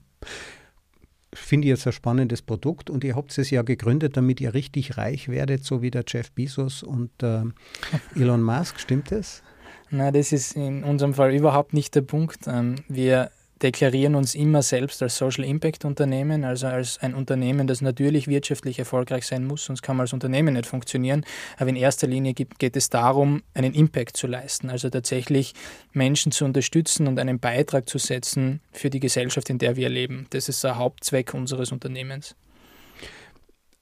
Finde 1.31 1.67
ich 1.67 1.69
jetzt 1.69 1.85
ein 1.85 1.93
spannendes 1.93 2.41
Produkt 2.41 2.89
und 2.89 3.03
ihr 3.03 3.15
habt 3.15 3.37
es 3.37 3.51
ja 3.51 3.61
gegründet, 3.61 4.17
damit 4.17 4.41
ihr 4.41 4.55
richtig 4.55 4.97
reich 4.97 5.29
werdet, 5.29 5.63
so 5.63 5.83
wie 5.83 5.91
der 5.91 6.05
Jeff 6.07 6.31
Bezos 6.31 6.81
und 6.81 7.11
äh, 7.21 7.43
Elon 8.15 8.41
Musk, 8.41 8.79
stimmt 8.79 9.11
das? 9.11 9.43
Na, 9.91 10.09
das 10.09 10.31
ist 10.31 10.55
in 10.55 10.83
unserem 10.83 11.13
Fall 11.13 11.35
überhaupt 11.35 11.73
nicht 11.73 11.93
der 11.93 12.01
Punkt. 12.01 12.47
Ähm, 12.47 12.77
wir 12.87 13.29
deklarieren 13.61 14.15
uns 14.15 14.35
immer 14.35 14.61
selbst 14.61 15.01
als 15.01 15.17
Social 15.17 15.45
Impact 15.45 15.85
Unternehmen, 15.85 16.43
also 16.43 16.67
als 16.67 16.97
ein 16.99 17.13
Unternehmen, 17.13 17.67
das 17.67 17.81
natürlich 17.81 18.27
wirtschaftlich 18.27 18.79
erfolgreich 18.79 19.25
sein 19.25 19.45
muss, 19.45 19.65
sonst 19.65 19.81
kann 19.81 19.95
man 19.95 20.03
als 20.03 20.13
Unternehmen 20.13 20.53
nicht 20.53 20.65
funktionieren. 20.65 21.25
Aber 21.57 21.69
in 21.69 21.75
erster 21.75 22.07
Linie 22.07 22.33
geht 22.33 22.75
es 22.75 22.89
darum, 22.89 23.43
einen 23.53 23.73
Impact 23.73 24.17
zu 24.17 24.27
leisten, 24.27 24.69
also 24.69 24.89
tatsächlich 24.89 25.53
Menschen 25.93 26.31
zu 26.31 26.43
unterstützen 26.43 27.07
und 27.07 27.19
einen 27.19 27.39
Beitrag 27.39 27.87
zu 27.87 27.97
setzen 27.97 28.61
für 28.71 28.89
die 28.89 28.99
Gesellschaft, 28.99 29.49
in 29.49 29.57
der 29.57 29.75
wir 29.75 29.89
leben. 29.89 30.27
Das 30.31 30.49
ist 30.49 30.63
der 30.63 30.77
Hauptzweck 30.77 31.33
unseres 31.33 31.71
Unternehmens. 31.71 32.35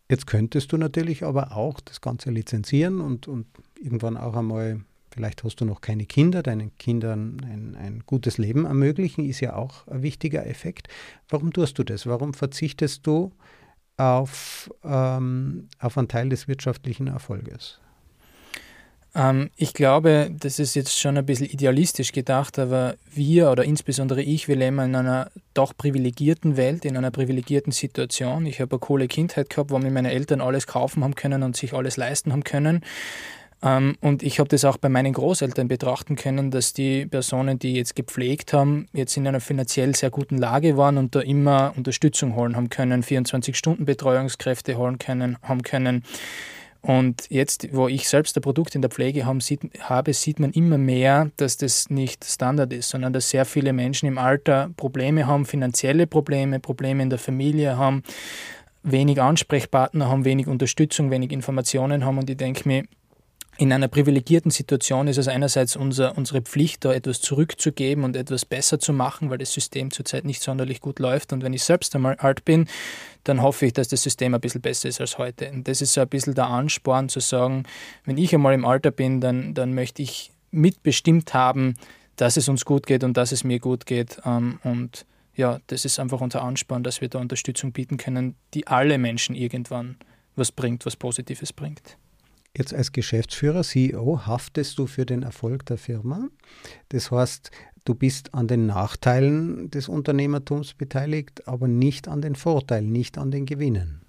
Jetzt 0.10 0.28
könntest 0.28 0.72
du 0.72 0.78
natürlich 0.78 1.24
aber 1.24 1.56
auch 1.58 1.80
das 1.80 2.00
Ganze 2.00 2.30
lizenzieren 2.30 3.02
und, 3.02 3.28
und 3.28 3.48
irgendwann 3.82 4.18
auch 4.18 4.36
einmal 4.36 4.82
Vielleicht 5.14 5.44
hast 5.44 5.58
du 5.58 5.66
noch 5.66 5.82
keine 5.82 6.06
Kinder, 6.06 6.42
deinen 6.42 6.76
Kindern 6.78 7.38
ein, 7.44 7.76
ein 7.76 8.04
gutes 8.08 8.40
Leben 8.40 8.66
ermöglichen, 8.66 9.24
ist 9.26 9.42
ja 9.42 9.56
auch 9.56 9.88
ein 9.88 10.02
wichtiger 10.02 10.48
Effekt. 10.48 10.88
Warum 11.30 11.54
tust 11.54 11.78
du 11.78 11.84
das? 11.84 12.08
Warum 12.08 12.34
verzichtest 12.34 13.06
du 13.06 13.32
auf, 13.96 14.72
ähm, 14.84 15.68
auf 15.78 16.00
einen 16.00 16.08
Teil 16.08 16.30
des 16.30 16.48
wirtschaftlichen 16.48 17.06
Erfolges? 17.06 17.80
Ähm, 19.14 19.52
ich 19.56 19.76
glaube, 19.76 20.32
das 20.34 20.58
ist 20.58 20.74
jetzt 20.74 20.98
schon 21.00 21.16
ein 21.16 21.26
bisschen 21.28 21.46
idealistisch 21.46 22.12
gedacht, 22.12 22.58
aber 22.58 22.96
wir 23.14 23.52
oder 23.52 23.64
insbesondere 23.66 24.24
ich, 24.24 24.48
wir 24.48 24.56
leben 24.56 24.80
in 24.80 24.96
einer 24.96 25.30
doch 25.54 25.78
privilegierten 25.78 26.58
Welt, 26.58 26.86
in 26.86 26.98
einer 26.98 27.12
privilegierten 27.12 27.72
Situation. 27.72 28.48
Ich 28.48 28.60
habe 28.60 28.72
eine 28.72 28.80
coole 28.80 29.08
Kindheit 29.08 29.52
gehabt, 29.52 29.70
wo 29.70 29.78
mir 29.78 29.92
meine 29.92 30.12
Eltern 30.12 30.42
alles 30.42 30.66
kaufen 30.66 31.04
haben 31.04 31.14
können 31.14 31.44
und 31.44 31.56
sich 31.56 31.74
alles 31.74 31.98
leisten 31.98 32.32
haben 32.32 32.44
können. 32.44 32.82
Ähm, 33.64 33.96
und 34.02 34.24
ich 34.24 34.40
habe 34.40 34.50
das 34.50 34.66
auch 34.66 34.78
bei 34.78 34.90
meinen 34.90 35.14
Großeltern 35.14 35.68
betrachten 35.68 36.16
können, 36.16 36.52
dass 36.52 36.74
die 36.74 37.06
Personen, 37.06 37.58
die 37.58 37.74
jetzt 37.74 37.96
gepflegt 37.96 38.54
haben, 38.54 38.88
jetzt 38.94 39.16
in 39.16 39.28
einer 39.28 39.40
finanziell 39.40 39.96
sehr 39.96 40.10
guten 40.10 40.38
Lage 40.38 40.76
waren 40.78 40.98
und 40.98 41.16
da 41.16 41.22
immer 41.22 41.74
Unterstützung 41.78 42.36
holen 42.36 42.56
haben 42.56 42.70
können, 42.70 43.04
24-Stunden-Betreuungskräfte 43.04 44.78
holen 44.78 45.00
können, 45.00 45.38
haben 45.42 45.62
können. 45.62 46.04
Und 46.82 47.28
jetzt, 47.30 47.74
wo 47.74 47.88
ich 47.88 48.10
selbst 48.10 48.36
ein 48.38 48.42
Produkt 48.42 48.76
in 48.76 48.82
der 48.82 48.92
Pflege 48.92 49.26
habe 49.26 49.40
sieht, 49.40 49.62
habe, 49.80 50.12
sieht 50.12 50.42
man 50.42 50.52
immer 50.52 50.78
mehr, 50.78 51.32
dass 51.38 51.56
das 51.56 51.90
nicht 51.90 52.26
Standard 52.26 52.74
ist, 52.74 52.90
sondern 52.90 53.14
dass 53.14 53.30
sehr 53.30 53.46
viele 53.46 53.72
Menschen 53.72 54.10
im 54.10 54.18
Alter 54.18 54.70
Probleme 54.76 55.26
haben, 55.26 55.46
finanzielle 55.46 56.08
Probleme, 56.08 56.60
Probleme 56.60 57.02
in 57.02 57.10
der 57.10 57.20
Familie 57.20 57.78
haben, 57.78 58.04
wenig 58.84 59.22
Ansprechpartner 59.22 60.10
haben, 60.10 60.26
wenig 60.26 60.48
Unterstützung, 60.48 61.10
wenig 61.10 61.32
Informationen 61.32 62.04
haben. 62.04 62.18
Und 62.18 62.30
ich 62.30 62.36
denke 62.36 62.68
mir, 62.68 62.84
in 63.58 63.72
einer 63.72 63.88
privilegierten 63.88 64.50
Situation 64.52 65.08
ist 65.08 65.18
es 65.18 65.28
einerseits 65.28 65.76
unser, 65.76 66.18
unsere 66.18 66.42
Pflicht, 66.42 66.86
da 66.86 66.94
etwas 66.94 67.22
zurückzugeben 67.22 68.04
und 68.04 68.16
etwas 68.16 68.46
besser 68.46 68.80
zu 68.80 68.94
machen, 68.94 69.30
weil 69.30 69.38
das 69.38 69.54
System 69.54 69.92
zurzeit 69.92 70.26
nicht 70.26 70.42
sonderlich 70.42 70.82
gut 70.82 71.00
läuft. 71.00 71.34
Und 71.34 71.44
wenn 71.44 71.54
ich 71.54 71.64
selbst 71.64 71.96
einmal 71.96 72.16
alt 72.16 72.46
bin, 72.46 72.68
dann 73.24 73.42
hoffe 73.42 73.68
ich, 73.68 73.74
dass 73.74 73.88
das 73.88 74.02
System 74.02 74.34
ein 74.34 74.42
bisschen 74.42 74.62
besser 74.62 74.90
ist 74.90 75.00
als 75.00 75.18
heute. 75.18 75.52
Und 75.52 75.68
das 75.68 75.82
ist 75.82 75.94
so 75.94 76.02
ein 76.02 76.10
bisschen 76.10 76.34
der 76.34 76.48
Ansporn 76.48 77.10
zu 77.10 77.20
sagen, 77.20 77.64
wenn 78.06 78.18
ich 78.18 78.34
einmal 78.34 78.56
im 78.56 78.66
Alter 78.66 78.92
bin, 78.92 79.22
dann, 79.22 79.54
dann 79.54 79.74
möchte 79.74 80.02
ich 80.02 80.32
mitbestimmt 80.52 81.34
haben, 81.34 81.76
dass 82.16 82.38
es 82.38 82.50
uns 82.50 82.66
gut 82.66 82.88
geht 82.88 83.04
und 83.04 83.18
dass 83.18 83.32
es 83.32 83.44
mir 83.44 83.60
gut 83.60 83.86
geht. 83.86 84.20
Ähm, 84.26 84.60
und 84.64 85.06
ja, 85.36 85.60
das 85.68 85.86
ist 85.86 86.00
einfach 86.00 86.22
unser 86.22 86.42
Ansporn, 86.42 86.84
dass 86.84 87.02
wir 87.02 87.10
da 87.10 87.20
Unterstützung 87.20 87.72
bieten 87.72 87.98
können, 87.98 88.36
die 88.54 88.66
alle 88.68 88.98
Menschen 88.98 89.36
irgendwann 89.36 89.98
was 90.36 90.52
bringt, 90.52 90.86
was 90.86 90.96
Positives 90.96 91.54
bringt. 91.54 91.98
Jetzt 92.56 92.74
als 92.74 92.92
Geschäftsführer, 92.92 93.64
CEO, 93.64 94.28
haftest 94.28 94.78
du 94.78 94.86
für 94.86 95.08
den 95.08 95.24
Erfolg 95.24 95.66
der 95.66 95.80
Firma. 95.80 96.28
Das 96.90 97.10
heißt, 97.10 97.50
du 97.84 97.96
bist 97.96 98.36
an 98.36 98.48
den 98.48 98.68
Nachteilen 98.68 99.72
des 99.72 99.90
Unternehmertums 99.90 100.76
beteiligt, 100.76 101.48
aber 101.48 101.68
nicht 101.68 102.08
an 102.08 102.22
den 102.22 102.36
Vorteilen, 102.36 102.92
nicht 102.92 103.18
an 103.18 103.32
den 103.32 103.48
Gewinnen. 103.48 104.03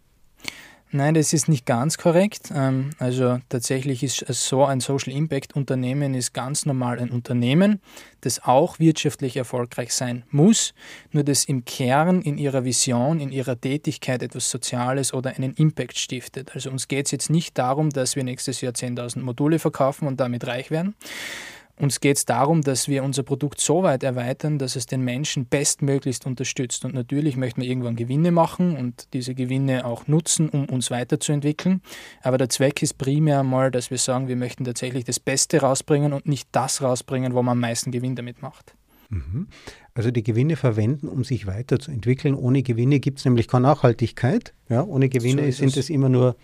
Nein, 0.96 1.14
das 1.14 1.33
ist 1.33 1.48
nicht 1.48 1.66
ganz 1.66 1.98
korrekt. 1.98 2.52
Ähm, 2.54 2.90
also 3.00 3.40
tatsächlich 3.48 4.04
ist 4.04 4.24
so, 4.28 4.64
ein 4.64 4.78
Social 4.78 5.12
Impact 5.12 5.57
Unternehmen 5.57 6.14
ist 6.14 6.33
ganz 6.35 6.66
normal 6.66 7.00
ein 7.00 7.11
Unternehmen, 7.11 7.80
das 8.20 8.44
auch 8.44 8.78
wirtschaftlich 8.78 9.37
erfolgreich 9.37 9.92
sein 9.92 10.22
muss, 10.30 10.72
nur 11.11 11.24
das 11.24 11.46
im 11.46 11.64
Kern 11.64 12.22
in 12.22 12.38
ihrer 12.38 12.64
Vision, 12.64 13.18
in 13.18 13.33
ihrer 13.33 13.61
Tätigkeit 13.61 14.22
etwas 14.22 14.48
Soziales 14.48 15.12
oder 15.12 15.30
einen 15.30 15.54
Impact 15.54 15.98
stiftet. 15.98 16.54
Also 16.54 16.70
uns 16.70 16.87
geht 16.87 17.07
es 17.07 17.11
jetzt 17.11 17.28
nicht 17.28 17.59
darum, 17.59 17.90
dass 17.90 18.14
wir 18.14 18.22
nächstes 18.22 18.61
Jahr 18.61 18.72
10.000 18.72 19.18
Module 19.18 19.59
verkaufen 19.59 20.07
und 20.07 20.20
damit 20.20 20.46
reich 20.46 20.70
werden, 20.70 20.94
uns 21.77 22.01
geht 22.01 22.17
es 22.17 22.25
darum, 22.25 22.63
dass 22.63 22.89
wir 22.89 23.03
unser 23.03 23.25
Produkt 23.25 23.61
so 23.61 23.83
weit 23.83 24.05
erweitern, 24.05 24.59
dass 24.59 24.77
es 24.77 24.87
den 24.87 25.03
Menschen 25.03 25.47
bestmöglichst 25.47 26.25
unterstützt. 26.25 26.85
Und 26.85 26.95
natürlich 26.95 27.37
möchten 27.37 27.63
wir 27.63 27.69
irgendwann 27.69 27.97
Gewinne 27.97 28.31
machen 28.31 28.77
und 28.77 29.09
diese 29.13 29.35
Gewinne 29.35 29.85
auch 29.85 30.07
nutzen, 30.07 30.49
um 30.49 30.67
uns 30.67 30.91
weiterzuentwickeln. 30.91 31.83
Aber 32.23 32.39
der 32.39 32.49
Zweck 32.49 32.83
ist 32.83 32.97
primär 32.97 33.43
mal, 33.43 33.71
dass 33.71 33.91
wir 33.91 33.99
sagen, 33.99 34.29
wir 34.29 34.37
möchten 34.37 34.65
tatsächlich 34.65 35.05
das 35.05 35.19
Beste 35.19 35.63
rausbringen 35.63 36.13
und 36.13 36.27
nicht 36.27 36.49
das 36.53 36.81
rausbringen, 36.81 37.35
wo 37.35 37.43
man 37.43 37.53
am 37.53 37.61
meisten 37.61 37.91
Gewinn 37.91 38.15
damit 38.15 38.41
macht. 38.41 38.75
Mhm. 39.11 39.49
Also 39.95 40.11
die 40.11 40.25
Gewinne 40.25 40.57
verwenden, 40.57 41.07
um 41.07 41.23
sich 41.23 41.47
weiterzuentwickeln. 41.47 42.35
Ohne 42.35 42.63
Gewinne 42.63 42.99
gibt 42.99 43.21
es 43.21 43.25
nämlich 43.25 43.47
keine 43.47 43.69
Nachhaltigkeit. 43.69 44.53
Ja, 44.69 44.83
ohne 44.83 45.09
Gewinne 45.09 45.51
so 45.53 45.59
sind 45.59 45.77
es 45.77 45.89
immer 45.89 46.09
nur 46.09 46.37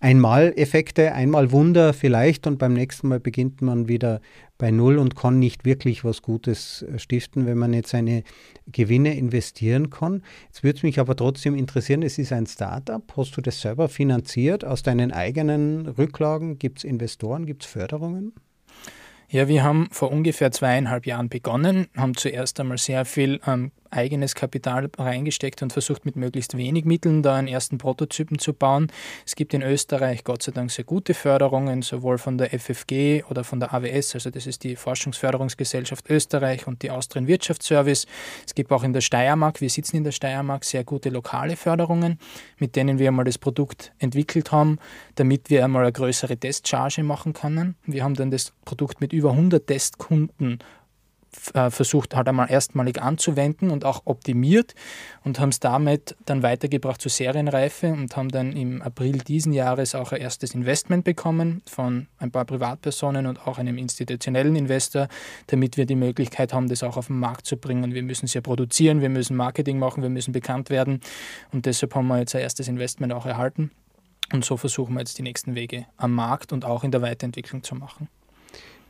Einmaleffekte, 0.00 1.12
einmal 1.12 1.52
Wunder 1.52 1.92
vielleicht 1.92 2.46
und 2.46 2.58
beim 2.58 2.72
nächsten 2.72 3.08
Mal 3.08 3.20
beginnt 3.20 3.62
man 3.62 3.88
wieder 3.88 4.20
bei 4.58 4.72
Null 4.72 4.98
und 4.98 5.16
kann 5.16 5.38
nicht 5.38 5.64
wirklich 5.64 6.04
was 6.04 6.20
Gutes 6.20 6.82
äh, 6.82 6.98
stiften, 6.98 7.46
wenn 7.46 7.56
man 7.56 7.72
jetzt 7.72 7.90
seine 7.90 8.24
Gewinne 8.66 9.16
investieren 9.16 9.88
kann. 9.88 10.22
Jetzt 10.46 10.64
würde 10.64 10.76
es 10.76 10.82
mich 10.82 10.98
aber 10.98 11.16
trotzdem 11.16 11.54
interessieren, 11.54 12.02
es 12.02 12.18
ist 12.18 12.32
ein 12.32 12.46
Startup. 12.46 13.02
Hast 13.16 13.36
du 13.36 13.40
das 13.40 13.60
selber 13.60 13.88
finanziert 13.88 14.64
aus 14.64 14.82
deinen 14.82 15.12
eigenen 15.12 15.86
Rücklagen? 15.86 16.58
Gibt 16.58 16.78
es 16.78 16.84
Investoren? 16.84 17.46
Gibt 17.46 17.62
es 17.64 17.70
Förderungen? 17.70 18.32
Ja, 19.30 19.46
wir 19.46 19.62
haben 19.62 19.88
vor 19.92 20.10
ungefähr 20.10 20.50
zweieinhalb 20.50 21.04
Jahren 21.04 21.28
begonnen, 21.28 21.88
haben 21.94 22.16
zuerst 22.16 22.58
einmal 22.60 22.78
sehr 22.78 23.04
viel 23.04 23.40
ähm, 23.46 23.72
eigenes 23.90 24.34
Kapital 24.34 24.88
reingesteckt 24.98 25.62
und 25.62 25.72
versucht 25.72 26.04
mit 26.04 26.16
möglichst 26.16 26.56
wenig 26.56 26.84
Mitteln 26.84 27.22
da 27.22 27.36
einen 27.36 27.48
ersten 27.48 27.78
Prototypen 27.78 28.38
zu 28.38 28.52
bauen. 28.52 28.88
Es 29.26 29.36
gibt 29.36 29.54
in 29.54 29.62
Österreich 29.62 30.24
Gott 30.24 30.42
sei 30.42 30.52
Dank 30.52 30.70
sehr 30.70 30.84
gute 30.84 31.14
Förderungen, 31.14 31.82
sowohl 31.82 32.18
von 32.18 32.38
der 32.38 32.50
FFG 32.58 33.24
oder 33.24 33.44
von 33.44 33.60
der 33.60 33.74
AWS, 33.74 34.14
also 34.14 34.30
das 34.30 34.46
ist 34.46 34.64
die 34.64 34.76
Forschungsförderungsgesellschaft 34.76 36.08
Österreich 36.10 36.66
und 36.66 36.82
die 36.82 36.90
Austrian 36.90 37.26
Wirtschaftsservice. 37.26 38.06
Es 38.46 38.54
gibt 38.54 38.72
auch 38.72 38.82
in 38.82 38.92
der 38.92 39.00
Steiermark, 39.00 39.60
wir 39.60 39.70
sitzen 39.70 39.96
in 39.96 40.04
der 40.04 40.12
Steiermark, 40.12 40.64
sehr 40.64 40.84
gute 40.84 41.10
lokale 41.10 41.56
Förderungen, 41.56 42.18
mit 42.58 42.76
denen 42.76 42.98
wir 42.98 43.08
einmal 43.08 43.24
das 43.24 43.38
Produkt 43.38 43.92
entwickelt 43.98 44.52
haben, 44.52 44.78
damit 45.14 45.50
wir 45.50 45.64
einmal 45.64 45.82
eine 45.82 45.92
größere 45.92 46.36
Testcharge 46.36 47.02
machen 47.02 47.32
können. 47.32 47.76
Wir 47.86 48.04
haben 48.04 48.14
dann 48.14 48.30
das 48.30 48.52
Produkt 48.64 49.00
mit 49.00 49.12
über 49.12 49.32
100 49.32 49.66
Testkunden 49.66 50.58
äh, 51.54 51.70
versucht 51.70 52.14
halt 52.14 52.28
einmal 52.28 52.50
erstmalig 52.50 53.00
anzuwenden 53.00 53.70
und 53.70 53.84
auch 53.84 54.02
optimiert 54.04 54.74
und 55.24 55.40
haben 55.40 55.50
es 55.50 55.60
damit 55.60 56.16
dann 56.26 56.42
weitergebracht 56.42 57.00
zur 57.00 57.10
Serienreife 57.10 57.88
und 57.92 58.16
haben 58.16 58.28
dann 58.28 58.52
im 58.52 58.82
April 58.82 59.18
diesen 59.18 59.52
Jahres 59.52 59.94
auch 59.94 60.12
ein 60.12 60.20
erstes 60.20 60.54
Investment 60.54 61.04
bekommen 61.04 61.62
von 61.66 62.06
ein 62.18 62.30
paar 62.30 62.44
Privatpersonen 62.44 63.26
und 63.26 63.46
auch 63.46 63.58
einem 63.58 63.78
institutionellen 63.78 64.56
Investor, 64.56 65.08
damit 65.48 65.76
wir 65.76 65.86
die 65.86 65.96
Möglichkeit 65.96 66.52
haben, 66.52 66.68
das 66.68 66.82
auch 66.82 66.96
auf 66.96 67.08
den 67.08 67.18
Markt 67.18 67.46
zu 67.46 67.56
bringen. 67.56 67.94
Wir 67.94 68.02
müssen 68.02 68.26
es 68.26 68.34
ja 68.34 68.40
produzieren, 68.40 69.00
wir 69.00 69.10
müssen 69.10 69.36
Marketing 69.36 69.78
machen, 69.78 70.02
wir 70.02 70.10
müssen 70.10 70.32
bekannt 70.32 70.70
werden 70.70 71.00
und 71.52 71.66
deshalb 71.66 71.94
haben 71.94 72.06
wir 72.08 72.18
jetzt 72.18 72.34
ein 72.34 72.42
erstes 72.42 72.68
Investment 72.68 73.12
auch 73.12 73.26
erhalten. 73.26 73.70
Und 74.32 74.44
so 74.44 74.56
versuchen 74.56 74.94
wir 74.94 75.00
jetzt 75.00 75.18
die 75.18 75.22
nächsten 75.22 75.54
Wege 75.54 75.86
am 75.96 76.12
Markt 76.12 76.52
und 76.52 76.64
auch 76.64 76.84
in 76.84 76.90
der 76.90 77.00
Weiterentwicklung 77.00 77.62
zu 77.62 77.74
machen. 77.74 78.08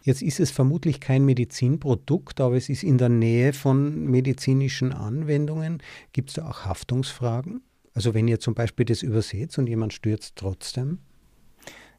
Jetzt 0.08 0.22
ist 0.22 0.40
es 0.40 0.50
vermutlich 0.50 1.00
kein 1.00 1.26
Medizinprodukt, 1.26 2.40
aber 2.40 2.56
es 2.56 2.70
ist 2.70 2.82
in 2.82 2.96
der 2.96 3.10
Nähe 3.10 3.52
von 3.52 4.06
medizinischen 4.06 4.94
Anwendungen. 4.94 5.82
Gibt 6.14 6.30
es 6.30 6.36
da 6.36 6.48
auch 6.48 6.64
Haftungsfragen? 6.64 7.60
Also 7.92 8.14
wenn 8.14 8.26
ihr 8.26 8.40
zum 8.40 8.54
Beispiel 8.54 8.86
das 8.86 9.02
überseht 9.02 9.58
und 9.58 9.66
jemand 9.66 9.92
stürzt 9.92 10.36
trotzdem? 10.36 11.00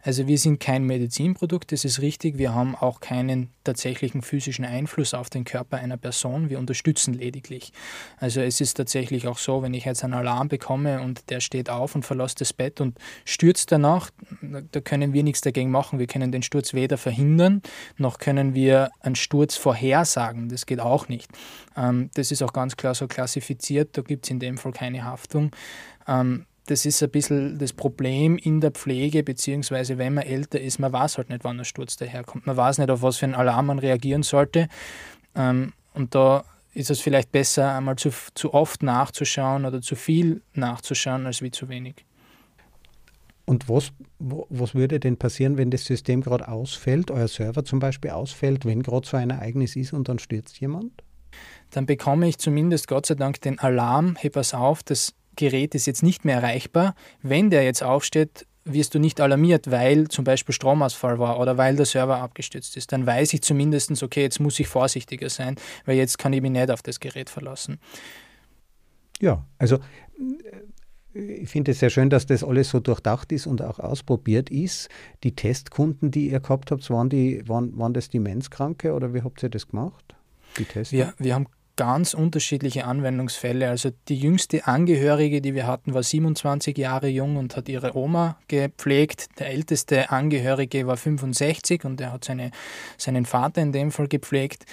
Also 0.02 0.28
wir 0.28 0.38
sind 0.38 0.60
kein 0.60 0.86
Medizinprodukt, 0.86 1.74
das 1.74 1.84
ist 1.84 2.02
richtig. 2.02 2.38
Wir 2.38 2.54
haben 2.54 2.76
auch 2.76 3.02
keinen 3.02 3.50
tatsächlichen 3.66 4.22
physischen 4.22 4.64
Einfluss 4.64 5.14
auf 5.14 5.30
den 5.30 5.44
Körper 5.44 5.78
einer 5.78 5.98
Person. 5.98 6.50
Wir 6.50 6.58
unterstützen 6.58 7.14
lediglich. 7.14 7.74
Also 8.18 8.40
es 8.40 8.62
ist 8.62 8.76
tatsächlich 8.76 9.28
auch 9.28 9.38
so, 9.38 9.62
wenn 9.62 9.74
ich 9.74 9.84
jetzt 9.84 10.04
einen 10.06 10.14
Alarm 10.14 10.48
bekomme 10.48 11.02
und 11.02 11.30
der 11.30 11.42
steht 11.42 11.70
auf 11.70 11.96
und 11.96 12.06
verlässt 12.06 12.40
das 12.40 12.54
Bett 12.54 12.80
und 12.80 12.98
stürzt 13.26 13.74
danach, 13.74 14.10
da 14.42 14.80
können 14.80 15.12
wir 15.12 15.24
nichts 15.24 15.42
dagegen 15.42 15.70
machen. 15.70 16.00
Wir 16.00 16.08
können 16.08 16.32
den 16.32 16.44
Sturz 16.44 16.74
weder 16.74 16.98
verhindern, 16.98 17.62
noch 17.98 18.20
können 18.20 18.54
wir 18.54 18.92
einen 19.02 19.16
Sturz 19.16 19.58
vorhersagen. 19.58 20.48
Das 20.48 20.66
geht 20.66 20.80
auch 20.80 21.10
nicht. 21.10 21.30
Ähm, 21.76 22.10
das 22.14 22.32
ist 22.32 22.42
auch 22.42 22.54
ganz 22.54 22.78
klar 22.78 22.96
so 22.96 23.08
klassifiziert. 23.08 23.98
Da 23.98 24.02
gibt 24.02 24.26
es 24.26 24.32
in 24.32 24.40
dem 24.40 24.58
Fall 24.58 24.72
keine 24.72 25.04
Haftung. 25.04 25.52
Das 26.70 26.86
ist 26.86 27.02
ein 27.02 27.10
bisschen 27.10 27.58
das 27.58 27.74
Problem 27.74 28.38
in 28.38 28.62
der 28.62 28.70
Pflege, 28.70 29.24
beziehungsweise 29.24 29.98
wenn 29.98 30.14
man 30.14 30.24
älter 30.24 30.62
ist, 30.62 30.78
man 30.78 30.94
weiß 30.94 31.18
halt 31.18 31.32
nicht, 31.32 31.44
wann 31.44 31.58
der 31.58 31.64
Sturz 31.64 31.98
daherkommt. 31.98 32.46
Man 32.46 32.58
weiß 32.58 32.78
nicht, 32.78 32.92
auf 32.92 33.02
was 33.02 33.18
für 33.18 33.26
einen 33.26 33.34
Alarm 33.34 33.66
man 33.66 33.80
reagieren 33.80 34.22
sollte. 34.22 34.68
Ähm, 35.34 35.74
und 35.96 36.14
da 36.14 36.44
ist 36.76 36.92
es 36.92 37.02
vielleicht 37.02 37.32
besser, 37.32 37.76
einmal 37.76 37.96
zu, 37.96 38.12
zu 38.36 38.54
oft 38.54 38.84
nachzuschauen 38.84 39.66
oder 39.66 39.82
zu 39.82 39.96
viel 39.96 40.44
nachzuschauen, 40.54 41.26
als 41.26 41.42
wie 41.42 41.50
zu 41.50 41.70
wenig. 41.70 42.06
Und 43.46 43.68
was, 43.68 43.92
was 44.20 44.76
würde 44.76 45.00
denn 45.00 45.18
passieren, 45.18 45.58
wenn 45.58 45.72
das 45.72 45.86
System 45.86 46.22
gerade 46.22 46.48
ausfällt, 46.48 47.10
euer 47.10 47.28
Server 47.28 47.66
zum 47.66 47.80
Beispiel 47.80 48.12
ausfällt, 48.12 48.66
wenn 48.66 48.84
gerade 48.84 49.08
so 49.08 49.18
ein 49.18 49.32
Ereignis 49.32 49.76
ist 49.76 49.92
und 49.92 50.08
dann 50.08 50.20
stürzt 50.20 50.60
jemand? 50.60 51.02
Dann 51.72 51.88
bekomme 51.88 52.28
ich 52.28 52.38
zumindest 52.38 52.88
Gott 52.88 53.08
sei 53.08 53.16
Dank 53.16 53.42
den 53.42 53.58
Alarm, 53.58 54.18
hey, 54.20 54.30
pass 54.30 54.54
auf, 54.54 54.84
das 54.84 55.16
Gerät 55.40 55.74
ist 55.74 55.88
jetzt 55.88 56.04
nicht 56.04 56.26
mehr 56.26 56.36
erreichbar. 56.36 56.96
Wenn 57.22 57.50
der 57.50 57.64
jetzt 57.64 57.82
aufsteht, 57.82 58.46
wirst 58.66 58.94
du 58.94 59.00
nicht 59.00 59.22
alarmiert, 59.22 59.72
weil 59.72 60.10
zum 60.10 60.26
Beispiel 60.26 60.54
Stromausfall 60.54 61.18
war 61.18 61.40
oder 61.40 61.58
weil 61.58 61.78
der 61.78 61.86
Server 61.86 62.18
abgestürzt 62.18 62.76
ist. 62.76 62.92
Dann 62.92 63.06
weiß 63.06 63.34
ich 63.34 63.42
zumindest, 63.42 64.04
okay, 64.04 64.22
jetzt 64.22 64.42
muss 64.42 64.60
ich 64.60 64.68
vorsichtiger 64.68 65.30
sein, 65.30 65.56
weil 65.86 65.96
jetzt 65.96 66.18
kann 66.18 66.34
ich 66.34 66.42
mich 66.42 66.52
nicht 66.52 66.70
auf 66.70 66.82
das 66.82 67.00
Gerät 67.00 67.30
verlassen. 67.30 67.80
Ja, 69.22 69.46
also 69.58 69.78
äh, 71.14 71.20
ich 71.20 71.50
finde 71.50 71.72
es 71.72 71.80
sehr 71.80 71.90
schön, 71.90 72.10
dass 72.10 72.26
das 72.26 72.44
alles 72.44 72.70
so 72.70 72.82
durchdacht 72.82 73.32
ist 73.32 73.48
und 73.48 73.62
auch 73.62 73.80
ausprobiert 73.80 74.50
ist. 74.50 74.90
Die 75.24 75.36
Testkunden, 75.36 76.12
die 76.12 76.30
ihr 76.30 76.42
gehabt 76.42 76.70
habt, 76.70 76.90
waren, 76.90 77.10
die, 77.10 77.48
waren, 77.48 77.78
waren 77.78 77.94
das 77.94 78.10
Demenzkranke 78.10 78.94
oder 78.94 79.14
wie 79.14 79.22
habt 79.22 79.42
ihr 79.42 79.50
das 79.50 79.70
gemacht? 79.70 80.16
Die 80.58 80.66
Tests? 80.66 80.92
Wir, 80.92 81.14
wir 81.18 81.34
haben 81.36 81.48
ganz 81.80 82.14
unterschiedliche 82.14 82.84
Anwendungsfälle. 82.84 83.70
Also 83.70 83.92
die 84.10 84.18
jüngste 84.18 84.68
Angehörige, 84.68 85.40
die 85.40 85.56
wir 85.56 85.66
hatten, 85.66 85.94
war 85.94 86.04
27 86.04 86.78
Jahre 86.78 87.08
jung 87.08 87.38
und 87.38 87.56
hat 87.56 87.70
ihre 87.70 87.96
Oma 87.96 88.38
gepflegt. 88.50 89.30
Der 89.40 89.48
älteste 89.48 90.10
Angehörige 90.10 90.88
war 90.88 90.98
65 90.98 91.86
und 91.86 92.02
er 92.02 92.12
hat 92.12 92.26
seine, 92.26 92.52
seinen 92.98 93.26
Vater 93.26 93.62
in 93.62 93.72
dem 93.72 93.94
Fall 93.94 94.10
gepflegt. 94.10 94.66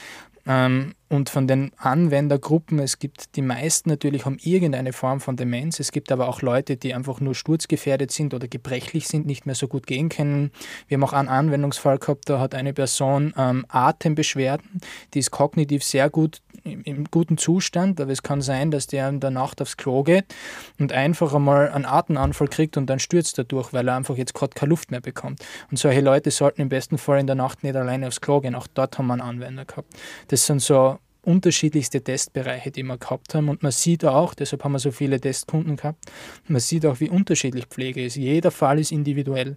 Ähm, 0.49 0.95
und 1.09 1.31
von 1.31 1.47
den 1.47 1.71
Anwendergruppen, 1.77 2.81
es 2.81 2.99
gibt 2.99 3.37
die 3.37 3.43
meisten 3.43 3.89
natürlich 3.89 4.25
haben 4.25 4.39
irgendeine 4.43 4.93
Form 4.93 5.21
von 5.21 5.37
Demenz. 5.37 5.79
Es 5.79 5.93
gibt 5.93 6.11
aber 6.11 6.29
auch 6.29 6.43
Leute, 6.43 6.77
die 6.77 6.95
einfach 6.95 7.21
nur 7.21 7.35
sturzgefährdet 7.35 8.11
sind 8.11 8.35
oder 8.35 8.49
gebrechlich 8.49 9.07
sind, 9.07 9.25
nicht 9.27 9.47
mehr 9.47 9.55
so 9.55 9.69
gut 9.69 9.87
gehen 9.87 10.09
können. 10.09 10.51
Wir 10.89 10.97
haben 10.97 11.05
auch 11.05 11.13
einen 11.13 11.29
Anwendungsfall 11.29 11.99
gehabt, 11.99 12.29
da 12.29 12.41
hat 12.41 12.55
eine 12.55 12.73
Person 12.73 13.33
ähm, 13.37 13.65
Atembeschwerden, 13.69 14.81
die 15.15 15.21
ist 15.21 15.31
kognitiv 15.31 15.85
sehr 15.85 16.11
gut 16.11 16.41
im, 16.65 16.83
im, 16.83 17.05
guten 17.05 17.39
Zustand, 17.39 18.01
aber 18.01 18.11
es 18.11 18.23
kann 18.23 18.43
sein, 18.43 18.71
dass 18.71 18.89
der 18.89 19.09
in 19.09 19.21
der 19.21 19.31
Nacht 19.31 19.63
aufs 19.63 19.77
Klo 19.77 20.03
geht 20.03 20.35
und 20.79 20.93
einfach 20.93 21.33
einmal 21.35 21.71
einen 21.71 21.85
Atemanfall 21.85 22.49
kriegt 22.49 22.77
und 22.77 22.87
dann 22.87 22.99
stürzt 22.99 23.39
er 23.39 23.45
durch, 23.45 23.73
weil 23.73 23.87
er 23.89 23.97
einfach 23.97 24.17
jetzt 24.17 24.35
gerade 24.35 24.55
keine 24.55 24.71
Luft 24.71 24.91
mehr 24.91 25.01
bekommt. 25.01 25.45
Und 25.71 25.79
solche 25.79 26.01
Leute 26.01 26.31
sollten 26.31 26.63
im 26.63 26.69
besten 26.69 26.99
Fall 26.99 27.21
in 27.21 27.27
der 27.27 27.37
Nacht 27.37 27.63
nicht 27.63 27.77
alleine 27.77 28.09
aufs 28.09 28.21
Klo 28.21 28.41
gehen. 28.41 28.55
Auch 28.55 28.67
dort 28.67 28.99
haben 28.99 29.07
wir 29.07 29.15
einen 29.15 29.23
Anwender 29.23 29.65
gehabt. 29.65 29.95
Das 30.29 30.47
sind 30.47 30.61
so 30.61 30.99
unterschiedlichste 31.27 32.03
Testbereiche, 32.03 32.71
die 32.71 32.83
wir 32.83 32.99
gehabt 32.99 33.35
haben. 33.35 33.49
Und 33.49 33.63
man 33.63 33.73
sieht 33.73 34.05
auch, 34.05 34.35
deshalb 34.35 34.65
haben 34.65 34.73
wir 34.73 34.79
so 34.79 34.91
viele 34.91 35.21
Testkunden 35.21 35.77
gehabt, 35.77 36.05
man 36.49 36.61
sieht 36.61 36.87
auch, 36.87 37.01
wie 37.01 37.11
unterschiedlich 37.11 37.67
Pflege 37.67 38.05
ist. 38.05 38.17
Jeder 38.17 38.51
Fall 38.51 38.79
ist 38.79 38.93
individuell. 38.93 39.57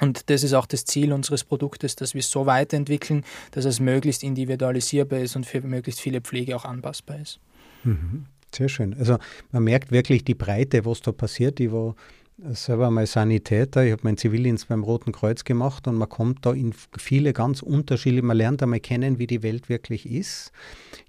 Und 0.00 0.28
das 0.28 0.42
ist 0.42 0.54
auch 0.54 0.66
das 0.66 0.84
Ziel 0.84 1.12
unseres 1.12 1.44
Produktes, 1.44 1.94
dass 1.94 2.14
wir 2.14 2.20
es 2.20 2.30
so 2.30 2.46
weiterentwickeln, 2.46 3.24
dass 3.52 3.64
es 3.64 3.78
möglichst 3.78 4.22
individualisierbar 4.24 5.20
ist 5.20 5.36
und 5.36 5.46
für 5.46 5.60
möglichst 5.60 6.00
viele 6.00 6.20
Pflege 6.20 6.56
auch 6.56 6.64
anpassbar 6.64 7.20
ist. 7.20 7.38
Mhm. 7.84 8.26
Sehr 8.52 8.68
schön. 8.68 8.94
Also 8.94 9.18
man 9.50 9.64
merkt 9.64 9.90
wirklich 9.90 10.24
die 10.24 10.34
Breite, 10.34 10.84
was 10.84 11.00
da 11.00 11.12
passiert. 11.12 11.60
Ich 11.60 11.72
war 11.72 11.94
selber 12.38 12.90
mal 12.90 13.06
Sanitäter, 13.06 13.84
ich 13.84 13.92
habe 13.92 14.02
meinen 14.04 14.16
Zivildienst 14.16 14.68
beim 14.68 14.82
Roten 14.82 15.12
Kreuz 15.12 15.44
gemacht 15.44 15.86
und 15.86 15.96
man 15.96 16.08
kommt 16.08 16.44
da 16.44 16.52
in 16.52 16.74
viele 16.98 17.32
ganz 17.32 17.62
unterschiedliche, 17.62 18.24
man 18.24 18.36
lernt 18.36 18.62
einmal 18.62 18.80
kennen, 18.80 19.18
wie 19.18 19.26
die 19.26 19.42
Welt 19.42 19.68
wirklich 19.68 20.10
ist. 20.10 20.52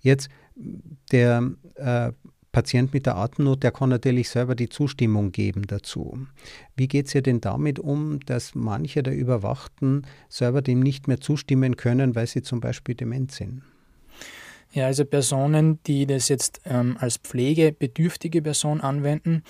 Jetzt 0.02 0.30
der 1.12 1.52
äh, 1.76 2.12
Patient 2.52 2.94
mit 2.94 3.06
der 3.06 3.18
Atemnot, 3.18 3.64
der 3.64 3.72
kann 3.72 3.90
natürlich 3.90 4.30
selber 4.30 4.56
die 4.56 4.70
Zustimmung 4.70 5.34
geben 5.34 5.64
dazu. 5.68 6.26
Wie 6.78 6.88
geht 6.88 7.08
es 7.08 7.16
ihr 7.16 7.22
denn 7.22 7.42
damit 7.42 7.80
um, 7.80 8.22
dass 8.22 8.56
manche 8.56 9.04
der 9.04 9.14
Überwachten 9.14 10.08
selber 10.30 10.62
dem 10.62 10.80
nicht 10.80 11.10
mehr 11.10 11.20
zustimmen 11.20 11.76
können, 11.76 12.16
weil 12.16 12.28
sie 12.28 12.44
zum 12.44 12.62
Beispiel 12.62 12.96
dement 12.96 13.32
sind? 13.32 13.64
Ja, 14.72 14.88
also 14.88 15.06
Personen, 15.06 15.80
die 15.88 16.06
das 16.06 16.28
jetzt 16.28 16.62
ähm, 16.66 16.98
als 17.00 17.18
pflegebedürftige 17.18 18.42
Person 18.42 18.82
anwenden, 18.82 19.44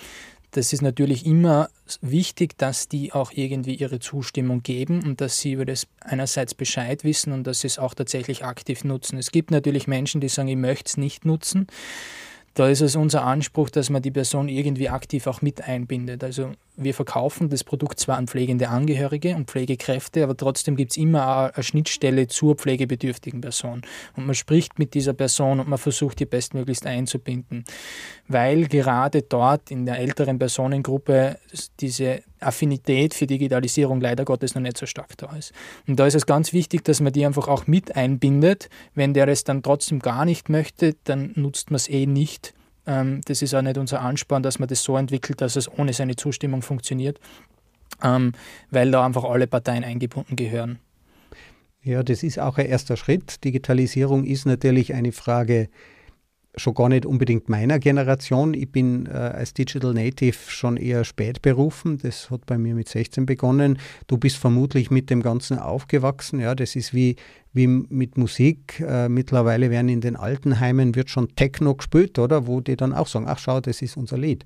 das 0.56 0.72
ist 0.72 0.80
natürlich 0.80 1.26
immer 1.26 1.68
wichtig, 2.00 2.56
dass 2.56 2.88
die 2.88 3.12
auch 3.12 3.30
irgendwie 3.32 3.74
ihre 3.74 3.98
Zustimmung 3.98 4.62
geben 4.62 5.02
und 5.04 5.20
dass 5.20 5.38
sie 5.38 5.52
über 5.52 5.66
das 5.66 5.86
einerseits 6.00 6.54
Bescheid 6.54 7.04
wissen 7.04 7.32
und 7.32 7.46
dass 7.46 7.60
sie 7.60 7.66
es 7.66 7.78
auch 7.78 7.94
tatsächlich 7.94 8.44
aktiv 8.44 8.82
nutzen. 8.82 9.18
Es 9.18 9.30
gibt 9.30 9.50
natürlich 9.50 9.86
Menschen, 9.86 10.20
die 10.20 10.28
sagen, 10.28 10.48
ich 10.48 10.56
möchte 10.56 10.88
es 10.88 10.96
nicht 10.96 11.26
nutzen. 11.26 11.66
Da 12.56 12.70
ist 12.70 12.80
es 12.80 12.96
unser 12.96 13.22
Anspruch, 13.22 13.68
dass 13.68 13.90
man 13.90 14.00
die 14.00 14.10
Person 14.10 14.48
irgendwie 14.48 14.88
aktiv 14.88 15.26
auch 15.26 15.42
mit 15.42 15.68
einbindet. 15.68 16.24
Also 16.24 16.52
wir 16.74 16.94
verkaufen 16.94 17.50
das 17.50 17.62
Produkt 17.64 18.00
zwar 18.00 18.16
an 18.16 18.28
pflegende 18.28 18.70
Angehörige 18.70 19.36
und 19.36 19.50
Pflegekräfte, 19.50 20.24
aber 20.24 20.34
trotzdem 20.34 20.74
gibt 20.74 20.92
es 20.92 20.96
immer 20.96 21.52
eine 21.54 21.62
Schnittstelle 21.62 22.28
zur 22.28 22.54
pflegebedürftigen 22.54 23.42
Person. 23.42 23.82
Und 24.16 24.24
man 24.24 24.34
spricht 24.34 24.78
mit 24.78 24.94
dieser 24.94 25.12
Person 25.12 25.60
und 25.60 25.68
man 25.68 25.78
versucht, 25.78 26.18
die 26.18 26.24
bestmöglichst 26.24 26.86
einzubinden. 26.86 27.66
Weil 28.26 28.68
gerade 28.68 29.20
dort 29.20 29.70
in 29.70 29.84
der 29.84 29.98
älteren 29.98 30.38
Personengruppe 30.38 31.38
diese 31.80 32.22
Affinität 32.40 33.14
für 33.14 33.26
Digitalisierung 33.26 34.00
leider 34.00 34.24
Gottes 34.24 34.54
noch 34.54 34.62
nicht 34.62 34.78
so 34.78 34.86
stark 34.86 35.16
da 35.16 35.34
ist. 35.36 35.52
Und 35.86 35.98
da 35.98 36.06
ist 36.06 36.14
es 36.14 36.26
ganz 36.26 36.52
wichtig, 36.52 36.84
dass 36.84 37.00
man 37.00 37.12
die 37.12 37.24
einfach 37.24 37.48
auch 37.48 37.66
mit 37.66 37.96
einbindet. 37.96 38.68
Wenn 38.94 39.14
der 39.14 39.28
es 39.28 39.44
dann 39.44 39.62
trotzdem 39.62 40.00
gar 40.00 40.24
nicht 40.24 40.48
möchte, 40.48 40.94
dann 41.04 41.32
nutzt 41.34 41.70
man 41.70 41.76
es 41.76 41.88
eh 41.88 42.06
nicht 42.06 42.54
ähm, 42.86 43.20
das 43.24 43.42
ist 43.42 43.54
auch 43.54 43.62
nicht 43.62 43.78
unser 43.78 44.00
Ansporn, 44.00 44.42
dass 44.42 44.58
man 44.58 44.68
das 44.68 44.82
so 44.82 44.96
entwickelt, 44.96 45.40
dass 45.40 45.56
es 45.56 45.68
ohne 45.68 45.92
seine 45.92 46.16
Zustimmung 46.16 46.62
funktioniert, 46.62 47.18
ähm, 48.02 48.32
weil 48.70 48.90
da 48.90 49.04
einfach 49.04 49.24
alle 49.24 49.46
Parteien 49.46 49.84
eingebunden 49.84 50.36
gehören. 50.36 50.78
Ja, 51.82 52.02
das 52.02 52.22
ist 52.22 52.38
auch 52.38 52.58
ein 52.58 52.66
erster 52.66 52.96
Schritt. 52.96 53.44
Digitalisierung 53.44 54.24
ist 54.24 54.44
natürlich 54.46 54.94
eine 54.94 55.12
Frage 55.12 55.68
schon 56.56 56.74
gar 56.74 56.88
nicht 56.88 57.04
unbedingt 57.04 57.48
meiner 57.48 57.78
Generation. 57.78 58.54
Ich 58.54 58.70
bin 58.72 59.06
äh, 59.06 59.10
als 59.10 59.52
Digital 59.52 59.92
Native 59.92 60.36
schon 60.48 60.76
eher 60.76 61.04
spät 61.04 61.42
berufen. 61.42 61.98
Das 61.98 62.30
hat 62.30 62.46
bei 62.46 62.56
mir 62.56 62.74
mit 62.74 62.88
16 62.88 63.26
begonnen. 63.26 63.78
Du 64.06 64.16
bist 64.16 64.36
vermutlich 64.36 64.90
mit 64.90 65.10
dem 65.10 65.22
Ganzen 65.22 65.58
aufgewachsen. 65.58 66.40
Ja, 66.40 66.54
das 66.54 66.74
ist 66.74 66.94
wie, 66.94 67.16
wie 67.52 67.66
mit 67.66 68.16
Musik. 68.16 68.80
Äh, 68.80 69.08
mittlerweile 69.08 69.70
werden 69.70 69.90
in 69.90 70.00
den 70.00 70.16
Altenheimen 70.16 70.94
wird 70.94 71.10
schon 71.10 71.34
Techno 71.36 71.74
gespielt, 71.74 72.18
oder? 72.18 72.46
Wo 72.46 72.60
die 72.60 72.76
dann 72.76 72.94
auch 72.94 73.06
sagen, 73.06 73.26
ach 73.28 73.38
schau, 73.38 73.60
das 73.60 73.82
ist 73.82 73.96
unser 73.96 74.16
Lied. 74.16 74.44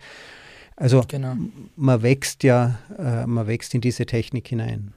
Also 0.76 1.04
genau. 1.06 1.36
man 1.76 2.02
wächst 2.02 2.42
ja, 2.42 2.78
äh, 2.98 3.26
man 3.26 3.46
wächst 3.46 3.74
in 3.74 3.82
diese 3.82 4.06
Technik 4.06 4.48
hinein. 4.48 4.94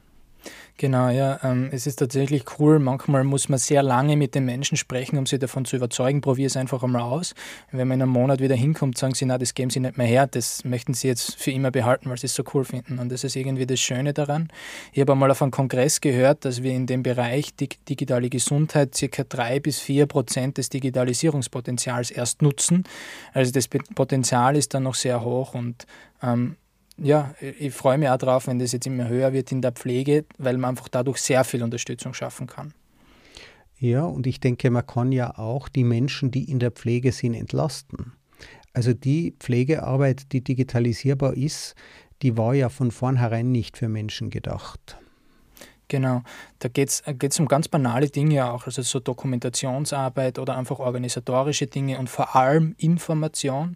Genau, 0.78 1.10
ja. 1.10 1.40
Ähm, 1.44 1.70
es 1.72 1.86
ist 1.86 1.98
tatsächlich 1.98 2.44
cool. 2.58 2.80
Manchmal 2.80 3.24
muss 3.24 3.48
man 3.48 3.60
sehr 3.60 3.84
lange 3.84 4.18
mit 4.18 4.34
den 4.34 4.46
Menschen 4.46 4.76
sprechen, 4.76 5.18
um 5.18 5.26
sie 5.26 5.38
davon 5.38 5.66
zu 5.66 5.76
überzeugen. 5.76 6.22
Probier 6.22 6.48
es 6.48 6.58
einfach 6.58 6.84
einmal 6.84 7.04
aus. 7.04 7.36
Wenn 7.72 7.88
man 7.88 8.00
in 8.00 8.04
einem 8.04 8.12
Monat 8.12 8.40
wieder 8.40 8.56
hinkommt, 8.56 8.98
sagen 8.98 9.14
sie, 9.14 9.26
na, 9.26 9.38
das 9.38 9.54
geben 9.54 9.70
sie 9.70 9.80
nicht 9.80 9.98
mehr 9.98 10.08
her. 10.08 10.28
Das 10.28 10.66
möchten 10.66 10.94
sie 10.94 11.08
jetzt 11.08 11.36
für 11.36 11.52
immer 11.52 11.70
behalten, 11.70 12.10
weil 12.10 12.18
sie 12.18 12.26
es 12.26 12.34
so 12.34 12.44
cool 12.54 12.66
finden. 12.66 12.98
Und 12.98 13.12
das 13.12 13.24
ist 13.24 13.36
irgendwie 13.36 13.68
das 13.68 13.80
Schöne 13.80 14.14
daran. 14.14 14.50
Ich 14.92 15.00
habe 15.00 15.12
einmal 15.12 15.30
auf 15.30 15.42
einem 15.42 15.52
Kongress 15.52 16.02
gehört, 16.02 16.44
dass 16.44 16.64
wir 16.64 16.74
in 16.74 16.88
dem 16.88 17.04
Bereich 17.04 17.56
digitale 17.56 18.30
Gesundheit 18.30 18.96
circa 18.96 19.24
drei 19.24 19.60
bis 19.60 19.80
vier 19.80 20.08
Prozent 20.08 20.58
des 20.58 20.70
Digitalisierungspotenzials 20.70 22.10
erst 22.10 22.42
nutzen. 22.42 22.84
Also 23.32 23.52
das 23.52 23.68
Potenzial 23.68 24.56
ist 24.56 24.74
dann 24.74 24.84
noch 24.84 24.96
sehr 24.96 25.24
hoch 25.24 25.54
und 25.54 25.86
ähm, 26.24 26.58
ja, 26.98 27.34
ich 27.40 27.74
freue 27.74 27.98
mich 27.98 28.10
auch 28.10 28.18
drauf, 28.18 28.48
wenn 28.48 28.60
das 28.60 28.72
jetzt 28.72 28.88
immer 28.88 29.08
höher 29.08 29.34
wird 29.34 29.52
in 29.52 29.62
der 29.62 29.72
Pflege, 29.72 30.26
weil 30.38 30.58
man 30.58 30.72
einfach 30.72 30.88
dadurch 30.88 31.18
sehr 31.18 31.44
viel 31.44 31.64
Unterstützung 31.64 32.14
schaffen 32.14 32.48
kann. 32.48 32.74
Ja, 33.80 34.06
und 34.06 34.28
ich 34.28 34.40
denke, 34.40 34.70
man 34.70 34.86
kann 34.86 35.12
ja 35.12 35.38
auch 35.38 35.68
die 35.68 35.84
Menschen, 35.84 36.32
die 36.32 36.50
in 36.50 36.60
der 36.60 36.72
Pflege 36.72 37.12
sind, 37.12 37.34
entlasten. 37.34 38.14
Also 38.74 38.94
die 38.94 39.36
Pflegearbeit, 39.40 40.32
die 40.32 40.42
digitalisierbar 40.42 41.34
ist, 41.34 41.76
die 42.22 42.38
war 42.38 42.54
ja 42.54 42.70
von 42.70 42.92
vornherein 42.92 43.52
nicht 43.52 43.78
für 43.78 43.90
Menschen 43.90 44.30
gedacht. 44.30 44.98
Genau, 45.90 46.24
da 46.60 46.70
geht 46.70 46.90
es 46.90 47.40
um 47.40 47.48
ganz 47.48 47.68
banale 47.68 48.10
Dinge 48.10 48.52
auch, 48.52 48.66
also 48.66 48.82
so 48.82 49.00
Dokumentationsarbeit 49.00 50.40
oder 50.40 50.58
einfach 50.58 50.80
organisatorische 50.80 51.68
Dinge 51.68 52.00
und 52.00 52.10
vor 52.10 52.36
allem 52.36 52.74
Information 52.78 53.76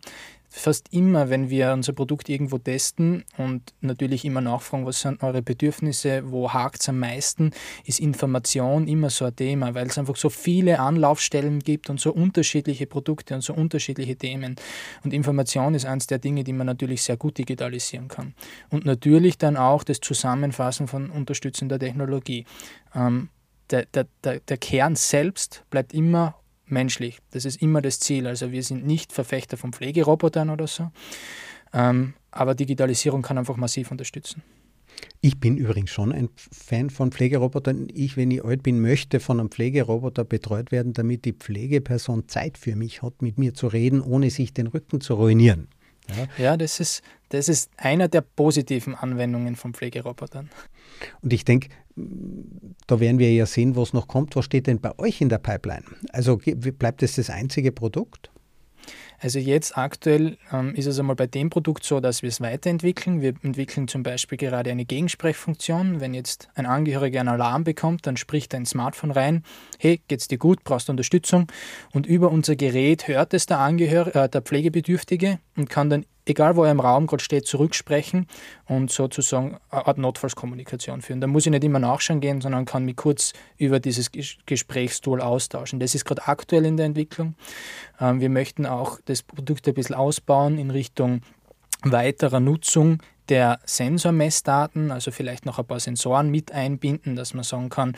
fast 0.49 0.93
immer, 0.93 1.29
wenn 1.29 1.49
wir 1.49 1.73
unser 1.73 1.93
Produkt 1.93 2.29
irgendwo 2.29 2.57
testen 2.57 3.25
und 3.38 3.73
natürlich 3.81 4.25
immer 4.25 4.41
nachfragen, 4.41 4.86
was 4.86 5.01
sind 5.01 5.21
eure 5.21 5.41
Bedürfnisse, 5.41 6.31
wo 6.31 6.51
hakt 6.51 6.81
es 6.81 6.89
am 6.89 6.99
meisten, 6.99 7.51
ist 7.86 7.99
Information 7.99 8.88
immer 8.88 9.10
so 9.10 9.25
ein 9.25 9.36
Thema, 9.36 9.75
weil 9.75 9.88
es 9.88 9.97
einfach 9.97 10.15
so 10.15 10.29
viele 10.29 10.79
Anlaufstellen 10.79 11.60
gibt 11.60 11.89
und 11.89 11.99
so 11.99 12.13
unterschiedliche 12.13 12.88
Produkte 12.88 13.36
und 13.36 13.41
so 13.41 13.53
unterschiedliche 13.53 14.15
Themen. 14.15 14.55
Und 15.03 15.13
Information 15.13 15.75
ist 15.75 15.86
eines 15.86 16.07
der 16.07 16.19
Dinge, 16.19 16.43
die 16.43 16.53
man 16.53 16.67
natürlich 16.67 17.03
sehr 17.03 17.17
gut 17.17 17.38
digitalisieren 17.38 18.07
kann. 18.07 18.33
Und 18.69 18.86
natürlich 18.86 19.38
dann 19.38 19.57
auch 19.57 19.83
das 19.83 19.99
Zusammenfassen 19.99 20.88
von 20.88 21.10
unterstützender 21.10 21.77
Technologie. 21.77 22.45
Ähm, 22.95 23.29
der, 23.69 23.86
der, 23.86 24.07
der, 24.23 24.39
der 24.39 24.57
Kern 24.57 24.95
selbst 24.95 25.63
bleibt 25.69 25.93
immer 25.93 26.36
menschlich. 26.67 27.19
Das 27.32 27.45
ist 27.45 27.62
immer 27.62 27.82
das 27.82 27.99
Ziel. 27.99 28.27
Also 28.27 28.51
wir 28.51 28.63
sind 28.63 28.86
nicht 28.86 29.12
Verfechter 29.13 29.58
von 29.58 29.73
Pflegerobotern 29.73 30.49
oder 30.49 30.67
so, 30.67 30.91
ähm, 31.73 32.13
aber 32.32 32.56
Digitalisierung 32.56 33.21
kann 33.21 33.38
einfach 33.38 33.58
massiv 33.58 33.91
unterstützen. 33.91 34.43
Ich 35.21 35.39
bin 35.39 35.58
übrigens 35.58 35.91
schon 35.91 36.12
ein 36.12 36.30
Fan 36.36 36.89
von 36.89 37.12
Pflegerobotern. 37.12 37.88
Ich, 37.93 38.17
wenn 38.17 38.32
ich 38.32 38.43
alt 38.43 38.63
bin, 38.63 38.82
möchte 38.82 39.19
von 39.19 39.39
einem 39.39 39.49
Pflegeroboter 39.49 40.23
betreut 40.23 40.71
werden, 40.71 40.93
damit 40.93 41.25
die 41.25 41.34
Pflegeperson 41.34 42.27
Zeit 42.27 42.58
für 42.58 42.75
mich 42.75 43.01
hat, 43.01 43.21
mit 43.21 43.38
mir 43.38 43.53
zu 43.53 43.67
reden, 43.67 44.01
ohne 44.01 44.30
sich 44.30 44.53
den 44.53 44.67
Rücken 44.67 45.01
zu 45.01 45.15
ruinieren. 45.15 45.67
Ja, 46.10 46.43
ja 46.43 46.58
das, 46.58 46.80
ist, 46.80 47.01
das 47.30 47.49
ist 47.49 47.71
einer 47.77 48.08
der 48.08 48.21
positiven 48.21 48.95
Anwendungen 48.95 49.56
von 49.56 49.73
Pflegerobotern. 49.73 50.49
Und 51.21 51.34
ich 51.34 51.45
denke, 51.45 51.69
da 52.88 52.99
werden 52.99 53.19
wir 53.19 53.33
ja 53.33 53.45
sehen, 53.45 53.75
was 53.75 53.93
noch 53.93 54.07
kommt. 54.07 54.36
Was 54.36 54.45
steht 54.45 54.67
denn 54.67 54.79
bei 54.79 54.97
euch 54.99 55.21
in 55.21 55.29
der 55.29 55.39
Pipeline? 55.39 55.83
Also 56.12 56.38
bleibt 56.38 57.03
es 57.03 57.15
das 57.15 57.29
einzige 57.29 57.71
Produkt? 57.71 58.31
Also 59.19 59.39
jetzt 59.39 59.75
aktuell 59.77 60.38
ähm, 60.53 60.75
ist 60.75 60.86
es 60.86 60.99
einmal 60.99 61.15
bei 61.15 61.25
dem 61.25 61.49
Produkt 61.49 61.83
so, 61.83 61.99
dass 61.99 62.21
wir 62.21 62.29
es 62.29 62.39
weiterentwickeln. 62.39 63.19
Wir 63.19 63.33
entwickeln 63.41 63.88
zum 63.88 64.03
Beispiel 64.03 64.38
gerade 64.38 64.69
eine 64.69 64.86
Gegensprechfunktion. 64.86 65.99
Wenn 65.99 66.13
jetzt 66.13 66.49
ein 66.53 66.67
Angehöriger 66.67 67.21
einen 67.21 67.29
Alarm 67.29 67.63
bekommt, 67.63 68.05
dann 68.05 68.15
spricht 68.15 68.53
ein 68.53 68.67
Smartphone 68.67 69.12
rein, 69.12 69.43
hey, 69.79 69.99
geht's 70.07 70.27
dir 70.27 70.38
gut, 70.38 70.63
brauchst 70.63 70.88
du 70.88 70.91
Unterstützung? 70.91 71.47
Und 71.93 72.05
über 72.05 72.31
unser 72.31 72.55
Gerät 72.55 73.07
hört 73.07 73.33
es 73.33 73.47
der 73.47 73.57
Angehörige, 73.57 74.19
äh, 74.19 74.29
der 74.29 74.41
Pflegebedürftige 74.41 75.39
und 75.55 75.67
kann 75.67 75.89
dann 75.89 76.05
egal 76.27 76.55
wo 76.55 76.63
er 76.63 76.71
im 76.71 76.79
Raum 76.79 77.07
gerade 77.07 77.23
steht, 77.23 77.47
zurücksprechen 77.47 78.27
und 78.65 78.91
sozusagen 78.91 79.57
eine 79.69 79.87
Art 79.87 79.97
Notfallskommunikation 79.97 81.01
führen. 81.01 81.21
Da 81.21 81.27
muss 81.27 81.45
ich 81.45 81.51
nicht 81.51 81.63
immer 81.63 81.79
nachschauen 81.79 82.19
gehen, 82.19 82.41
sondern 82.41 82.65
kann 82.65 82.85
mich 82.85 82.95
kurz 82.95 83.33
über 83.57 83.79
dieses 83.79 84.11
Gesprächstool 84.45 85.21
austauschen. 85.21 85.79
Das 85.79 85.95
ist 85.95 86.05
gerade 86.05 86.27
aktuell 86.27 86.65
in 86.65 86.77
der 86.77 86.85
Entwicklung. 86.85 87.35
Ähm, 87.99 88.19
wir 88.19 88.29
möchten 88.29 88.65
auch 88.65 88.99
das 89.05 89.23
Produkt 89.23 89.67
ein 89.67 89.73
bisschen 89.73 89.95
ausbauen 89.95 90.57
in 90.57 90.71
Richtung 90.71 91.21
weiterer 91.83 92.39
Nutzung 92.39 93.01
der 93.29 93.59
Sensormessdaten, 93.65 94.91
also 94.91 95.11
vielleicht 95.11 95.45
noch 95.45 95.59
ein 95.59 95.65
paar 95.65 95.79
Sensoren 95.79 96.29
mit 96.29 96.51
einbinden, 96.51 97.15
dass 97.15 97.33
man 97.33 97.43
sagen 97.43 97.69
kann, 97.69 97.95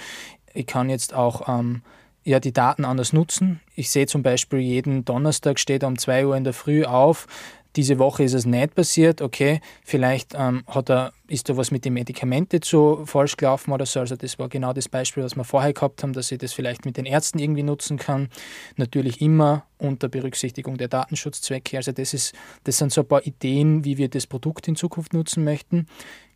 ich 0.54 0.66
kann 0.66 0.90
jetzt 0.90 1.14
auch 1.14 1.48
ähm, 1.48 1.84
ja, 2.24 2.40
die 2.40 2.54
Daten 2.54 2.86
anders 2.86 3.14
nutzen. 3.14 3.60
Ich 3.76 3.92
sehe 3.92 4.08
zum 4.08 4.24
Beispiel 4.24 4.60
jeden 4.60 5.06
Donnerstag 5.06 5.60
steht 5.60 5.84
er 5.84 5.88
um 5.88 5.98
2 5.98 6.28
Uhr 6.28 6.36
in 6.36 6.44
der 6.44 6.54
Früh 6.54 6.84
auf, 6.84 7.28
diese 7.76 8.00
Woche 8.00 8.24
ist 8.24 8.34
es 8.34 8.46
nicht 8.46 8.74
passiert, 8.74 9.22
okay, 9.22 9.62
vielleicht 9.84 10.34
ähm, 10.36 10.64
hat 10.68 10.90
er, 10.90 11.14
ist 11.28 11.50
da 11.50 11.58
was 11.58 11.70
mit 11.70 11.86
den 11.86 11.94
Medikamenten 11.94 12.62
zu 12.62 13.06
falsch 13.06 13.38
gelaufen 13.38 13.72
oder 13.72 13.86
so. 13.86 14.00
Also 14.00 14.16
das 14.16 14.40
war 14.40 14.50
genau 14.50 14.74
das 14.74 14.90
Beispiel, 14.90 15.24
was 15.24 15.36
wir 15.36 15.44
vorher 15.44 15.74
gehabt 15.74 16.02
haben, 16.02 16.14
dass 16.14 16.32
ich 16.32 16.40
das 16.40 16.54
vielleicht 16.54 16.86
mit 16.86 16.98
den 16.98 17.06
Ärzten 17.06 17.38
irgendwie 17.38 17.64
nutzen 17.64 17.98
kann. 17.98 18.30
Natürlich 18.76 19.22
immer 19.22 19.66
unter 19.78 20.10
Berücksichtigung 20.10 20.78
der 20.78 20.88
Datenschutzzwecke. 20.88 21.78
Also 21.78 21.92
das, 21.92 22.14
ist, 22.14 22.34
das 22.64 22.78
sind 22.78 22.92
so 22.92 23.02
ein 23.02 23.08
paar 23.08 23.26
Ideen, 23.26 23.86
wie 23.86 23.98
wir 23.98 24.10
das 24.10 24.26
Produkt 24.26 24.68
in 24.68 24.76
Zukunft 24.76 25.14
nutzen 25.14 25.44
möchten. 25.44 25.86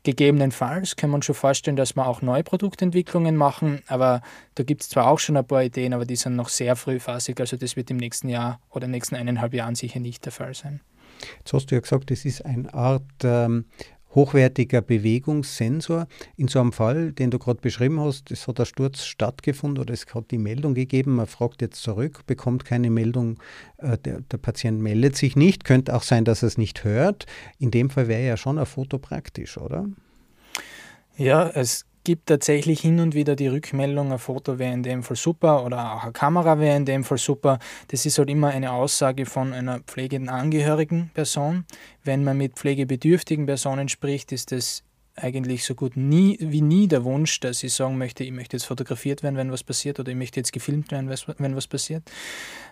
Gegebenenfalls 0.03 0.97
kann 0.97 1.09
man 1.09 1.21
schon 1.21 1.33
vorstellen, 1.33 1.77
dass 1.77 1.95
wir 1.95 2.05
auch 2.05 2.21
neue 2.21 2.43
Produktentwicklungen 2.43 3.37
machen, 3.37 3.81
aber 3.87 4.21
da 4.55 4.63
gibt 4.63 4.81
es 4.81 4.89
zwar 4.89 5.07
auch 5.07 5.17
schon 5.17 5.37
ein 5.37 5.47
paar 5.47 5.63
Ideen, 5.63 5.93
aber 5.93 6.05
die 6.05 6.17
sind 6.17 6.35
noch 6.35 6.49
sehr 6.49 6.75
frühphasig. 6.75 7.39
Also 7.39 7.55
das 7.55 7.77
wird 7.77 7.89
im 7.89 7.97
nächsten 7.97 8.27
Jahr 8.27 8.59
oder 8.69 8.87
nächsten 8.87 9.15
eineinhalb 9.15 9.53
Jahren 9.53 9.75
sicher 9.75 10.01
nicht 10.01 10.25
der 10.25 10.33
Fall 10.33 10.53
sein. 10.53 10.81
Jetzt 11.39 11.53
hast 11.53 11.67
du 11.67 11.75
ja 11.75 11.81
gesagt, 11.81 12.11
das 12.11 12.25
ist 12.25 12.45
eine 12.45 12.73
Art 12.73 13.03
ähm, 13.23 13.65
hochwertiger 14.15 14.81
Bewegungssensor. 14.81 16.07
In 16.37 16.47
so 16.47 16.59
einem 16.59 16.71
Fall, 16.71 17.11
den 17.11 17.31
du 17.31 17.39
gerade 17.39 17.61
beschrieben 17.61 17.99
hast, 17.99 18.31
es 18.31 18.47
hat 18.47 18.59
ein 18.59 18.65
Sturz 18.65 19.03
stattgefunden 19.03 19.81
oder 19.81 19.93
es 19.93 20.05
hat 20.13 20.31
die 20.31 20.37
Meldung 20.37 20.73
gegeben, 20.73 21.15
man 21.15 21.27
fragt 21.27 21.61
jetzt 21.61 21.81
zurück, 21.81 22.21
bekommt 22.25 22.65
keine 22.65 22.89
Meldung, 22.89 23.39
äh, 23.77 23.97
der, 23.97 24.21
der 24.21 24.37
Patient 24.37 24.81
meldet 24.81 25.15
sich 25.15 25.35
nicht, 25.35 25.63
könnte 25.63 25.95
auch 25.95 26.03
sein, 26.03 26.25
dass 26.25 26.43
er 26.43 26.47
es 26.47 26.57
nicht 26.57 26.83
hört. 26.83 27.25
In 27.59 27.71
dem 27.71 27.89
Fall 27.89 28.07
wäre 28.07 28.25
ja 28.25 28.37
schon 28.37 28.57
ein 28.57 28.65
Foto 28.65 28.99
praktisch, 28.99 29.57
oder? 29.57 29.87
Ja, 31.17 31.49
es 31.49 31.85
gibt 32.03 32.27
tatsächlich 32.27 32.81
hin 32.81 32.99
und 32.99 33.15
wieder 33.15 33.35
die 33.35 33.47
Rückmeldung, 33.47 34.11
ein 34.11 34.19
Foto 34.19 34.59
wäre 34.59 34.73
in 34.73 34.83
dem 34.83 35.03
Fall 35.03 35.17
super 35.17 35.65
oder 35.65 35.93
auch 35.95 36.03
eine 36.03 36.11
Kamera 36.11 36.59
wäre 36.59 36.75
in 36.75 36.85
dem 36.85 37.03
Fall 37.03 37.17
super. 37.17 37.59
Das 37.89 38.05
ist 38.05 38.17
halt 38.17 38.29
immer 38.29 38.49
eine 38.49 38.71
Aussage 38.71 39.25
von 39.25 39.53
einer 39.53 39.79
pflegenden 39.79 40.29
Angehörigen 40.29 41.11
Person. 41.13 41.65
Wenn 42.03 42.23
man 42.23 42.37
mit 42.37 42.53
pflegebedürftigen 42.53 43.45
Personen 43.45 43.89
spricht, 43.89 44.31
ist 44.31 44.51
das 44.51 44.83
eigentlich 45.15 45.63
so 45.63 45.75
gut 45.75 45.95
nie 45.95 46.37
wie 46.39 46.61
nie 46.61 46.87
der 46.87 47.03
Wunsch, 47.03 47.39
dass 47.39 47.63
ich 47.63 47.73
sagen 47.73 47.97
möchte, 47.97 48.23
ich 48.23 48.31
möchte 48.31 48.57
jetzt 48.57 48.65
fotografiert 48.65 49.21
werden, 49.21 49.37
wenn 49.37 49.51
was 49.51 49.63
passiert, 49.63 49.99
oder 49.99 50.11
ich 50.11 50.17
möchte 50.17 50.39
jetzt 50.39 50.51
gefilmt 50.51 50.91
werden, 50.91 51.09
wenn 51.37 51.55
was 51.55 51.67
passiert. 51.67 52.03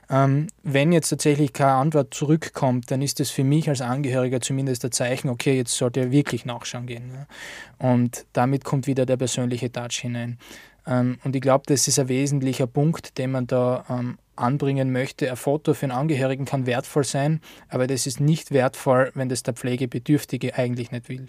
Ähm, 0.09 0.47
wenn 0.63 0.91
jetzt 0.91 1.09
tatsächlich 1.09 1.53
keine 1.53 1.73
Antwort 1.73 2.13
zurückkommt, 2.13 2.89
dann 2.89 3.01
ist 3.01 3.19
das 3.19 3.29
für 3.29 3.43
mich 3.43 3.69
als 3.69 3.81
Angehöriger 3.81 4.41
zumindest 4.41 4.83
ein 4.83 4.91
Zeichen, 4.91 5.29
okay, 5.29 5.55
jetzt 5.55 5.75
sollte 5.75 5.99
er 5.99 6.11
wirklich 6.11 6.45
nachschauen 6.45 6.87
gehen. 6.87 7.11
Ja. 7.13 7.87
Und 7.87 8.25
damit 8.33 8.63
kommt 8.63 8.87
wieder 8.87 9.05
der 9.05 9.17
persönliche 9.17 9.71
Touch 9.71 9.99
hinein. 10.01 10.39
Ähm, 10.87 11.19
und 11.23 11.35
ich 11.35 11.41
glaube, 11.41 11.63
das 11.67 11.87
ist 11.87 11.99
ein 11.99 12.09
wesentlicher 12.09 12.67
Punkt, 12.67 13.19
den 13.19 13.31
man 13.31 13.45
da 13.45 13.85
ähm, 13.87 14.17
anbringen 14.35 14.91
möchte. 14.91 15.29
Ein 15.29 15.37
Foto 15.37 15.75
für 15.75 15.85
einen 15.85 15.91
Angehörigen 15.91 16.45
kann 16.45 16.65
wertvoll 16.65 17.03
sein, 17.03 17.39
aber 17.69 17.85
das 17.85 18.07
ist 18.07 18.19
nicht 18.19 18.51
wertvoll, 18.51 19.11
wenn 19.13 19.29
das 19.29 19.43
der 19.43 19.53
Pflegebedürftige 19.53 20.55
eigentlich 20.55 20.91
nicht 20.91 21.07
will 21.07 21.27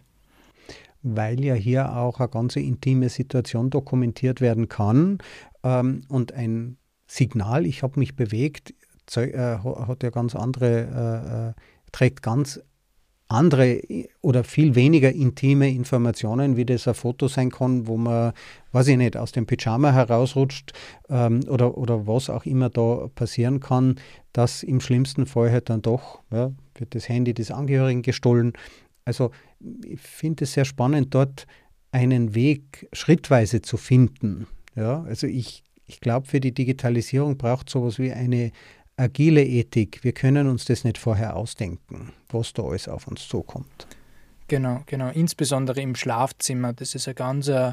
weil 1.03 1.43
ja 1.45 1.55
hier 1.55 1.97
auch 1.97 2.21
eine 2.21 2.29
ganz 2.29 2.57
intime 2.57 3.09
Situation 3.09 3.71
dokumentiert 3.71 4.41
werden 4.41 4.69
kann. 4.69 5.19
Ähm, 5.62 6.03
und 6.09 6.33
ein 6.33 6.77
Signal, 7.07 7.67
ich 7.67 7.83
habe 7.83 7.99
mich 7.99 8.17
bewegt, 8.17 8.75
äh, 9.17 9.59
hat 9.59 10.03
ja 10.03 10.11
ganz 10.11 10.35
andere, 10.35 11.51
äh, 11.51 11.51
äh, 11.51 11.53
trägt 11.93 12.23
ganz 12.23 12.61
andere 13.33 13.81
oder 14.21 14.45
viel 14.45 14.75
weniger 14.75 15.11
intime 15.11 15.71
Informationen, 15.71 16.57
wie 16.57 16.67
das 16.67 16.87
ein 16.87 16.95
Foto 16.95 17.29
sein 17.29 17.51
kann, 17.51 17.87
wo 17.87 17.97
man, 17.97 18.33
weiß 18.73 18.88
ich 18.88 18.97
nicht, 18.97 19.17
aus 19.17 19.33
dem 19.33 19.47
Pyjama 19.47 19.93
herausrutscht 19.93 20.73
ähm, 21.09 21.41
oder, 21.49 21.77
oder 21.79 22.07
was 22.07 22.31
auch 22.31 22.45
immer 22.45 22.69
da 22.69 23.09
passieren 23.15 23.61
kann, 23.61 23.97
dass 24.33 24.62
im 24.62 24.81
schlimmsten 24.81 25.27
Fall 25.27 25.51
halt 25.51 25.71
dann 25.71 25.83
doch, 25.83 26.21
ja, 26.31 26.53
wird 26.75 26.95
das 26.95 27.09
Handy 27.09 27.35
des 27.35 27.51
Angehörigen 27.51 28.03
gestohlen 28.03 28.53
also 29.05 29.31
ich 29.85 30.01
finde 30.01 30.45
es 30.45 30.53
sehr 30.53 30.65
spannend, 30.65 31.15
dort 31.15 31.47
einen 31.91 32.35
Weg 32.35 32.88
schrittweise 32.93 33.62
zu 33.62 33.77
finden. 33.77 34.47
Ja, 34.75 35.03
also 35.03 35.27
ich, 35.27 35.62
ich 35.87 36.01
glaube, 36.01 36.27
für 36.27 36.41
die 36.41 36.53
Digitalisierung 36.53 37.37
braucht 37.37 37.69
sowas 37.69 37.99
wie 37.99 38.12
eine 38.12 38.53
agile 38.97 39.45
Ethik. 39.45 40.03
Wir 40.03 40.12
können 40.12 40.49
uns 40.49 40.65
das 40.65 40.85
nicht 40.85 40.99
vorher 40.99 41.37
ausdenken, 41.37 42.12
was 42.31 42.53
da 42.53 42.62
alles 42.62 42.88
auf 42.88 43.07
uns 43.07 43.29
zukommt. 43.29 43.87
Genau, 44.49 44.83
genau. 44.87 45.11
Insbesondere 45.11 45.81
im 45.81 45.95
Schlafzimmer. 45.95 46.73
Das 46.73 46.95
ist 46.95 47.09
ein 47.09 47.15
ganz 47.15 47.49
äh, 47.49 47.73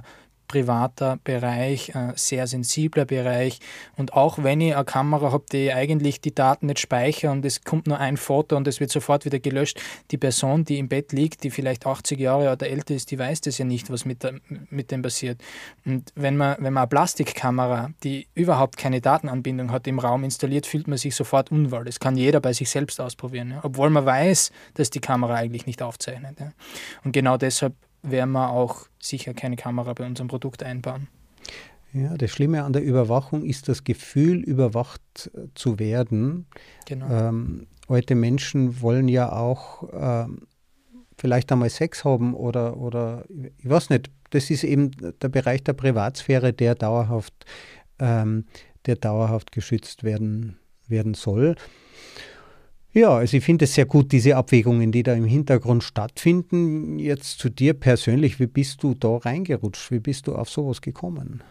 privater 0.49 1.19
Bereich, 1.23 1.95
ein 1.95 2.11
sehr 2.15 2.45
sensibler 2.47 3.05
Bereich. 3.05 3.59
Und 3.95 4.13
auch 4.13 4.43
wenn 4.43 4.59
ich 4.59 4.75
eine 4.75 4.83
Kamera 4.83 5.31
habe, 5.31 5.45
die 5.49 5.71
eigentlich 5.71 6.19
die 6.19 6.35
Daten 6.35 6.65
nicht 6.65 6.79
speichert 6.79 7.31
und 7.31 7.45
es 7.45 7.63
kommt 7.63 7.87
nur 7.87 7.99
ein 7.99 8.17
Foto 8.17 8.57
und 8.57 8.67
es 8.67 8.81
wird 8.81 8.91
sofort 8.91 9.23
wieder 9.23 9.39
gelöscht, 9.39 9.79
die 10.11 10.17
Person, 10.17 10.65
die 10.65 10.79
im 10.79 10.89
Bett 10.89 11.13
liegt, 11.13 11.43
die 11.43 11.51
vielleicht 11.51 11.85
80 11.85 12.19
Jahre 12.19 12.51
oder 12.51 12.67
älter 12.67 12.95
ist, 12.95 13.11
die 13.11 13.19
weiß 13.19 13.41
das 13.41 13.57
ja 13.59 13.63
nicht, 13.63 13.89
was 13.89 14.03
mit, 14.03 14.23
der, 14.23 14.41
mit 14.69 14.91
dem 14.91 15.01
passiert. 15.03 15.39
Und 15.85 16.11
wenn 16.15 16.35
man, 16.35 16.57
wenn 16.59 16.73
man 16.73 16.81
eine 16.81 16.89
Plastikkamera, 16.89 17.91
die 18.03 18.27
überhaupt 18.33 18.75
keine 18.75 18.99
Datenanbindung 18.99 19.71
hat, 19.71 19.87
im 19.87 19.99
Raum 19.99 20.23
installiert, 20.23 20.65
fühlt 20.65 20.87
man 20.87 20.97
sich 20.97 21.15
sofort 21.15 21.51
unwohl. 21.51 21.85
Das 21.85 21.99
kann 21.99 22.17
jeder 22.17 22.41
bei 22.41 22.53
sich 22.53 22.69
selbst 22.69 22.99
ausprobieren, 22.99 23.51
ja? 23.51 23.59
obwohl 23.61 23.91
man 23.91 24.05
weiß, 24.05 24.51
dass 24.73 24.89
die 24.89 24.99
Kamera 24.99 25.35
eigentlich 25.35 25.67
nicht 25.67 25.83
aufzeichnet. 25.83 26.39
Ja? 26.39 26.51
Und 27.03 27.11
genau 27.11 27.37
deshalb 27.37 27.75
werden 28.01 28.31
wir 28.31 28.49
auch 28.49 28.87
sicher 28.99 29.33
keine 29.33 29.55
Kamera 29.55 29.93
bei 29.93 30.05
unserem 30.05 30.27
Produkt 30.27 30.63
einbauen. 30.63 31.07
Ja, 31.91 32.15
das 32.17 32.29
Schlimme 32.31 32.63
an 32.63 32.73
der 32.73 32.83
Überwachung 32.83 33.43
ist 33.43 33.67
das 33.67 33.83
Gefühl, 33.83 34.39
überwacht 34.41 35.31
äh, 35.33 35.47
zu 35.55 35.79
werden. 35.79 36.45
Genau. 36.85 37.09
Ähm, 37.09 37.67
alte 37.87 38.13
Menschen 38.13 38.81
wollen 38.81 39.07
ja 39.07 39.31
auch 39.31 39.89
ähm, 39.91 40.47
vielleicht 41.17 41.51
einmal 41.51 41.69
Sex 41.69 42.05
haben 42.05 42.33
oder, 42.35 42.77
oder 42.77 43.25
ich 43.57 43.69
weiß 43.69 43.89
nicht, 43.89 44.11
das 44.29 44.51
ist 44.51 44.63
eben 44.63 44.91
der 45.21 45.29
Bereich 45.29 45.63
der 45.63 45.73
Privatsphäre, 45.73 46.53
der 46.53 46.75
dauerhaft, 46.75 47.33
ähm, 47.97 48.45
der 48.85 48.95
dauerhaft 48.95 49.51
geschützt 49.51 50.03
werden, 50.03 50.59
werden 50.87 51.15
soll. 51.15 51.55
Ja, 52.91 53.09
also 53.09 53.37
ich 53.37 53.43
finde 53.43 53.65
es 53.65 53.75
sehr 53.75 53.85
gut, 53.85 54.11
diese 54.11 54.35
Abwägungen, 54.35 54.91
die 54.91 55.03
da 55.03 55.13
im 55.13 55.25
Hintergrund 55.25 55.83
stattfinden. 55.83 56.97
Jetzt 56.97 57.37
zu 57.37 57.49
dir 57.49 57.75
persönlich, 57.75 58.39
wie 58.39 58.47
bist 58.47 58.81
du 58.81 58.95
da 58.95 59.17
reingerutscht? 59.17 59.91
Wie 59.91 59.99
bist 59.99 60.25
du 60.25 60.35
auf 60.35 60.49
sowas 60.49 60.81
gekommen? 60.81 61.43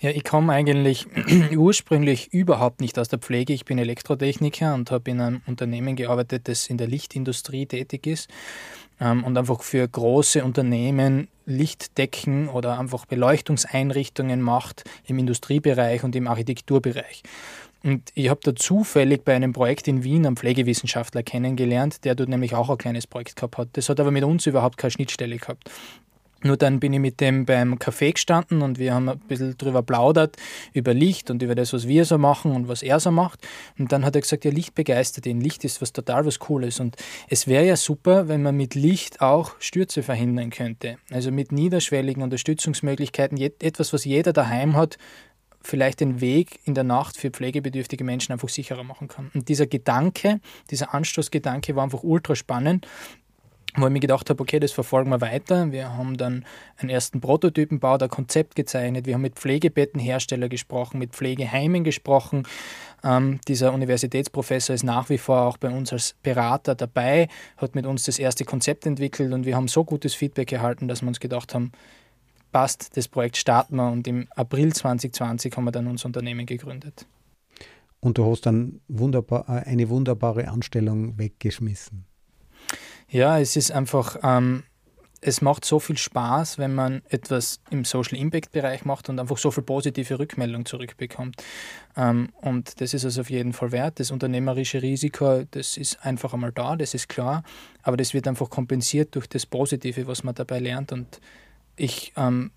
Ja, 0.00 0.10
ich 0.10 0.22
komme 0.22 0.52
eigentlich 0.52 1.06
ursprünglich 1.56 2.34
überhaupt 2.34 2.82
nicht 2.82 2.98
aus 2.98 3.08
der 3.08 3.20
Pflege. 3.20 3.54
Ich 3.54 3.64
bin 3.64 3.78
Elektrotechniker 3.78 4.74
und 4.74 4.90
habe 4.90 5.10
in 5.10 5.20
einem 5.22 5.40
Unternehmen 5.46 5.96
gearbeitet, 5.96 6.46
das 6.46 6.66
in 6.66 6.76
der 6.76 6.88
Lichtindustrie 6.88 7.64
tätig 7.64 8.06
ist 8.06 8.28
ähm, 9.00 9.24
und 9.24 9.38
einfach 9.38 9.62
für 9.62 9.88
große 9.88 10.44
Unternehmen 10.44 11.28
Lichtdecken 11.46 12.48
oder 12.50 12.78
einfach 12.78 13.06
Beleuchtungseinrichtungen 13.06 14.42
macht 14.42 14.84
im 15.06 15.18
Industriebereich 15.18 16.04
und 16.04 16.14
im 16.16 16.26
Architekturbereich. 16.26 17.22
Und 17.84 18.10
ich 18.14 18.30
habe 18.30 18.40
da 18.42 18.56
zufällig 18.56 19.24
bei 19.24 19.34
einem 19.34 19.52
Projekt 19.52 19.86
in 19.88 20.04
Wien 20.04 20.24
einen 20.26 20.36
Pflegewissenschaftler 20.36 21.22
kennengelernt, 21.22 22.04
der 22.04 22.14
dort 22.14 22.30
nämlich 22.30 22.54
auch 22.54 22.70
ein 22.70 22.78
kleines 22.78 23.06
Projekt 23.06 23.36
gehabt 23.36 23.58
hat. 23.58 23.68
Das 23.74 23.90
hat 23.90 24.00
aber 24.00 24.10
mit 24.10 24.24
uns 24.24 24.46
überhaupt 24.46 24.78
keine 24.78 24.90
Schnittstelle 24.90 25.36
gehabt. 25.36 25.70
Nur 26.44 26.58
dann 26.58 26.78
bin 26.78 26.92
ich 26.92 27.00
mit 27.00 27.20
dem 27.20 27.46
beim 27.46 27.74
Café 27.76 28.12
gestanden 28.12 28.60
und 28.60 28.78
wir 28.78 28.94
haben 28.94 29.08
ein 29.08 29.18
bisschen 29.18 29.56
drüber 29.56 29.82
plaudert, 29.82 30.36
über 30.74 30.92
Licht 30.92 31.30
und 31.30 31.42
über 31.42 31.54
das, 31.54 31.72
was 31.72 31.88
wir 31.88 32.04
so 32.04 32.18
machen 32.18 32.52
und 32.52 32.68
was 32.68 32.82
er 32.82 33.00
so 33.00 33.10
macht. 33.10 33.40
Und 33.78 33.92
dann 33.92 34.04
hat 34.04 34.14
er 34.14 34.20
gesagt, 34.20 34.44
ja, 34.44 34.50
Licht 34.50 34.74
begeistert 34.74 35.24
ihn. 35.24 35.40
Licht 35.40 35.64
ist 35.64 35.80
was 35.80 35.92
total 35.92 36.26
was 36.26 36.38
Cooles. 36.38 36.80
Und 36.80 36.96
es 37.28 37.46
wäre 37.46 37.66
ja 37.66 37.76
super, 37.76 38.28
wenn 38.28 38.42
man 38.42 38.56
mit 38.56 38.74
Licht 38.74 39.22
auch 39.22 39.52
Stürze 39.58 40.02
verhindern 40.02 40.50
könnte. 40.50 40.98
Also 41.10 41.30
mit 41.30 41.50
niederschwelligen 41.50 42.22
Unterstützungsmöglichkeiten, 42.22 43.38
etwas, 43.38 43.94
was 43.94 44.04
jeder 44.04 44.34
daheim 44.34 44.76
hat, 44.76 44.98
vielleicht 45.66 46.00
den 46.00 46.20
Weg 46.20 46.60
in 46.64 46.74
der 46.74 46.84
Nacht 46.84 47.16
für 47.16 47.30
pflegebedürftige 47.30 48.04
Menschen 48.04 48.32
einfach 48.32 48.48
sicherer 48.48 48.84
machen 48.84 49.08
kann. 49.08 49.30
Und 49.34 49.48
dieser 49.48 49.66
Gedanke, 49.66 50.40
dieser 50.70 50.94
Anstoßgedanke 50.94 51.76
war 51.76 51.84
einfach 51.84 52.02
ultra 52.02 52.34
spannend, 52.34 52.86
wo 53.76 53.86
ich 53.86 53.92
mir 53.92 54.00
gedacht 54.00 54.30
habe, 54.30 54.40
okay, 54.40 54.60
das 54.60 54.72
verfolgen 54.72 55.10
wir 55.10 55.20
weiter. 55.20 55.72
Wir 55.72 55.96
haben 55.96 56.16
dann 56.16 56.44
einen 56.76 56.90
ersten 56.90 57.20
Prototypen 57.20 57.78
gebaut, 57.78 58.02
ein 58.02 58.08
Konzept 58.08 58.54
gezeichnet, 58.54 59.06
wir 59.06 59.14
haben 59.14 59.22
mit 59.22 59.34
Pflegebettenherstellern 59.34 60.48
gesprochen, 60.48 60.98
mit 60.98 61.12
Pflegeheimen 61.12 61.82
gesprochen. 61.82 62.46
Ähm, 63.02 63.40
dieser 63.48 63.72
Universitätsprofessor 63.72 64.74
ist 64.74 64.84
nach 64.84 65.08
wie 65.10 65.18
vor 65.18 65.42
auch 65.42 65.56
bei 65.56 65.70
uns 65.70 65.92
als 65.92 66.14
Berater 66.22 66.74
dabei, 66.74 67.28
hat 67.56 67.74
mit 67.74 67.84
uns 67.84 68.04
das 68.04 68.18
erste 68.18 68.44
Konzept 68.44 68.86
entwickelt 68.86 69.32
und 69.32 69.44
wir 69.44 69.56
haben 69.56 69.68
so 69.68 69.84
gutes 69.84 70.14
Feedback 70.14 70.52
erhalten, 70.52 70.86
dass 70.86 71.02
wir 71.02 71.08
uns 71.08 71.18
gedacht 71.18 71.52
haben, 71.52 71.72
passt, 72.54 72.96
das 72.96 73.08
Projekt 73.08 73.36
starten 73.36 73.74
wir 73.76 73.90
und 73.90 74.06
im 74.06 74.28
April 74.36 74.72
2020 74.72 75.56
haben 75.56 75.64
wir 75.64 75.72
dann 75.72 75.88
unser 75.88 76.06
Unternehmen 76.06 76.46
gegründet. 76.46 77.04
Und 77.98 78.16
du 78.16 78.30
hast 78.30 78.46
dann 78.46 78.80
wunderbar, 78.86 79.44
äh, 79.48 79.68
eine 79.68 79.88
wunderbare 79.88 80.46
Anstellung 80.46 81.18
weggeschmissen. 81.18 82.06
Ja, 83.08 83.40
es 83.40 83.56
ist 83.56 83.72
einfach, 83.72 84.18
ähm, 84.22 84.62
es 85.20 85.40
macht 85.40 85.64
so 85.64 85.80
viel 85.80 85.98
Spaß, 85.98 86.58
wenn 86.58 86.76
man 86.76 87.02
etwas 87.08 87.60
im 87.70 87.84
Social 87.84 88.16
Impact 88.18 88.52
Bereich 88.52 88.84
macht 88.84 89.08
und 89.08 89.18
einfach 89.18 89.38
so 89.38 89.50
viel 89.50 89.64
positive 89.64 90.20
Rückmeldung 90.20 90.64
zurückbekommt. 90.64 91.42
Ähm, 91.96 92.28
und 92.40 92.80
das 92.80 92.94
ist 92.94 93.04
also 93.04 93.22
auf 93.22 93.30
jeden 93.30 93.52
Fall 93.52 93.72
wert. 93.72 93.98
Das 93.98 94.12
unternehmerische 94.12 94.80
Risiko, 94.80 95.42
das 95.50 95.76
ist 95.76 96.04
einfach 96.06 96.34
einmal 96.34 96.52
da, 96.52 96.76
das 96.76 96.94
ist 96.94 97.08
klar, 97.08 97.42
aber 97.82 97.96
das 97.96 98.14
wird 98.14 98.28
einfach 98.28 98.48
kompensiert 98.48 99.16
durch 99.16 99.26
das 99.26 99.44
Positive, 99.44 100.06
was 100.06 100.22
man 100.22 100.36
dabei 100.36 100.60
lernt 100.60 100.92
und 100.92 101.20
ich, 101.76 102.12
ähm, 102.16 102.50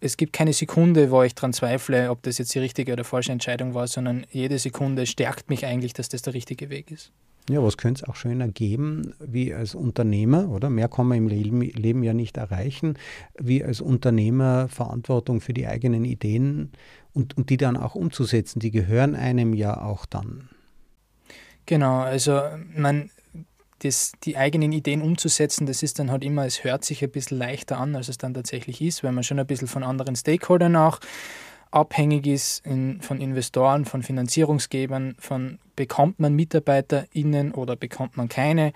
es 0.00 0.16
gibt 0.16 0.32
keine 0.32 0.52
Sekunde, 0.52 1.10
wo 1.10 1.22
ich 1.22 1.34
daran 1.34 1.52
zweifle, 1.52 2.10
ob 2.10 2.22
das 2.22 2.38
jetzt 2.38 2.54
die 2.54 2.58
richtige 2.58 2.92
oder 2.92 3.04
falsche 3.04 3.32
Entscheidung 3.32 3.74
war, 3.74 3.86
sondern 3.86 4.26
jede 4.30 4.58
Sekunde 4.58 5.06
stärkt 5.06 5.48
mich 5.48 5.66
eigentlich, 5.66 5.92
dass 5.92 6.08
das 6.08 6.22
der 6.22 6.34
richtige 6.34 6.70
Weg 6.70 6.90
ist. 6.90 7.12
Ja, 7.50 7.62
was 7.62 7.76
könnte 7.76 8.04
es 8.04 8.08
auch 8.08 8.14
schöner 8.14 8.46
geben, 8.46 9.14
wie 9.18 9.52
als 9.52 9.74
Unternehmer, 9.74 10.48
oder? 10.48 10.70
Mehr 10.70 10.88
kann 10.88 11.08
man 11.08 11.18
im 11.18 11.28
Leben 11.28 12.02
ja 12.04 12.14
nicht 12.14 12.36
erreichen, 12.36 12.96
wie 13.36 13.64
als 13.64 13.80
Unternehmer 13.80 14.68
Verantwortung 14.68 15.40
für 15.40 15.52
die 15.52 15.66
eigenen 15.66 16.04
Ideen 16.04 16.70
und, 17.12 17.36
und 17.36 17.50
die 17.50 17.56
dann 17.56 17.76
auch 17.76 17.96
umzusetzen, 17.96 18.60
die 18.60 18.70
gehören 18.70 19.16
einem 19.16 19.54
ja 19.54 19.80
auch 19.82 20.06
dann. 20.06 20.50
Genau, 21.66 21.98
also 22.00 22.40
man, 22.76 23.10
das, 23.82 24.12
die 24.24 24.36
eigenen 24.36 24.72
Ideen 24.72 25.02
umzusetzen, 25.02 25.66
das 25.66 25.82
ist 25.82 25.98
dann 25.98 26.10
halt 26.10 26.24
immer, 26.24 26.46
es 26.46 26.64
hört 26.64 26.84
sich 26.84 27.02
ein 27.02 27.10
bisschen 27.10 27.38
leichter 27.38 27.78
an, 27.78 27.96
als 27.96 28.08
es 28.08 28.18
dann 28.18 28.34
tatsächlich 28.34 28.80
ist, 28.80 29.02
weil 29.02 29.12
man 29.12 29.24
schon 29.24 29.38
ein 29.38 29.46
bisschen 29.46 29.68
von 29.68 29.82
anderen 29.82 30.14
Stakeholdern 30.14 30.76
auch 30.76 31.00
abhängig 31.72 32.26
ist 32.26 32.64
in, 32.66 33.00
von 33.00 33.20
Investoren, 33.20 33.84
von 33.84 34.02
Finanzierungsgebern, 34.02 35.16
von 35.18 35.58
bekommt 35.74 36.20
man 36.20 36.34
MitarbeiterInnen 36.34 37.52
oder 37.52 37.76
bekommt 37.76 38.16
man 38.16 38.28
keine. 38.28 38.72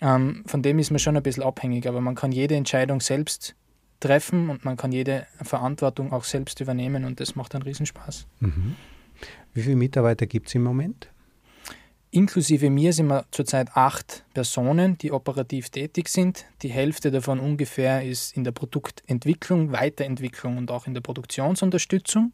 Ähm, 0.00 0.42
von 0.46 0.62
dem 0.62 0.78
ist 0.78 0.90
man 0.90 0.98
schon 0.98 1.16
ein 1.16 1.22
bisschen 1.22 1.44
abhängig, 1.44 1.86
aber 1.86 2.00
man 2.00 2.16
kann 2.16 2.32
jede 2.32 2.56
Entscheidung 2.56 3.00
selbst 3.00 3.54
treffen 4.00 4.50
und 4.50 4.64
man 4.64 4.76
kann 4.76 4.90
jede 4.90 5.26
Verantwortung 5.40 6.12
auch 6.12 6.24
selbst 6.24 6.60
übernehmen 6.60 7.04
und 7.04 7.20
das 7.20 7.36
macht 7.36 7.54
einen 7.54 7.62
Riesenspaß. 7.62 8.26
Mhm. 8.40 8.74
Wie 9.54 9.62
viele 9.62 9.76
Mitarbeiter 9.76 10.26
gibt 10.26 10.48
es 10.48 10.54
im 10.56 10.64
Moment? 10.64 11.11
Inklusive 12.14 12.68
mir 12.68 12.92
sind 12.92 13.06
wir 13.06 13.24
zurzeit 13.30 13.74
acht 13.74 14.22
Personen, 14.34 14.98
die 14.98 15.12
operativ 15.12 15.70
tätig 15.70 16.08
sind. 16.08 16.44
Die 16.60 16.68
Hälfte 16.68 17.10
davon 17.10 17.40
ungefähr 17.40 18.04
ist 18.04 18.36
in 18.36 18.44
der 18.44 18.52
Produktentwicklung, 18.52 19.72
Weiterentwicklung 19.72 20.58
und 20.58 20.70
auch 20.70 20.86
in 20.86 20.92
der 20.92 21.00
Produktionsunterstützung. 21.00 22.32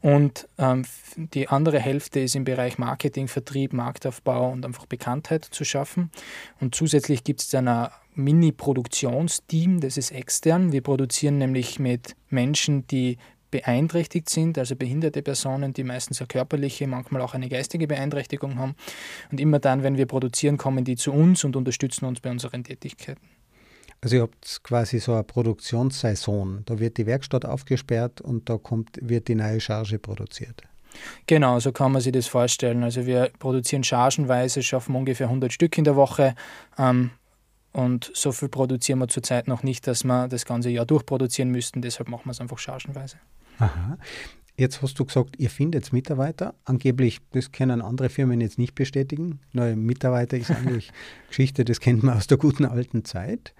Und 0.00 0.48
ähm, 0.56 0.86
die 1.16 1.48
andere 1.48 1.80
Hälfte 1.80 2.20
ist 2.20 2.34
im 2.34 2.44
Bereich 2.44 2.78
Marketing, 2.78 3.28
Vertrieb, 3.28 3.74
Marktaufbau 3.74 4.50
und 4.50 4.64
einfach 4.64 4.86
Bekanntheit 4.86 5.44
zu 5.44 5.64
schaffen. 5.64 6.10
Und 6.58 6.74
zusätzlich 6.74 7.24
gibt 7.24 7.42
es 7.42 7.54
ein 7.54 7.88
Mini-Produktionsteam, 8.14 9.80
das 9.80 9.98
ist 9.98 10.12
extern. 10.12 10.72
Wir 10.72 10.82
produzieren 10.82 11.36
nämlich 11.36 11.78
mit 11.78 12.16
Menschen, 12.30 12.86
die 12.86 13.18
beeinträchtigt 13.54 14.28
sind, 14.28 14.58
also 14.58 14.74
behinderte 14.74 15.22
Personen, 15.22 15.72
die 15.72 15.84
meistens 15.84 16.20
eine 16.20 16.26
körperliche, 16.26 16.88
manchmal 16.88 17.22
auch 17.22 17.34
eine 17.34 17.48
geistige 17.48 17.86
Beeinträchtigung 17.86 18.58
haben. 18.58 18.74
Und 19.30 19.40
immer 19.40 19.60
dann, 19.60 19.84
wenn 19.84 19.96
wir 19.96 20.06
produzieren, 20.06 20.56
kommen 20.56 20.84
die 20.84 20.96
zu 20.96 21.12
uns 21.12 21.44
und 21.44 21.54
unterstützen 21.54 22.04
uns 22.06 22.18
bei 22.18 22.32
unseren 22.32 22.64
Tätigkeiten. 22.64 23.22
Also 24.00 24.16
ihr 24.16 24.22
habt 24.22 24.60
quasi 24.64 24.98
so 24.98 25.12
eine 25.12 25.22
Produktionssaison. 25.22 26.64
Da 26.66 26.80
wird 26.80 26.98
die 26.98 27.06
Werkstatt 27.06 27.44
aufgesperrt 27.44 28.20
und 28.20 28.48
da 28.48 28.58
kommt, 28.58 28.98
wird 29.00 29.28
die 29.28 29.36
neue 29.36 29.60
Charge 29.60 30.00
produziert. 30.00 30.62
Genau, 31.28 31.60
so 31.60 31.70
kann 31.70 31.92
man 31.92 32.02
sich 32.02 32.12
das 32.12 32.26
vorstellen. 32.26 32.82
Also 32.82 33.06
wir 33.06 33.30
produzieren 33.38 33.84
chargenweise, 33.84 34.64
schaffen 34.64 34.96
ungefähr 34.96 35.28
100 35.28 35.52
Stück 35.52 35.78
in 35.78 35.84
der 35.84 35.94
Woche. 35.94 36.34
Ähm, 36.76 37.12
und 37.72 38.12
so 38.14 38.30
viel 38.30 38.48
produzieren 38.48 38.98
wir 39.00 39.08
zurzeit 39.08 39.48
noch 39.48 39.64
nicht, 39.64 39.86
dass 39.86 40.04
wir 40.04 40.28
das 40.28 40.44
ganze 40.44 40.70
Jahr 40.70 40.86
durchproduzieren 40.86 41.50
müssten. 41.50 41.82
Deshalb 41.82 42.08
machen 42.08 42.26
wir 42.26 42.30
es 42.30 42.40
einfach 42.40 42.58
chargenweise. 42.58 43.16
Aha. 43.58 43.98
Jetzt 44.56 44.82
hast 44.82 44.98
du 45.00 45.04
gesagt, 45.04 45.36
ihr 45.38 45.50
findet 45.50 45.92
Mitarbeiter. 45.92 46.54
Angeblich, 46.64 47.18
das 47.32 47.50
können 47.50 47.82
andere 47.82 48.08
Firmen 48.08 48.40
jetzt 48.40 48.58
nicht 48.58 48.76
bestätigen. 48.76 49.40
Neue 49.52 49.74
Mitarbeiter 49.74 50.36
ist 50.36 50.50
eigentlich 50.52 50.92
Geschichte, 51.28 51.64
das 51.64 51.80
kennt 51.80 52.04
man 52.04 52.16
aus 52.16 52.28
der 52.28 52.38
guten 52.38 52.64
alten 52.64 53.04
Zeit. 53.04 53.52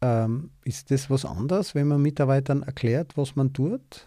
Ähm, 0.00 0.50
ist 0.64 0.92
das 0.92 1.10
was 1.10 1.24
anderes, 1.24 1.74
wenn 1.74 1.88
man 1.88 2.00
Mitarbeitern 2.00 2.62
erklärt, 2.62 3.16
was 3.16 3.34
man 3.34 3.52
tut? 3.52 4.06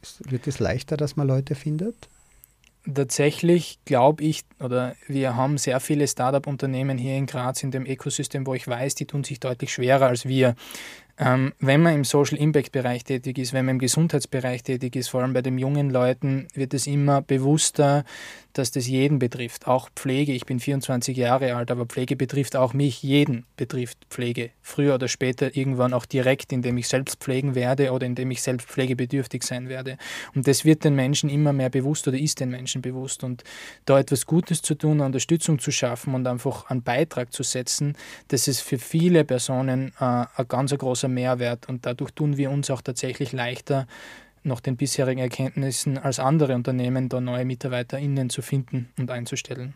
Ist, 0.00 0.30
wird 0.30 0.46
es 0.46 0.58
leichter, 0.58 0.96
dass 0.96 1.16
man 1.16 1.26
Leute 1.26 1.54
findet? 1.54 2.08
Tatsächlich 2.92 3.78
glaube 3.84 4.24
ich, 4.24 4.42
oder 4.58 4.96
wir 5.06 5.36
haben 5.36 5.56
sehr 5.56 5.78
viele 5.78 6.08
Startup-Unternehmen 6.08 6.98
hier 6.98 7.16
in 7.16 7.26
Graz 7.26 7.62
in 7.62 7.70
dem 7.70 7.86
Ökosystem, 7.86 8.46
wo 8.46 8.54
ich 8.54 8.66
weiß, 8.66 8.96
die 8.96 9.06
tun 9.06 9.22
sich 9.22 9.38
deutlich 9.38 9.72
schwerer 9.72 10.06
als 10.06 10.26
wir. 10.26 10.56
Ähm, 11.18 11.52
wenn 11.60 11.82
man 11.82 11.94
im 11.94 12.04
Social 12.04 12.38
Impact 12.38 12.72
Bereich 12.72 13.04
tätig 13.04 13.38
ist, 13.38 13.52
wenn 13.52 13.66
man 13.66 13.76
im 13.76 13.78
Gesundheitsbereich 13.78 14.62
tätig 14.62 14.96
ist, 14.96 15.08
vor 15.08 15.22
allem 15.22 15.34
bei 15.34 15.42
den 15.42 15.58
jungen 15.58 15.90
Leuten, 15.90 16.48
wird 16.54 16.74
es 16.74 16.86
immer 16.86 17.20
bewusster, 17.20 18.04
dass 18.52 18.70
das 18.70 18.86
jeden 18.86 19.18
betrifft. 19.18 19.66
Auch 19.66 19.88
Pflege. 19.94 20.32
Ich 20.32 20.46
bin 20.46 20.60
24 20.60 21.16
Jahre 21.16 21.54
alt, 21.54 21.70
aber 21.70 21.86
Pflege 21.86 22.16
betrifft 22.16 22.56
auch 22.56 22.74
mich. 22.74 23.02
Jeden 23.02 23.44
betrifft 23.56 23.98
Pflege. 24.10 24.50
Früher 24.62 24.94
oder 24.94 25.08
später 25.08 25.56
irgendwann 25.56 25.92
auch 25.92 26.06
direkt, 26.06 26.52
indem 26.52 26.76
ich 26.78 26.88
selbst 26.88 27.20
pflegen 27.20 27.54
werde 27.54 27.92
oder 27.92 28.06
indem 28.06 28.30
ich 28.30 28.42
selbst 28.42 28.68
pflegebedürftig 28.68 29.42
sein 29.42 29.68
werde. 29.68 29.96
Und 30.34 30.46
das 30.46 30.64
wird 30.64 30.84
den 30.84 30.94
Menschen 30.94 31.30
immer 31.30 31.52
mehr 31.52 31.70
bewusst 31.70 32.06
oder 32.08 32.18
ist 32.18 32.40
den 32.40 32.50
Menschen 32.50 32.82
bewusst. 32.82 33.24
Und 33.24 33.44
da 33.84 33.98
etwas 33.98 34.26
Gutes 34.26 34.62
zu 34.62 34.74
tun, 34.74 35.00
Unterstützung 35.00 35.58
zu 35.58 35.70
schaffen 35.70 36.14
und 36.14 36.26
einfach 36.26 36.68
einen 36.70 36.82
Beitrag 36.82 37.32
zu 37.32 37.42
setzen, 37.42 37.96
das 38.28 38.48
ist 38.48 38.60
für 38.60 38.78
viele 38.78 39.24
Personen 39.24 39.92
äh, 39.98 40.04
ein 40.04 40.48
ganz 40.48 40.76
großer 40.76 41.08
Mehrwert. 41.08 41.68
Und 41.68 41.86
dadurch 41.86 42.12
tun 42.12 42.36
wir 42.36 42.50
uns 42.50 42.70
auch 42.70 42.82
tatsächlich 42.82 43.32
leichter, 43.32 43.86
nach 44.44 44.60
den 44.60 44.76
bisherigen 44.76 45.20
Erkenntnissen 45.20 45.98
als 45.98 46.18
andere 46.18 46.54
Unternehmen 46.54 47.08
da 47.08 47.20
neue 47.20 47.44
MitarbeiterInnen 47.44 48.30
zu 48.30 48.42
finden 48.42 48.90
und 48.98 49.10
einzustellen. 49.10 49.74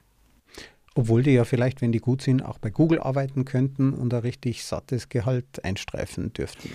Obwohl 0.94 1.22
die 1.22 1.32
ja 1.32 1.44
vielleicht, 1.44 1.82
wenn 1.82 1.92
die 1.92 1.98
gut 1.98 2.22
sind, 2.22 2.42
auch 2.42 2.58
bei 2.58 2.70
Google 2.70 3.00
arbeiten 3.00 3.44
könnten 3.44 3.92
und 3.92 4.14
ein 4.14 4.20
richtig 4.20 4.64
sattes 4.64 5.08
Gehalt 5.08 5.62
einstreifen 5.62 6.32
dürften. 6.32 6.72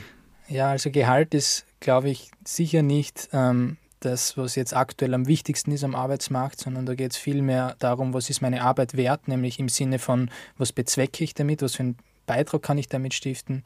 Ja, 0.47 0.69
also 0.69 0.91
Gehalt 0.91 1.33
ist, 1.33 1.65
glaube 1.79 2.09
ich, 2.09 2.29
sicher 2.45 2.83
nicht 2.83 3.29
ähm, 3.33 3.77
das, 3.99 4.37
was 4.37 4.55
jetzt 4.55 4.75
aktuell 4.75 5.13
am 5.15 5.27
wichtigsten 5.27 5.71
ist 5.71 5.83
am 5.83 5.95
Arbeitsmarkt, 5.95 6.59
sondern 6.59 6.85
da 6.85 6.93
geht 6.93 7.13
es 7.13 7.17
vielmehr 7.17 7.75
darum, 7.79 8.13
was 8.13 8.29
ist 8.29 8.41
meine 8.41 8.61
Arbeit 8.61 8.95
wert, 8.95 9.27
nämlich 9.27 9.59
im 9.59 9.69
Sinne 9.69 9.97
von, 9.97 10.29
was 10.57 10.71
bezwecke 10.71 11.23
ich 11.23 11.33
damit, 11.33 11.61
was 11.63 11.75
für 11.75 11.83
einen 11.83 11.97
Beitrag 12.27 12.61
kann 12.61 12.77
ich 12.77 12.87
damit 12.87 13.13
stiften 13.13 13.63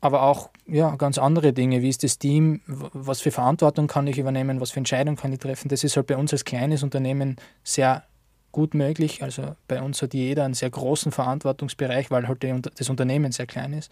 aber 0.00 0.22
auch 0.22 0.50
ja, 0.66 0.96
ganz 0.96 1.18
andere 1.18 1.52
Dinge. 1.52 1.82
Wie 1.82 1.88
ist 1.88 2.02
das 2.02 2.18
Team? 2.18 2.60
Was 2.66 3.20
für 3.20 3.30
Verantwortung 3.30 3.86
kann 3.86 4.06
ich 4.06 4.18
übernehmen? 4.18 4.60
Was 4.60 4.70
für 4.70 4.78
Entscheidungen 4.78 5.16
kann 5.16 5.32
ich 5.32 5.38
treffen? 5.38 5.68
Das 5.68 5.84
ist 5.84 5.96
halt 5.96 6.06
bei 6.06 6.16
uns 6.16 6.32
als 6.32 6.44
kleines 6.44 6.82
Unternehmen 6.82 7.36
sehr 7.62 8.04
gut 8.52 8.74
möglich. 8.74 9.22
Also 9.22 9.56
bei 9.68 9.82
uns 9.82 10.00
hat 10.02 10.14
jeder 10.14 10.44
einen 10.44 10.54
sehr 10.54 10.70
großen 10.70 11.12
Verantwortungsbereich, 11.12 12.10
weil 12.10 12.28
halt 12.28 12.44
das 12.78 12.88
Unternehmen 12.88 13.32
sehr 13.32 13.46
klein 13.46 13.72
ist. 13.72 13.90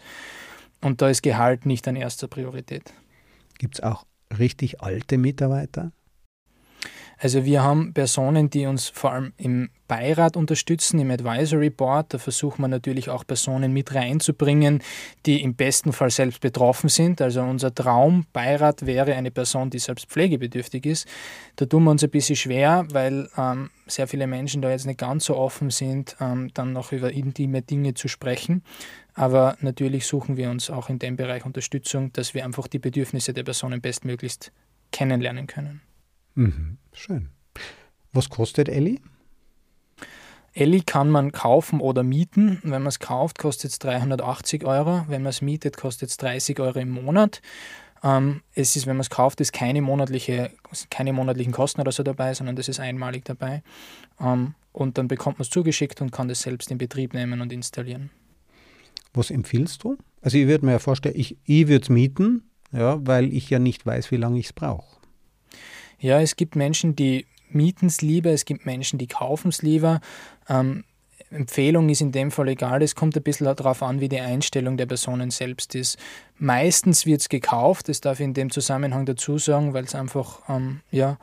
Und 0.81 1.01
da 1.01 1.09
ist 1.09 1.23
Gehalt 1.23 1.65
nicht 1.65 1.87
an 1.87 1.95
erster 1.95 2.27
Priorität. 2.27 2.93
Gibt 3.57 3.75
es 3.75 3.83
auch 3.83 4.05
richtig 4.37 4.81
alte 4.81 5.17
Mitarbeiter? 5.17 5.91
Also 7.21 7.43
wir 7.43 7.61
haben 7.61 7.93
Personen, 7.93 8.49
die 8.49 8.65
uns 8.65 8.87
vor 8.87 9.11
allem 9.11 9.33
im 9.35 9.69
Beirat 9.89 10.37
unterstützen, 10.37 10.99
im 10.99 11.11
Advisory 11.11 11.69
Board. 11.69 12.13
Da 12.13 12.17
versuchen 12.17 12.61
wir 12.61 12.69
natürlich 12.69 13.09
auch 13.09 13.27
Personen 13.27 13.73
mit 13.73 13.93
reinzubringen, 13.93 14.81
die 15.25 15.43
im 15.43 15.53
besten 15.53 15.91
Fall 15.91 16.11
selbst 16.11 16.39
betroffen 16.39 16.87
sind. 16.87 17.21
Also 17.21 17.41
unser 17.41 17.75
Traumbeirat 17.75 18.85
wäre 18.85 19.15
eine 19.15 19.31
Person, 19.31 19.69
die 19.69 19.79
selbst 19.79 20.05
pflegebedürftig 20.05 20.85
ist. 20.85 21.07
Da 21.57 21.65
tun 21.65 21.83
wir 21.83 21.91
uns 21.91 22.03
ein 22.05 22.09
bisschen 22.09 22.37
schwer, 22.37 22.87
weil 22.91 23.27
ähm, 23.37 23.69
sehr 23.85 24.07
viele 24.07 24.25
Menschen 24.25 24.61
da 24.61 24.69
jetzt 24.69 24.85
nicht 24.85 24.99
ganz 24.99 25.25
so 25.25 25.35
offen 25.35 25.71
sind, 25.71 26.15
ähm, 26.21 26.51
dann 26.53 26.71
noch 26.71 26.93
über 26.93 27.11
intime 27.11 27.61
Dinge 27.61 27.95
zu 27.95 28.07
sprechen. 28.07 28.63
Aber 29.13 29.57
natürlich 29.59 30.07
suchen 30.07 30.37
wir 30.37 30.49
uns 30.49 30.69
auch 30.69 30.87
in 30.87 30.99
dem 30.99 31.17
Bereich 31.17 31.45
Unterstützung, 31.45 32.13
dass 32.13 32.33
wir 32.33 32.45
einfach 32.45 32.69
die 32.69 32.79
Bedürfnisse 32.79 33.33
der 33.33 33.43
Personen 33.43 33.81
bestmöglichst 33.81 34.53
kennenlernen 34.93 35.45
können. 35.45 35.81
Mhm, 36.35 36.77
schön. 36.93 37.29
Was 38.13 38.29
kostet 38.29 38.69
Ellie? 38.69 38.99
Ellie 40.53 40.81
kann 40.81 41.09
man 41.09 41.31
kaufen 41.31 41.79
oder 41.79 42.03
mieten. 42.03 42.59
Wenn 42.63 42.81
man 42.81 42.87
es 42.87 42.99
kauft, 42.99 43.37
kostet 43.37 43.71
es 43.71 43.79
380 43.79 44.65
Euro. 44.65 45.05
Wenn 45.07 45.23
man 45.23 45.29
es 45.29 45.41
mietet, 45.41 45.77
kostet 45.77 46.09
es 46.09 46.17
30 46.17 46.59
Euro 46.59 46.79
im 46.79 46.89
Monat. 46.89 47.41
Ähm, 48.03 48.41
es 48.53 48.75
ist, 48.75 48.87
wenn 48.87 48.95
man 48.95 49.01
es 49.01 49.09
kauft, 49.09 49.41
ist 49.41 49.53
keine, 49.53 49.81
monatliche, 49.81 50.51
keine 50.89 51.13
monatlichen 51.13 51.51
Kosten 51.51 51.81
oder 51.81 51.91
so 51.91 52.03
dabei, 52.03 52.33
sondern 52.33 52.55
das 52.55 52.67
ist 52.67 52.79
einmalig 52.79 53.25
dabei. 53.25 53.61
Ähm, 54.19 54.55
und 54.71 54.97
dann 54.97 55.07
bekommt 55.07 55.39
man 55.39 55.43
es 55.43 55.49
zugeschickt 55.49 56.01
und 56.01 56.11
kann 56.11 56.27
das 56.27 56.41
selbst 56.41 56.71
in 56.71 56.77
Betrieb 56.77 57.13
nehmen 57.13 57.41
und 57.41 57.51
installieren. 57.51 58.09
Was 59.13 59.31
empfiehlst 59.31 59.83
du? 59.83 59.97
Also 60.21 60.37
ich 60.37 60.47
würde 60.47 60.65
mir 60.65 60.73
ja 60.73 60.79
vorstellen, 60.79 61.15
ich, 61.17 61.37
ich 61.45 61.67
würde 61.67 61.83
es 61.83 61.89
mieten, 61.89 62.43
ja, 62.71 63.05
weil 63.05 63.33
ich 63.33 63.49
ja 63.49 63.59
nicht 63.59 63.85
weiß, 63.85 64.11
wie 64.11 64.17
lange 64.17 64.39
ich 64.39 64.47
es 64.47 64.53
brauche. 64.53 64.98
Ja, 65.99 66.21
es 66.21 66.35
gibt 66.35 66.55
Menschen, 66.55 66.95
die 66.95 67.25
mieten 67.49 67.87
es 67.87 68.01
lieber, 68.01 68.31
es 68.31 68.45
gibt 68.45 68.65
Menschen, 68.65 68.99
die 68.99 69.07
kaufen 69.07 69.49
es 69.49 69.61
lieber. 69.61 70.01
Ähm, 70.47 70.83
Empfehlung 71.31 71.89
ist 71.89 72.01
in 72.01 72.11
dem 72.11 72.31
Fall 72.31 72.47
egal, 72.47 72.81
es 72.81 72.95
kommt 72.95 73.15
ein 73.15 73.21
bisschen 73.21 73.45
darauf 73.45 73.83
an, 73.83 73.99
wie 73.99 74.09
die 74.09 74.19
Einstellung 74.19 74.77
der 74.77 74.87
Personen 74.87 75.29
selbst 75.29 75.75
ist. 75.75 75.99
Meistens 76.37 77.05
wird 77.05 77.21
es 77.21 77.29
gekauft, 77.29 77.87
das 77.87 78.01
darf 78.01 78.19
ich 78.19 78.25
in 78.25 78.33
dem 78.33 78.49
Zusammenhang 78.49 79.05
dazu 79.05 79.37
sagen, 79.37 79.73
weil 79.73 79.83
es 79.83 79.93
einfach 79.93 80.41
ähm, 80.49 80.81
ja, 80.89 81.17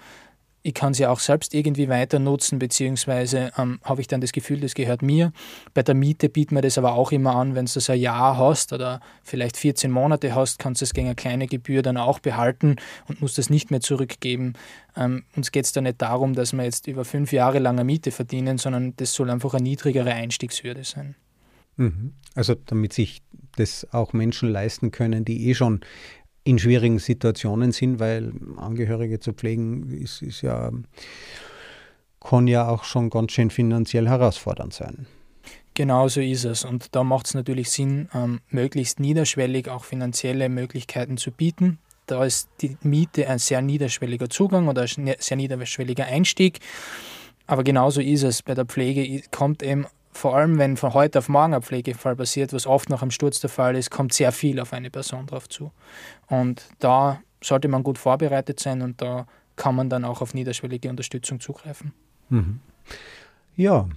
ich 0.66 0.74
kann 0.74 0.94
sie 0.94 1.06
auch 1.06 1.20
selbst 1.20 1.54
irgendwie 1.54 1.88
weiter 1.88 2.18
nutzen, 2.18 2.58
beziehungsweise 2.58 3.52
ähm, 3.56 3.78
habe 3.84 4.00
ich 4.00 4.08
dann 4.08 4.20
das 4.20 4.32
Gefühl, 4.32 4.58
das 4.58 4.74
gehört 4.74 5.00
mir. 5.00 5.32
Bei 5.74 5.84
der 5.84 5.94
Miete 5.94 6.28
bietet 6.28 6.50
man 6.50 6.62
das 6.62 6.76
aber 6.76 6.94
auch 6.94 7.12
immer 7.12 7.36
an, 7.36 7.54
wenn 7.54 7.66
du 7.66 7.72
das 7.72 7.88
ein 7.88 8.00
Jahr 8.00 8.36
hast 8.36 8.72
oder 8.72 9.00
vielleicht 9.22 9.56
14 9.56 9.92
Monate 9.92 10.34
hast, 10.34 10.58
kannst 10.58 10.80
du 10.80 10.84
es 10.84 10.92
gegen 10.92 11.06
eine 11.06 11.14
kleine 11.14 11.46
Gebühr 11.46 11.82
dann 11.82 11.96
auch 11.96 12.18
behalten 12.18 12.76
und 13.06 13.20
musst 13.20 13.38
das 13.38 13.48
nicht 13.48 13.70
mehr 13.70 13.80
zurückgeben. 13.80 14.54
Ähm, 14.96 15.22
uns 15.36 15.52
geht 15.52 15.66
es 15.66 15.72
da 15.72 15.80
nicht 15.80 16.02
darum, 16.02 16.34
dass 16.34 16.52
wir 16.52 16.64
jetzt 16.64 16.88
über 16.88 17.04
fünf 17.04 17.32
Jahre 17.32 17.60
lang 17.60 17.76
eine 17.76 17.84
Miete 17.84 18.10
verdienen, 18.10 18.58
sondern 18.58 18.94
das 18.96 19.14
soll 19.14 19.30
einfach 19.30 19.54
eine 19.54 19.62
niedrigere 19.62 20.14
Einstiegshürde 20.14 20.82
sein. 20.82 21.14
Mhm. 21.76 22.12
Also 22.34 22.56
damit 22.66 22.92
sich 22.92 23.22
das 23.56 23.86
auch 23.92 24.12
Menschen 24.12 24.50
leisten 24.50 24.90
können, 24.90 25.24
die 25.24 25.48
eh 25.48 25.54
schon 25.54 25.80
in 26.46 26.60
schwierigen 26.60 27.00
Situationen 27.00 27.72
sind, 27.72 27.98
weil 27.98 28.32
Angehörige 28.56 29.18
zu 29.18 29.32
pflegen 29.32 29.90
ist, 29.90 30.22
ist 30.22 30.42
ja, 30.42 30.70
kann 32.20 32.46
ja 32.46 32.68
auch 32.68 32.84
schon 32.84 33.10
ganz 33.10 33.32
schön 33.32 33.50
finanziell 33.50 34.08
herausfordernd 34.08 34.72
sein. 34.72 35.06
Genau 35.74 36.06
so 36.06 36.20
ist 36.20 36.44
es. 36.44 36.64
Und 36.64 36.94
da 36.94 37.02
macht 37.02 37.26
es 37.26 37.34
natürlich 37.34 37.70
Sinn, 37.70 38.08
ähm, 38.14 38.40
möglichst 38.48 39.00
niederschwellig 39.00 39.68
auch 39.68 39.82
finanzielle 39.84 40.48
Möglichkeiten 40.48 41.16
zu 41.16 41.32
bieten. 41.32 41.78
Da 42.06 42.24
ist 42.24 42.48
die 42.60 42.76
Miete 42.82 43.28
ein 43.28 43.40
sehr 43.40 43.60
niederschwelliger 43.60 44.30
Zugang 44.30 44.68
oder 44.68 44.82
ein 44.82 45.14
sehr 45.18 45.36
niederschwelliger 45.36 46.06
Einstieg. 46.06 46.60
Aber 47.48 47.64
genauso 47.64 48.00
ist 48.00 48.22
es. 48.22 48.42
Bei 48.42 48.54
der 48.54 48.66
Pflege 48.66 49.22
kommt 49.32 49.64
eben, 49.64 49.86
vor 50.16 50.36
allem 50.36 50.58
wenn 50.58 50.76
von 50.76 50.94
heute 50.94 51.18
auf 51.18 51.28
morgen 51.28 51.54
ein 51.54 51.62
Pflegefall 51.62 52.16
passiert, 52.16 52.52
was 52.52 52.66
oft 52.66 52.88
nach 52.88 53.02
einem 53.02 53.10
Sturz 53.10 53.40
der 53.40 53.50
Fall 53.50 53.76
ist, 53.76 53.90
kommt 53.90 54.12
sehr 54.12 54.32
viel 54.32 54.58
auf 54.60 54.72
eine 54.72 54.90
Person 54.90 55.26
drauf 55.26 55.48
zu. 55.48 55.70
Und 56.26 56.66
da 56.78 57.20
sollte 57.42 57.68
man 57.68 57.82
gut 57.82 57.98
vorbereitet 57.98 58.58
sein 58.58 58.82
und 58.82 59.00
da 59.00 59.26
kann 59.56 59.74
man 59.74 59.88
dann 59.88 60.04
auch 60.04 60.20
auf 60.20 60.34
niederschwellige 60.34 60.88
Unterstützung 60.88 61.40
zugreifen. 61.40 61.92
Mhm. 62.28 62.60
Ja, 63.56 63.88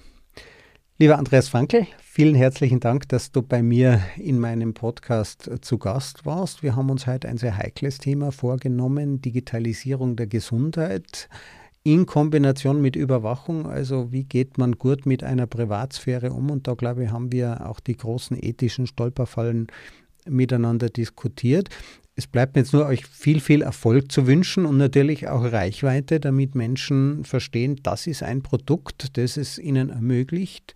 Lieber 1.02 1.18
Andreas 1.18 1.48
Frankel, 1.48 1.88
vielen 2.02 2.36
herzlichen 2.36 2.82
Dank, 2.82 3.08
dass 3.08 3.32
du 3.32 3.42
bei 3.42 3.64
mir 3.64 4.02
in 4.18 4.38
meinem 4.38 4.74
Podcast 4.74 5.50
zu 5.62 5.78
Gast 5.78 6.26
warst. 6.26 6.62
Wir 6.62 6.76
haben 6.76 6.90
uns 6.90 7.08
heute 7.08 7.30
ein 7.30 7.38
sehr 7.38 7.56
heikles 7.56 8.00
Thema 8.00 8.34
vorgenommen, 8.34 9.22
Digitalisierung 9.22 10.18
der 10.18 10.28
Gesundheit 10.28 11.30
in 11.84 12.06
Kombination 12.06 12.82
mit 12.82 12.96
Überwachung. 12.96 13.66
Also 13.66 14.12
wie 14.12 14.24
geht 14.24 14.58
man 14.58 14.74
gut 14.74 15.06
mit 15.06 15.24
einer 15.24 15.48
Privatsphäre 15.48 16.32
um? 16.32 16.52
Und 16.52 16.68
da 16.68 16.74
glaube 16.74 17.06
ich, 17.06 17.12
haben 17.12 17.32
wir 17.32 17.68
auch 17.68 17.80
die 17.80 17.96
großen 17.96 18.38
ethischen 18.42 18.88
Stolperfallen 18.88 19.68
miteinander 20.28 20.90
diskutiert. 20.90 21.70
Es 22.16 22.28
bleibt 22.28 22.56
mir 22.56 22.62
jetzt 22.64 22.74
nur 22.74 22.86
euch 22.86 23.06
viel, 23.06 23.40
viel 23.40 23.62
Erfolg 23.62 24.12
zu 24.12 24.28
wünschen 24.28 24.66
und 24.66 24.78
natürlich 24.78 25.30
auch 25.30 25.42
Reichweite, 25.42 26.20
damit 26.20 26.54
Menschen 26.54 27.24
verstehen, 27.24 27.80
das 27.82 28.08
ist 28.08 28.24
ein 28.24 28.42
Produkt, 28.42 29.18
das 29.18 29.38
es 29.38 29.58
ihnen 29.58 29.90
ermöglicht, 29.90 30.74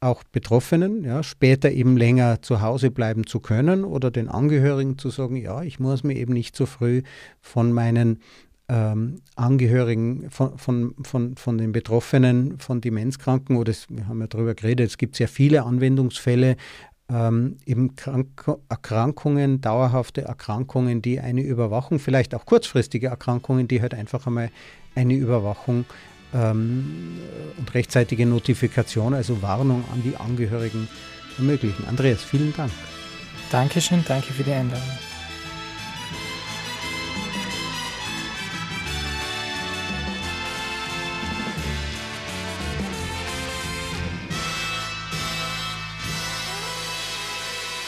auch 0.00 0.22
Betroffenen, 0.24 1.04
ja, 1.04 1.22
später 1.22 1.70
eben 1.70 1.96
länger 1.96 2.42
zu 2.42 2.60
Hause 2.60 2.90
bleiben 2.90 3.26
zu 3.26 3.40
können 3.40 3.82
oder 3.82 4.10
den 4.10 4.28
Angehörigen 4.28 4.98
zu 4.98 5.08
sagen, 5.08 5.36
ja, 5.36 5.62
ich 5.62 5.80
muss 5.80 6.04
mir 6.04 6.14
eben 6.14 6.34
nicht 6.34 6.54
so 6.54 6.66
früh 6.66 7.02
von 7.40 7.72
meinen 7.72 8.20
ähm, 8.68 9.20
Angehörigen, 9.36 10.30
von, 10.30 10.58
von, 10.58 10.94
von, 11.02 11.36
von 11.36 11.58
den 11.58 11.72
Betroffenen, 11.72 12.58
von 12.58 12.80
Demenzkranken, 12.80 13.56
oder 13.56 13.70
es, 13.70 13.86
wir 13.88 14.08
haben 14.08 14.20
ja 14.20 14.26
darüber 14.26 14.54
geredet, 14.54 14.88
es 14.88 14.98
gibt 14.98 15.16
sehr 15.16 15.28
viele 15.28 15.62
Anwendungsfälle, 15.64 16.56
ähm, 17.08 17.58
eben 17.64 17.94
Krank 17.94 18.58
Erkrankungen, 18.68 19.60
dauerhafte 19.60 20.22
Erkrankungen, 20.22 21.02
die 21.02 21.20
eine 21.20 21.42
Überwachung, 21.42 21.98
vielleicht 22.00 22.34
auch 22.34 22.44
kurzfristige 22.46 23.08
Erkrankungen, 23.08 23.68
die 23.68 23.80
halt 23.80 23.94
einfach 23.94 24.26
einmal 24.26 24.50
eine 24.96 25.14
Überwachung 25.14 25.84
ähm, 26.34 27.18
und 27.58 27.74
rechtzeitige 27.74 28.26
Notifikation, 28.26 29.14
also 29.14 29.42
Warnung 29.42 29.84
an 29.92 30.02
die 30.02 30.16
Angehörigen 30.16 30.88
ermöglichen. 31.38 31.86
Andreas, 31.86 32.24
vielen 32.24 32.52
Dank. 32.56 32.72
Dankeschön, 33.52 34.04
danke 34.08 34.32
für 34.32 34.42
die 34.42 34.52
Einladung. 34.52 35.05